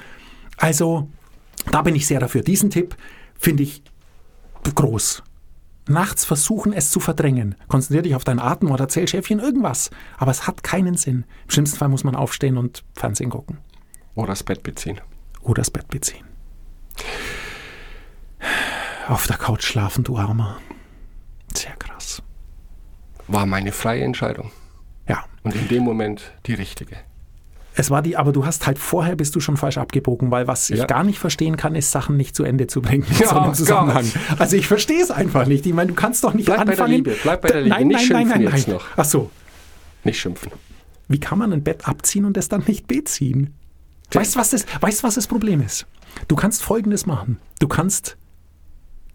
Also, 0.57 1.09
da 1.71 1.81
bin 1.81 1.95
ich 1.95 2.07
sehr 2.07 2.19
dafür. 2.19 2.41
Diesen 2.41 2.69
Tipp 2.69 2.95
finde 3.37 3.63
ich 3.63 3.83
groß. 4.73 5.23
Nachts 5.87 6.23
versuchen, 6.23 6.71
es 6.71 6.91
zu 6.91 6.99
verdrängen. 6.99 7.55
Konzentrier 7.67 8.03
dich 8.03 8.15
auf 8.15 8.23
deinen 8.23 8.39
Atem 8.39 8.71
oder 8.71 8.85
erzähl 8.85 9.07
Schäfchen 9.07 9.39
irgendwas. 9.39 9.89
Aber 10.17 10.31
es 10.31 10.47
hat 10.47 10.63
keinen 10.63 10.95
Sinn. 10.95 11.25
Im 11.45 11.51
schlimmsten 11.51 11.77
Fall 11.77 11.89
muss 11.89 12.05
man 12.05 12.15
aufstehen 12.15 12.57
und 12.57 12.83
Fernsehen 12.93 13.29
gucken. 13.29 13.57
Oder 14.15 14.27
das 14.27 14.43
Bett 14.43 14.63
beziehen. 14.63 15.01
Oder 15.41 15.61
das 15.61 15.71
Bett 15.71 15.89
beziehen. 15.89 16.23
Auf 19.07 19.27
der 19.27 19.37
Couch 19.37 19.63
schlafen, 19.65 20.03
du 20.03 20.17
Armer. 20.17 20.57
Sehr 21.53 21.75
krass. 21.77 22.21
War 23.27 23.45
meine 23.45 23.71
freie 23.71 24.03
Entscheidung. 24.03 24.51
Ja, 25.07 25.25
Und 25.43 25.55
in 25.55 25.67
dem 25.67 25.83
Moment 25.83 26.31
die 26.45 26.53
richtige. 26.53 26.95
es 27.75 27.89
war 27.89 28.01
die, 28.01 28.15
aber 28.17 28.31
du 28.31 28.45
hast 28.45 28.65
halt 28.67 28.79
vorher 28.79 29.15
bist 29.15 29.35
du 29.35 29.39
schon 29.39 29.57
falsch 29.57 29.77
abgebogen, 29.77 30.31
weil 30.31 30.47
was 30.47 30.69
ich 30.69 30.79
Ja. 30.79 30.85
gar 30.85 31.03
nicht 31.03 31.19
verstehen 31.19 31.57
kann, 31.57 31.75
ist 31.75 31.91
Sachen 31.91 32.15
nicht 32.17 32.35
zu 32.35 32.43
Ende 32.43 32.67
zu 32.67 32.81
bringen 32.81 33.05
in 33.09 33.17
Ja, 33.17 33.27
so 33.27 33.35
einem 33.35 33.45
Gott. 33.47 33.55
Zusammenhang. 33.57 34.11
Also 34.39 34.55
ich 34.55 34.67
verstehe 34.67 35.01
es 35.01 35.11
einfach 35.11 35.45
nicht. 35.47 35.65
Ich 35.65 35.73
meine, 35.73 35.89
du 35.89 35.95
kannst 35.95 36.23
doch 36.23 36.33
nicht 36.33 36.45
Bleib 36.45 36.59
bei 36.59 36.63
der 36.65 36.71
anfangen. 36.73 36.91
Liebe, 36.93 37.15
bleib 37.23 37.41
bei 37.41 37.47
der 37.49 37.61
Liebe. 37.61 37.75
Nein, 37.75 37.87
Nicht 37.87 38.09
nein, 38.11 38.27
nein, 38.27 38.27
nein, 38.27 38.51
schimpfen 38.51 38.57
jetzt 38.57 38.67
noch. 38.67 38.85
Ach 38.97 39.05
so. 39.05 39.31
Nicht 40.03 40.19
schimpfen. 40.19 40.51
Wie 41.07 41.19
kann 41.19 41.37
man 41.39 41.51
ein 41.53 41.63
Bett 41.63 41.87
abziehen 41.87 42.25
und 42.25 42.37
es 42.37 42.47
dann 42.49 42.63
nicht 42.67 42.87
beziehen? 42.87 43.53
Weißt 44.11 44.35
du, 44.35 44.39
was 44.39 44.51
das, 44.51 44.65
weißt, 44.79 45.03
was 45.03 45.15
das 45.15 45.27
Problem 45.27 45.61
ist? 45.61 45.85
Du 46.27 46.35
kannst 46.35 46.63
Folgendes 46.63 47.05
machen. 47.05 47.39
Du 47.59 47.67
kannst 47.67 48.17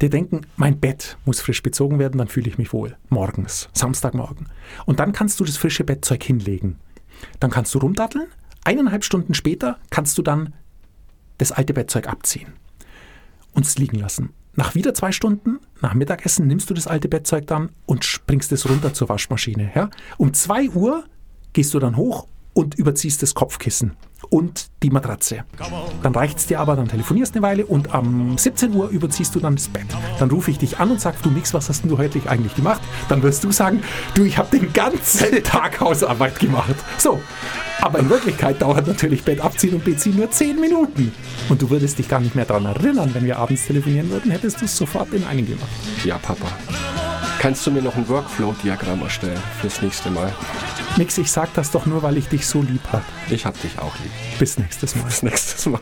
dir 0.01 0.11
denken, 0.11 0.43
mein 0.57 0.79
Bett 0.79 1.19
muss 1.25 1.41
frisch 1.41 1.63
bezogen 1.63 1.99
werden, 1.99 2.19
dann 2.19 2.29
fühle 2.29 2.49
ich 2.49 2.59
mich 2.59 2.73
wohl. 2.73 2.97
Morgens, 3.09 3.69
Samstagmorgen. 3.73 4.49
Und 4.87 5.01
dann 5.01 5.13
kannst 5.13 5.41
du 5.41 5.45
das 5.45 5.57
frische 5.57 5.85
Bettzeug 5.85 6.23
hinlegen. 6.23 6.79
Dann 7.41 7.51
kannst 7.51 7.75
du 7.75 7.79
rumdatteln. 7.79 8.29
Eineinhalb 8.65 9.05
Stunden 9.05 9.35
später 9.35 9.79
kannst 9.91 10.19
du 10.19 10.23
dann 10.23 10.55
das 11.39 11.53
alte 11.53 11.73
Bettzeug 11.73 12.09
abziehen 12.09 12.53
und 13.53 13.65
es 13.65 13.79
liegen 13.79 13.99
lassen. 13.99 14.31
Nach 14.55 14.75
wieder 14.75 14.93
zwei 14.93 15.13
Stunden, 15.13 15.61
nach 15.81 15.95
Mittagessen, 15.95 16.49
nimmst 16.49 16.69
du 16.69 16.75
das 16.75 16.89
alte 16.89 17.09
Bettzeug 17.09 17.47
dann 17.47 17.71
und 17.87 18.05
springst 18.05 18.51
es 18.51 18.69
runter 18.69 18.93
zur 18.93 19.09
Waschmaschine. 19.09 19.71
Ja? 19.75 19.89
Um 20.17 20.35
2 20.35 20.71
Uhr 20.71 21.05
gehst 21.53 21.75
du 21.75 21.79
dann 21.79 21.97
hoch 21.97 22.27
und 22.59 22.75
überziehst 22.75 23.23
das 23.23 23.37
Kopfkissen 23.37 23.93
und 24.31 24.67
die 24.83 24.91
Matratze. 24.91 25.45
Dann 26.03 26.13
reicht 26.13 26.39
es 26.39 26.47
dir 26.47 26.59
aber, 26.59 26.75
dann 26.75 26.89
telefonierst 26.89 27.37
eine 27.37 27.43
Weile 27.43 27.65
und 27.65 27.95
am 27.95 28.37
17 28.37 28.75
Uhr 28.75 28.89
überziehst 28.89 29.37
du 29.37 29.39
dann 29.39 29.55
das 29.55 29.69
Bett. 29.69 29.87
Dann 30.19 30.29
rufe 30.29 30.51
ich 30.51 30.59
dich 30.59 30.81
an 30.81 30.91
und 30.91 31.01
sag, 31.01 31.23
du 31.23 31.31
Mix, 31.31 31.55
was 31.55 31.69
hast 31.69 31.85
du 31.85 31.97
heute 31.99 32.21
eigentlich 32.29 32.57
gemacht? 32.57 32.81
Dann 33.09 33.23
wirst 33.23 33.45
du 33.45 33.53
sagen, 33.53 33.81
du, 34.15 34.25
ich 34.25 34.39
habe 34.39 34.59
den 34.59 34.73
ganzen 34.73 35.41
Tag 35.45 35.79
Hausarbeit 35.79 36.41
gemacht. 36.41 36.75
So, 36.99 37.21
aber 37.81 38.01
in 38.01 38.11
Wirklichkeit 38.11 38.61
dauert 38.61 38.89
natürlich 38.89 39.23
Bett 39.23 39.41
abziehen 39.41 39.75
und 39.75 39.85
beziehen 39.85 40.17
nur 40.17 40.29
10 40.29 40.61
Minuten. 40.61 41.13
Und 41.49 41.63
du 41.63 41.71
würdest 41.71 42.01
dich 42.01 42.09
gar 42.09 42.19
nicht 42.19 42.35
mehr 42.35 42.45
daran 42.45 42.67
erinnern, 42.67 43.11
wenn 43.15 43.25
wir 43.25 43.39
abends 43.39 43.69
telefonieren 43.69 44.11
würden, 44.11 44.33
hättest 44.33 44.61
du 44.61 44.65
es 44.65 44.77
sofort 44.77 45.13
in 45.13 45.23
einen 45.23 45.47
gemacht. 45.47 45.71
Ja, 46.05 46.19
Papa. 46.19 46.49
Kannst 47.39 47.65
du 47.67 47.71
mir 47.71 47.83
noch 47.83 47.95
ein 47.95 48.09
Workflow-Diagramm 48.09 49.03
erstellen 49.03 49.41
fürs 49.61 49.81
nächste 49.81 50.11
Mal? 50.11 50.35
Mix, 50.97 51.17
ich 51.19 51.31
sag 51.31 51.55
das 51.55 51.71
doch 51.71 51.87
nur, 51.87 52.03
weil 52.03 52.17
ich 52.17 52.27
dich 52.27 52.47
so 52.47 52.63
lieb 52.63 52.81
habe. 52.91 53.05
Ich 53.31 53.47
hab 53.47 53.61
dich 53.61 53.79
auch 53.79 53.95
lieb. 54.01 54.11
Bis 54.41 54.59
nächstes 54.59 54.97
Mal. 54.97 55.05
Bis 55.05 55.23
nächstes 55.23 55.67
Mal. 55.67 55.81